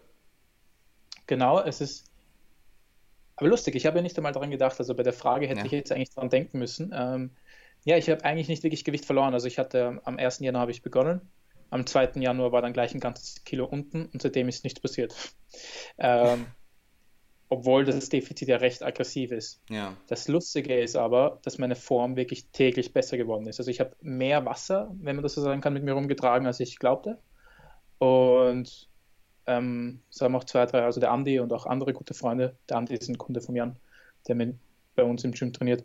Genau, 1.27 1.61
es 1.61 1.81
ist 1.81 2.05
aber 3.37 3.48
lustig, 3.48 3.75
ich 3.75 3.87
habe 3.87 3.96
ja 3.96 4.03
nicht 4.03 4.16
einmal 4.18 4.33
daran 4.33 4.51
gedacht, 4.51 4.79
also 4.79 4.94
bei 4.94 5.03
der 5.03 5.14
Frage 5.14 5.48
hätte 5.48 5.61
Ja. 5.61 5.64
ich 5.66 5.72
jetzt 5.72 5.90
eigentlich 5.90 6.11
daran 6.11 6.29
denken 6.29 6.59
müssen. 6.59 6.92
Ähm, 6.94 7.31
ja, 7.85 7.96
ich 7.96 8.09
habe 8.11 8.22
eigentlich 8.25 8.48
nicht 8.48 8.62
wirklich 8.62 8.85
Gewicht 8.85 9.07
verloren. 9.07 9.33
Also 9.35 9.46
ich 9.48 9.59
hatte 9.59 10.01
am 10.05 10.18
1. 10.18 10.40
Januar 10.40 10.61
habe 10.62 10.70
ich 10.70 10.83
begonnen, 10.83 11.22
am 11.70 11.87
2. 11.87 12.20
Januar 12.20 12.53
war 12.53 12.61
dann 12.62 12.75
gleich 12.75 12.94
ein 12.94 13.01
ganzes 13.01 13.42
Kilo 13.44 13.64
unten 13.64 14.07
und 14.07 14.20
seitdem 14.20 14.48
ist 14.48 14.64
nichts 14.64 14.81
passiert. 14.81 15.14
Ähm, 15.98 16.46
obwohl 17.51 17.85
das 17.85 18.09
Defizit 18.09 18.48
ja 18.48 18.57
recht 18.57 18.83
aggressiv 18.83 19.31
ist. 19.31 19.61
Ja, 19.68 19.94
Das 20.07 20.27
Lustige 20.27 20.81
ist 20.81 20.96
aber, 20.96 21.38
dass 21.42 21.59
meine 21.59 21.77
Form 21.77 22.16
wirklich 22.16 22.46
täglich 22.46 22.94
besser 22.94 23.18
geworden 23.18 23.46
ist. 23.46 23.61
Also 23.61 23.70
ich 23.70 23.79
habe 23.81 23.94
mehr 24.01 24.46
Wasser, 24.46 24.90
wenn 24.98 25.16
man 25.16 25.22
das 25.22 25.35
so 25.35 25.42
sagen 25.42 25.61
kann, 25.61 25.75
mit 25.75 25.85
mir 25.85 25.92
rumgetragen, 25.92 26.46
als 26.46 26.61
ich 26.61 26.79
glaubte. 26.79 27.18
Und 28.02 28.88
ähm, 29.46 30.00
es 30.10 30.20
haben 30.20 30.34
auch 30.34 30.42
zwei, 30.42 30.66
drei, 30.66 30.82
also 30.82 30.98
der 30.98 31.12
Andi 31.12 31.38
und 31.38 31.52
auch 31.52 31.66
andere 31.66 31.92
gute 31.92 32.14
Freunde, 32.14 32.56
der 32.68 32.78
Andi 32.78 32.94
ist 32.94 33.08
ein 33.08 33.16
Kunde 33.16 33.40
von 33.40 33.54
Jan, 33.54 33.78
der 34.26 34.34
mit, 34.34 34.56
bei 34.96 35.04
uns 35.04 35.22
im 35.22 35.30
Gym 35.30 35.52
trainiert, 35.52 35.84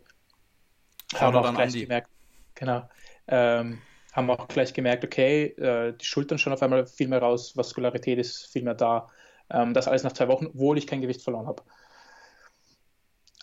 haben 1.14 1.36
auch 1.36 1.54
gleich 1.54 1.66
Andi. 1.66 1.82
gemerkt, 1.82 2.10
genau, 2.56 2.88
ähm, 3.28 3.80
haben 4.12 4.30
auch 4.30 4.48
gleich 4.48 4.74
gemerkt, 4.74 5.04
okay, 5.04 5.44
äh, 5.58 5.96
die 5.96 6.04
Schultern 6.04 6.38
schon 6.38 6.52
auf 6.52 6.60
einmal 6.60 6.88
viel 6.88 7.06
mehr 7.06 7.20
raus, 7.20 7.56
Vaskularität 7.56 8.18
ist 8.18 8.46
viel 8.46 8.64
mehr 8.64 8.74
da. 8.74 9.08
Ähm, 9.48 9.72
das 9.72 9.86
alles 9.86 10.02
nach 10.02 10.12
zwei 10.12 10.26
Wochen, 10.26 10.46
obwohl 10.46 10.76
ich 10.76 10.88
kein 10.88 11.00
Gewicht 11.00 11.22
verloren 11.22 11.46
habe. 11.46 11.62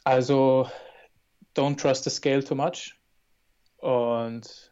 Also, 0.04 0.70
don't 1.56 1.78
trust 1.78 2.04
the 2.04 2.10
scale 2.10 2.44
too 2.44 2.56
much 2.56 3.00
und 3.78 4.70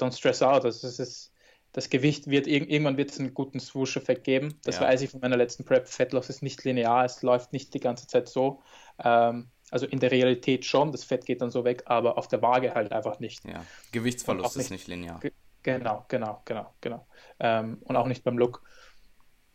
don't 0.00 0.16
stress 0.16 0.42
out. 0.42 0.64
Also, 0.64 0.88
es 0.88 0.98
ist, 0.98 1.33
das 1.74 1.90
Gewicht 1.90 2.28
wird 2.28 2.46
irg- 2.46 2.66
irgendwann 2.68 2.96
wird 2.96 3.10
es 3.10 3.18
einen 3.20 3.34
guten 3.34 3.60
Swoosh-Effekt 3.60 4.24
geben. 4.24 4.58
Das 4.64 4.76
Ja. 4.76 4.82
weiß 4.82 5.02
ich 5.02 5.10
von 5.10 5.20
meiner 5.20 5.36
letzten 5.36 5.64
Prep. 5.64 5.86
Fettloss 5.86 6.30
ist 6.30 6.42
nicht 6.42 6.64
linear, 6.64 7.04
es 7.04 7.20
läuft 7.22 7.52
nicht 7.52 7.74
die 7.74 7.80
ganze 7.80 8.06
Zeit 8.06 8.28
so. 8.28 8.62
Ähm, 8.98 9.50
also 9.70 9.86
in 9.86 9.98
der 9.98 10.10
Realität 10.12 10.64
schon, 10.64 10.92
das 10.92 11.04
Fett 11.04 11.26
geht 11.26 11.42
dann 11.42 11.50
so 11.50 11.64
weg, 11.64 11.82
aber 11.86 12.16
auf 12.16 12.28
der 12.28 12.40
Waage 12.40 12.74
halt 12.74 12.92
einfach 12.92 13.18
nicht. 13.20 13.44
ja. 13.44 13.64
Gewichtsverlust 13.92 14.56
nicht- 14.56 14.64
ist 14.66 14.70
nicht 14.70 14.88
linear. 14.88 15.20
Ge- 15.20 15.32
Genau, 15.64 16.04
genau, 16.08 16.42
genau, 16.44 16.74
genau. 16.82 17.06
Ähm, 17.40 17.78
und 17.84 17.96
auch 17.96 18.06
nicht 18.06 18.22
beim 18.22 18.36
Look. 18.38 18.62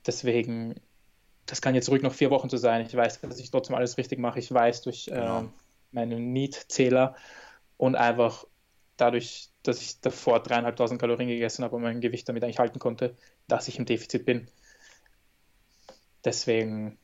Deswegen, 0.05 0.76
das 1.45 1.61
kann 1.61 1.76
jetzt 1.76 1.89
ruhig 1.89 2.01
noch 2.01 2.13
vier 2.13 2.32
Wochen 2.32 2.49
so 2.49 2.57
sein. 2.57 2.86
Ich 2.86 2.95
weiß, 2.95 3.22
dass 3.22 3.39
ich 3.39 3.51
trotzdem 3.51 3.76
alles 3.76 3.97
richtig 3.97 4.17
mache. 4.20 4.39
Ich 4.39 4.51
weiß 4.51 4.82
durch 4.82 5.05
Genau. 5.05 5.39
ähm, 5.41 5.53
meinen 5.91 6.34
Need-Zähler 6.34 7.15
und 7.78 7.95
einfach 7.95 8.45
dadurch, 8.97 9.49
dass 9.64 9.82
ich 9.82 10.01
davor 10.01 10.41
dreieinhalbtausend 10.41 10.99
Kalorien 11.01 11.30
gegessen 11.30 11.64
habe 11.64 11.76
und 11.76 11.82
mein 11.84 12.01
Gewicht 12.01 12.28
damit 12.30 12.43
eigentlich 12.43 12.60
halten 12.60 12.80
konnte, 12.80 13.16
dass 13.47 13.68
ich 13.68 13.80
im 13.80 13.86
Defizit 13.86 14.26
bin. 14.26 14.49
Deswegen, 16.24 16.97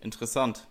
Interessant. 0.00 0.68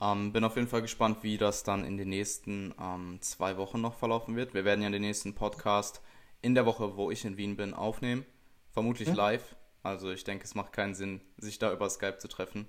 Ähm, 0.00 0.32
bin 0.32 0.44
auf 0.44 0.56
jeden 0.56 0.68
Fall 0.68 0.82
gespannt, 0.82 1.22
wie 1.22 1.38
das 1.38 1.62
dann 1.62 1.84
in 1.84 1.96
den 1.96 2.08
nächsten 2.10 2.74
ähm, 2.80 3.18
zwei 3.22 3.56
Wochen 3.56 3.80
noch 3.80 3.94
verlaufen 3.94 4.36
wird. 4.36 4.52
Wir 4.54 4.64
werden 4.64 4.82
ja 4.82 4.90
den 4.90 5.02
nächsten 5.02 5.34
Podcast 5.34 6.02
in 6.42 6.54
der 6.54 6.66
Woche, 6.66 6.96
wo 6.96 7.10
ich 7.10 7.24
in 7.24 7.36
Wien 7.38 7.56
bin, 7.56 7.72
aufnehmen. 7.74 8.26
Vermutlich 8.72 9.08
Mhm. 9.10 9.14
live. 9.14 9.56
Also 9.82 10.10
ich 10.10 10.24
denke, 10.24 10.44
es 10.44 10.54
macht 10.54 10.72
keinen 10.72 10.94
Sinn, 10.94 11.20
sich 11.38 11.58
da 11.58 11.72
über 11.72 11.88
Skype 11.88 12.18
zu 12.18 12.28
treffen. 12.28 12.68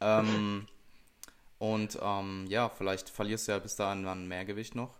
Ähm, 0.00 0.68
Und 1.58 1.98
ähm, 2.02 2.46
ja, 2.48 2.68
vielleicht 2.68 3.08
verlierst 3.08 3.48
du 3.48 3.52
ja 3.52 3.58
bis 3.58 3.76
dahin 3.76 4.04
dann 4.04 4.28
mehr 4.28 4.44
Gewicht 4.44 4.74
noch. 4.74 4.94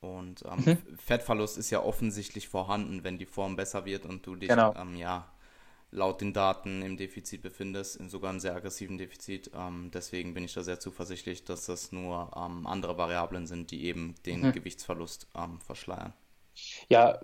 Und 0.00 0.44
ähm, 0.44 0.64
mhm. 0.64 0.98
Fettverlust 0.98 1.58
ist 1.58 1.70
ja 1.70 1.82
offensichtlich 1.82 2.48
vorhanden, 2.48 3.04
wenn 3.04 3.18
die 3.18 3.26
Form 3.26 3.56
besser 3.56 3.84
wird 3.84 4.04
und 4.04 4.26
du 4.26 4.36
dich 4.36 4.48
genau. 4.48 4.74
ähm, 4.76 4.96
ja 4.96 5.30
laut 5.90 6.20
den 6.20 6.32
Daten 6.32 6.82
im 6.82 6.96
Defizit 6.96 7.42
befindest, 7.42 7.96
in 7.96 8.10
sogar 8.10 8.30
einem 8.30 8.40
sehr 8.40 8.54
aggressiven 8.54 8.98
Defizit. 8.98 9.50
Ähm, 9.54 9.90
deswegen 9.92 10.34
bin 10.34 10.44
ich 10.44 10.52
da 10.52 10.62
sehr 10.62 10.80
zuversichtlich, 10.80 11.44
dass 11.44 11.66
das 11.66 11.92
nur 11.92 12.30
ähm, 12.36 12.66
andere 12.66 12.98
Variablen 12.98 13.46
sind, 13.46 13.70
die 13.70 13.84
eben 13.84 14.14
den 14.26 14.42
mhm. 14.42 14.52
Gewichtsverlust 14.52 15.28
ähm, 15.34 15.60
verschleiern. 15.60 16.12
Ja, 16.88 17.20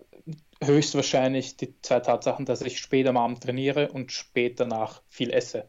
höchstwahrscheinlich 0.62 1.57
die 1.57 1.75
zwei 1.83 2.01
Tatsachen, 2.01 2.47
dass 2.47 2.62
ich 2.62 2.79
später 2.79 3.11
am 3.11 3.16
Abend 3.16 3.43
trainiere 3.43 3.91
und 3.91 4.12
später 4.12 4.64
danach 4.64 5.03
viel 5.09 5.31
esse 5.31 5.68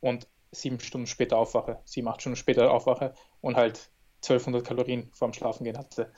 und 0.00 0.26
sieben 0.50 0.80
Stunden 0.80 1.06
später 1.06 1.38
aufwache, 1.38 1.80
sieben, 1.84 2.08
acht 2.08 2.20
Stunden 2.20 2.36
später 2.36 2.70
aufwache 2.70 3.14
und 3.40 3.56
halt 3.56 3.90
1200 4.22 4.66
Kalorien 4.66 5.10
vorm 5.12 5.32
Schlafen 5.32 5.64
gehen 5.64 5.78
hatte. 5.78 6.12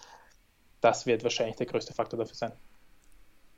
Das 0.87 1.05
wird 1.05 1.25
wahrscheinlich 1.25 1.57
der 1.57 1.67
größte 1.67 1.93
Faktor 1.93 2.17
dafür 2.17 2.37
sein. 2.37 2.53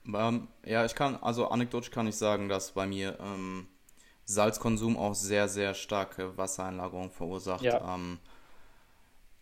Ähm, 0.06 0.48
ja, 0.64 0.86
ich 0.86 0.94
kann, 0.94 1.16
also 1.16 1.48
anekdotisch 1.48 1.90
kann 1.90 2.06
ich 2.06 2.16
sagen, 2.16 2.48
dass 2.48 2.72
bei 2.72 2.86
mir 2.86 3.18
ähm, 3.20 3.68
Salzkonsum 4.24 4.96
auch 4.96 5.14
sehr, 5.14 5.46
sehr 5.46 5.74
starke 5.74 6.38
Wassereinlagerung 6.38 7.10
verursacht. 7.10 7.60
Ja. 7.60 7.94
Ähm, 7.94 8.18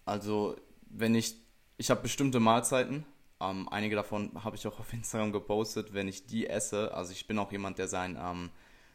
also, 0.05 0.57
wenn 0.91 1.15
ich, 1.15 1.37
ich 1.77 1.89
habe 1.91 2.03
bestimmte 2.03 2.41
Mahlzeiten, 2.41 3.07
ähm, 3.41 3.69
einige 3.69 3.95
davon 3.95 4.33
habe 4.43 4.57
ich 4.57 4.67
auch 4.67 4.81
auf 4.81 4.93
Instagram 4.93 5.31
gepostet, 5.31 5.95
wenn 5.95 6.09
ich 6.09 6.27
die 6.27 6.49
esse, 6.49 6.93
also 6.93 7.13
ich 7.13 7.29
bin 7.29 7.39
auch 7.39 7.53
jemand, 7.53 7.79
der 7.79 7.87
sein, 7.87 8.19
ähm, 8.21 8.51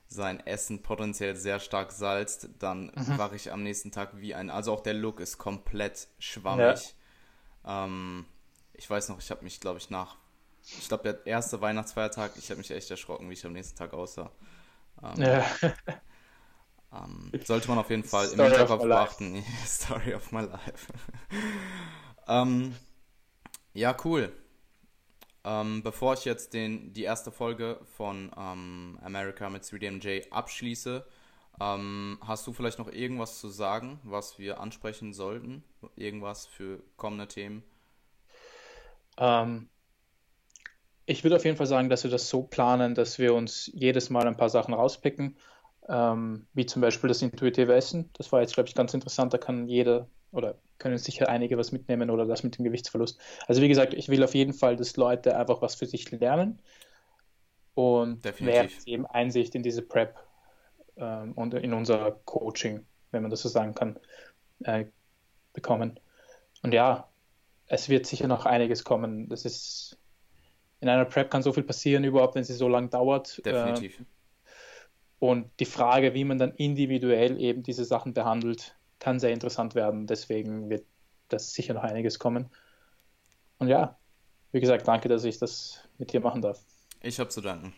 sein 0.07 0.45
Essen 0.45 0.81
potenziell 0.81 1.37
sehr 1.37 1.61
stark 1.61 1.93
salzt, 1.93 2.49
dann 2.59 2.91
mhm. 2.93 3.17
wache 3.17 3.37
ich 3.37 3.53
am 3.53 3.63
nächsten 3.63 3.93
Tag 3.93 4.19
wie 4.19 4.35
ein, 4.35 4.49
also 4.49 4.73
auch 4.73 4.81
der 4.81 4.95
Look 4.95 5.21
ist 5.21 5.37
komplett 5.37 6.09
schwammig. 6.19 6.95
Ja. 7.63 7.85
Ähm, 7.85 8.25
ich 8.81 8.89
weiß 8.89 9.09
noch, 9.09 9.19
ich 9.19 9.29
habe 9.29 9.43
mich, 9.43 9.59
glaube 9.59 9.77
ich, 9.77 9.91
nach 9.91 10.17
ich 10.63 10.87
glaube, 10.87 11.03
der 11.03 11.25
erste 11.25 11.61
Weihnachtsfeiertag, 11.61 12.33
ich 12.35 12.49
habe 12.49 12.59
mich 12.59 12.71
echt 12.71 12.89
erschrocken, 12.89 13.29
wie 13.29 13.33
ich 13.33 13.45
am 13.45 13.53
nächsten 13.53 13.77
Tag 13.77 13.93
aussah. 13.93 14.31
Ähm, 15.03 15.21
ja. 15.21 15.45
ähm, 16.93 17.31
sollte 17.43 17.67
man 17.67 17.79
auf 17.79 17.89
jeden 17.89 18.03
Fall 18.03 18.27
Story 18.27 18.47
im 18.47 18.47
Hinterkopf 18.47 18.83
beachten. 18.83 19.45
Story 19.65 20.13
of 20.13 20.31
my 20.31 20.41
life. 20.41 20.93
ähm, 22.27 22.75
ja, 23.73 23.95
cool. 24.03 24.31
Ähm, 25.43 25.81
bevor 25.83 26.13
ich 26.13 26.25
jetzt 26.25 26.53
den, 26.53 26.93
die 26.93 27.03
erste 27.03 27.31
Folge 27.31 27.79
von 27.97 28.31
ähm, 28.37 28.99
America 29.03 29.49
mit 29.49 29.63
3DMJ 29.63 30.31
abschließe, 30.31 31.05
ähm, 31.59 32.19
hast 32.21 32.45
du 32.45 32.53
vielleicht 32.53 32.79
noch 32.79 32.91
irgendwas 32.91 33.39
zu 33.39 33.49
sagen, 33.49 33.99
was 34.03 34.39
wir 34.39 34.59
ansprechen 34.59 35.13
sollten? 35.13 35.63
Irgendwas 35.95 36.45
für 36.45 36.83
kommende 36.97 37.27
Themen? 37.27 37.63
Ähm, 39.17 39.69
ich 41.05 41.23
würde 41.23 41.35
auf 41.35 41.45
jeden 41.45 41.57
Fall 41.57 41.67
sagen, 41.67 41.89
dass 41.89 42.03
wir 42.03 42.11
das 42.11 42.29
so 42.29 42.43
planen, 42.43 42.95
dass 42.95 43.19
wir 43.19 43.33
uns 43.33 43.69
jedes 43.73 44.09
Mal 44.09 44.27
ein 44.27 44.37
paar 44.37 44.49
Sachen 44.49 44.73
rauspicken, 44.73 45.37
ähm, 45.89 46.47
wie 46.53 46.65
zum 46.65 46.81
Beispiel 46.81 47.07
das 47.07 47.21
intuitive 47.21 47.73
Essen. 47.73 48.09
Das 48.13 48.31
war 48.31 48.41
jetzt, 48.41 48.53
glaube 48.53 48.69
ich, 48.69 48.75
ganz 48.75 48.93
interessant. 48.93 49.33
Da 49.33 49.37
kann 49.37 49.67
jeder 49.67 50.07
oder 50.31 50.55
können 50.77 50.97
sicher 50.97 51.29
einige 51.29 51.57
was 51.57 51.71
mitnehmen 51.71 52.09
oder 52.09 52.25
das 52.25 52.43
mit 52.43 52.57
dem 52.57 52.65
Gewichtsverlust. 52.65 53.19
Also 53.47 53.61
wie 53.61 53.67
gesagt, 53.67 53.93
ich 53.93 54.09
will 54.09 54.23
auf 54.23 54.33
jeden 54.33 54.53
Fall, 54.53 54.75
dass 54.75 54.95
Leute 54.95 55.35
einfach 55.37 55.61
was 55.61 55.75
für 55.75 55.85
sich 55.85 56.09
lernen 56.11 56.59
und 57.73 58.23
mehr 58.41 58.69
eben 58.85 59.05
Einsicht 59.05 59.53
in 59.55 59.63
diese 59.63 59.81
Prep 59.81 60.15
ähm, 60.97 61.33
und 61.33 61.53
in 61.53 61.73
unser 61.73 62.11
Coaching, 62.25 62.85
wenn 63.11 63.21
man 63.21 63.31
das 63.31 63.41
so 63.41 63.49
sagen 63.49 63.75
kann, 63.75 63.99
äh, 64.63 64.85
bekommen. 65.53 65.99
Und 66.63 66.73
ja, 66.73 67.10
es 67.71 67.87
wird 67.87 68.05
sicher 68.05 68.27
noch 68.27 68.45
einiges 68.45 68.83
kommen. 68.83 69.29
Das 69.29 69.45
ist 69.45 69.97
in 70.81 70.89
einer 70.89 71.05
Prep 71.05 71.31
kann 71.31 71.41
so 71.41 71.53
viel 71.53 71.63
passieren, 71.63 72.03
überhaupt, 72.03 72.35
wenn 72.35 72.43
sie 72.43 72.53
so 72.53 72.67
lange 72.67 72.89
dauert. 72.89 73.41
Definitiv. 73.45 73.99
Äh, 73.99 74.03
und 75.19 75.49
die 75.59 75.65
Frage, 75.65 76.13
wie 76.13 76.25
man 76.25 76.37
dann 76.37 76.51
individuell 76.55 77.39
eben 77.39 77.63
diese 77.63 77.85
Sachen 77.85 78.13
behandelt, 78.13 78.75
kann 78.99 79.19
sehr 79.19 79.31
interessant 79.31 79.73
werden. 79.73 80.05
Deswegen 80.05 80.69
wird 80.69 80.85
das 81.29 81.53
sicher 81.53 81.73
noch 81.73 81.83
einiges 81.83 82.19
kommen. 82.19 82.49
Und 83.57 83.69
ja, 83.69 83.97
wie 84.51 84.59
gesagt, 84.59 84.85
danke, 84.85 85.07
dass 85.07 85.23
ich 85.23 85.37
das 85.37 85.87
mit 85.97 86.11
dir 86.11 86.19
machen 86.19 86.41
darf. 86.41 86.59
Ich 87.01 87.21
habe 87.21 87.29
zu 87.29 87.39
danken. 87.39 87.73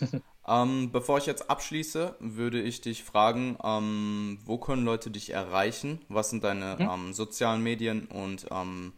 ähm, 0.46 0.90
bevor 0.92 1.16
ich 1.16 1.24
jetzt 1.24 1.48
abschließe, 1.48 2.16
würde 2.18 2.60
ich 2.60 2.82
dich 2.82 3.04
fragen, 3.04 3.56
ähm, 3.64 4.40
wo 4.44 4.58
können 4.58 4.84
Leute 4.84 5.10
dich 5.10 5.30
erreichen? 5.30 6.04
Was 6.08 6.28
sind 6.28 6.44
deine 6.44 6.78
hm? 6.78 7.14
sozialen 7.14 7.62
Medien 7.62 8.06
und 8.06 8.48
ähm, 8.50 8.92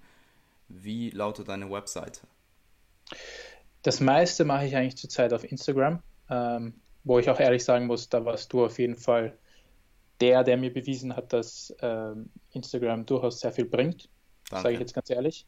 wie 0.68 1.10
lautet 1.10 1.48
deine 1.48 1.70
Webseite? 1.70 2.20
Das 3.82 4.00
meiste 4.00 4.44
mache 4.44 4.66
ich 4.66 4.76
eigentlich 4.76 4.96
zurzeit 4.96 5.32
auf 5.32 5.44
Instagram, 5.44 6.02
ähm, 6.28 6.74
wo 7.04 7.18
ich 7.18 7.30
auch 7.30 7.38
ehrlich 7.38 7.64
sagen 7.64 7.86
muss, 7.86 8.08
da 8.08 8.24
warst 8.24 8.52
du 8.52 8.64
auf 8.64 8.78
jeden 8.78 8.96
Fall 8.96 9.36
der, 10.20 10.44
der 10.44 10.56
mir 10.56 10.72
bewiesen 10.72 11.14
hat, 11.14 11.32
dass 11.32 11.74
ähm, 11.80 12.30
Instagram 12.52 13.06
durchaus 13.06 13.40
sehr 13.40 13.52
viel 13.52 13.66
bringt. 13.66 14.08
Sage 14.50 14.74
ich 14.74 14.80
jetzt 14.80 14.94
ganz 14.94 15.10
ehrlich. 15.10 15.46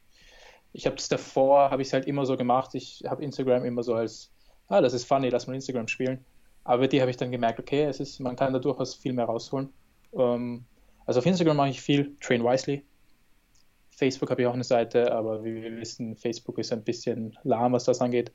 Ich 0.72 0.86
habe 0.86 0.96
das 0.96 1.08
davor, 1.08 1.70
habe 1.70 1.82
ich 1.82 1.88
es 1.88 1.94
halt 1.94 2.06
immer 2.06 2.26
so 2.26 2.36
gemacht. 2.36 2.74
Ich 2.74 3.04
habe 3.06 3.22
Instagram 3.22 3.64
immer 3.64 3.82
so 3.82 3.94
als, 3.94 4.30
ah, 4.68 4.80
das 4.80 4.92
ist 4.92 5.04
funny, 5.04 5.30
lass 5.30 5.46
mal 5.46 5.54
Instagram 5.54 5.88
spielen. 5.88 6.24
Aber 6.64 6.82
bei 6.82 6.86
dir 6.88 7.00
habe 7.00 7.10
ich 7.10 7.16
dann 7.16 7.30
gemerkt, 7.30 7.58
okay, 7.58 7.84
es 7.84 8.00
ist, 8.00 8.20
man 8.20 8.36
kann 8.36 8.52
da 8.52 8.58
durchaus 8.58 8.94
viel 8.94 9.14
mehr 9.14 9.24
rausholen. 9.24 9.70
Ähm, 10.12 10.64
also 11.06 11.20
auf 11.20 11.26
Instagram 11.26 11.56
mache 11.56 11.70
ich 11.70 11.80
viel, 11.80 12.16
Train 12.20 12.44
Wisely, 12.44 12.84
Facebook 13.98 14.30
habe 14.30 14.42
ich 14.42 14.46
auch 14.46 14.54
eine 14.54 14.64
Seite, 14.64 15.12
aber 15.12 15.44
wie 15.44 15.54
wir 15.54 15.76
wissen, 15.76 16.16
Facebook 16.16 16.58
ist 16.58 16.72
ein 16.72 16.84
bisschen 16.84 17.36
lahm, 17.42 17.72
was 17.72 17.84
das 17.84 18.00
angeht. 18.00 18.30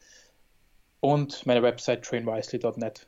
Und 0.99 1.45
meine 1.45 1.63
Website 1.63 2.03
trainwisely.net. 2.03 3.07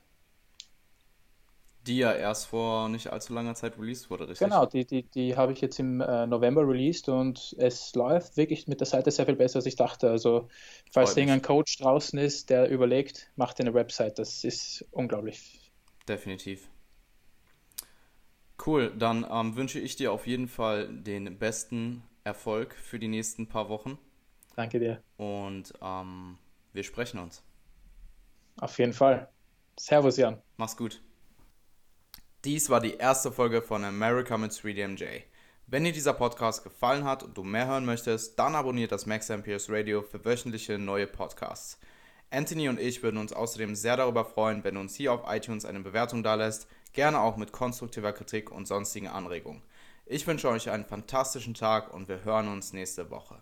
Die 1.86 1.98
ja 1.98 2.14
erst 2.14 2.48
vor 2.48 2.90
nicht 2.90 3.12
allzu 3.12 3.34
langer 3.34 3.56
Zeit 3.56 3.78
released 3.78 4.10
wurde, 4.10 4.30
richtig? 4.30 4.48
Genau, 4.48 4.66
die, 4.66 4.86
die, 4.86 5.04
die 5.04 5.36
habe 5.36 5.52
ich 5.52 5.62
jetzt 5.62 5.80
im 5.80 6.02
äh, 6.02 6.26
November 6.26 6.68
released 6.68 7.10
und 7.10 7.56
es 7.60 7.94
läuft 7.94 8.38
wirklich 8.38 8.68
mit 8.68 8.80
der 8.80 8.88
Seite 8.88 9.12
sehr 9.12 9.26
viel 9.26 9.36
besser, 9.36 9.58
als 9.58 9.66
ich 9.66 9.76
dachte. 9.76 10.10
Also, 10.10 10.48
falls 10.92 11.16
irgendein 11.16 11.42
Coach 11.42 11.78
draußen 11.78 12.18
ist, 12.18 12.50
der 12.50 12.70
überlegt, 12.70 13.30
macht 13.36 13.60
eine 13.60 13.74
Website. 13.74 14.18
Das 14.18 14.44
ist 14.44 14.84
unglaublich. 14.92 15.72
Definitiv. 16.08 16.70
Cool, 18.66 18.94
dann 18.98 19.26
ähm, 19.30 19.56
wünsche 19.56 19.80
ich 19.80 19.96
dir 19.96 20.12
auf 20.12 20.26
jeden 20.26 20.48
Fall 20.48 20.88
den 20.88 21.38
besten 21.38 22.02
Erfolg 22.26 22.74
für 22.74 23.00
die 23.00 23.08
nächsten 23.08 23.48
paar 23.48 23.70
Wochen. 23.70 23.98
Danke 24.56 24.80
dir. 24.80 25.02
Und 25.18 25.74
ähm, 25.82 26.38
wir 26.74 26.84
sprechen 26.84 27.20
uns. 27.20 27.44
Auf 28.60 28.78
jeden 28.80 28.94
Fall. 28.94 29.30
Servus, 29.78 30.18
Jan. 30.18 30.42
Mach's 30.58 30.76
gut. 30.76 31.02
Dies 32.44 32.70
war 32.70 32.80
die 32.80 32.96
erste 32.96 33.32
Folge 33.32 33.62
von 33.62 33.84
America 33.84 34.38
mit 34.38 34.52
3DMJ. 34.52 35.24
Wenn 35.68 35.84
dir 35.84 35.92
dieser 35.92 36.14
Podcast 36.14 36.64
gefallen 36.64 37.04
hat 37.04 37.24
und 37.24 37.38
du 37.38 37.44
mehr 37.44 37.68
hören 37.68 37.86
möchtest, 37.86 38.38
dann 38.38 38.56
abonniert 38.56 38.92
das 38.92 39.06
Max 39.06 39.32
Amperes 39.32 39.70
Radio 39.70 40.02
für 40.02 40.24
wöchentliche 40.24 40.78
neue 40.78 41.08
Podcasts. 41.08 41.80
Anthony 42.32 42.70
und 42.70 42.80
ich 42.80 43.04
würden 43.04 43.18
uns 43.18 43.34
außerdem 43.34 43.76
sehr 43.76 43.98
darüber 43.98 44.26
freuen, 44.26 44.64
wenn 44.64 44.76
du 44.76 44.82
uns 44.82 44.96
hier 44.96 45.14
auf 45.14 45.22
iTunes 45.28 45.66
eine 45.66 45.80
Bewertung 45.80 46.24
dalässt, 46.24 46.68
gerne 46.94 47.20
auch 47.20 47.38
mit 47.38 47.52
konstruktiver 47.52 48.14
Kritik 48.14 48.52
und 48.52 48.68
sonstigen 48.68 49.08
Anregungen. 49.08 49.62
Ich 50.08 50.28
wünsche 50.28 50.50
euch 50.50 50.70
einen 50.70 50.86
fantastischen 50.86 51.56
Tag 51.56 51.92
und 51.92 52.08
wir 52.08 52.24
hören 52.24 52.48
uns 52.48 52.74
nächste 52.74 53.10
Woche. 53.10 53.40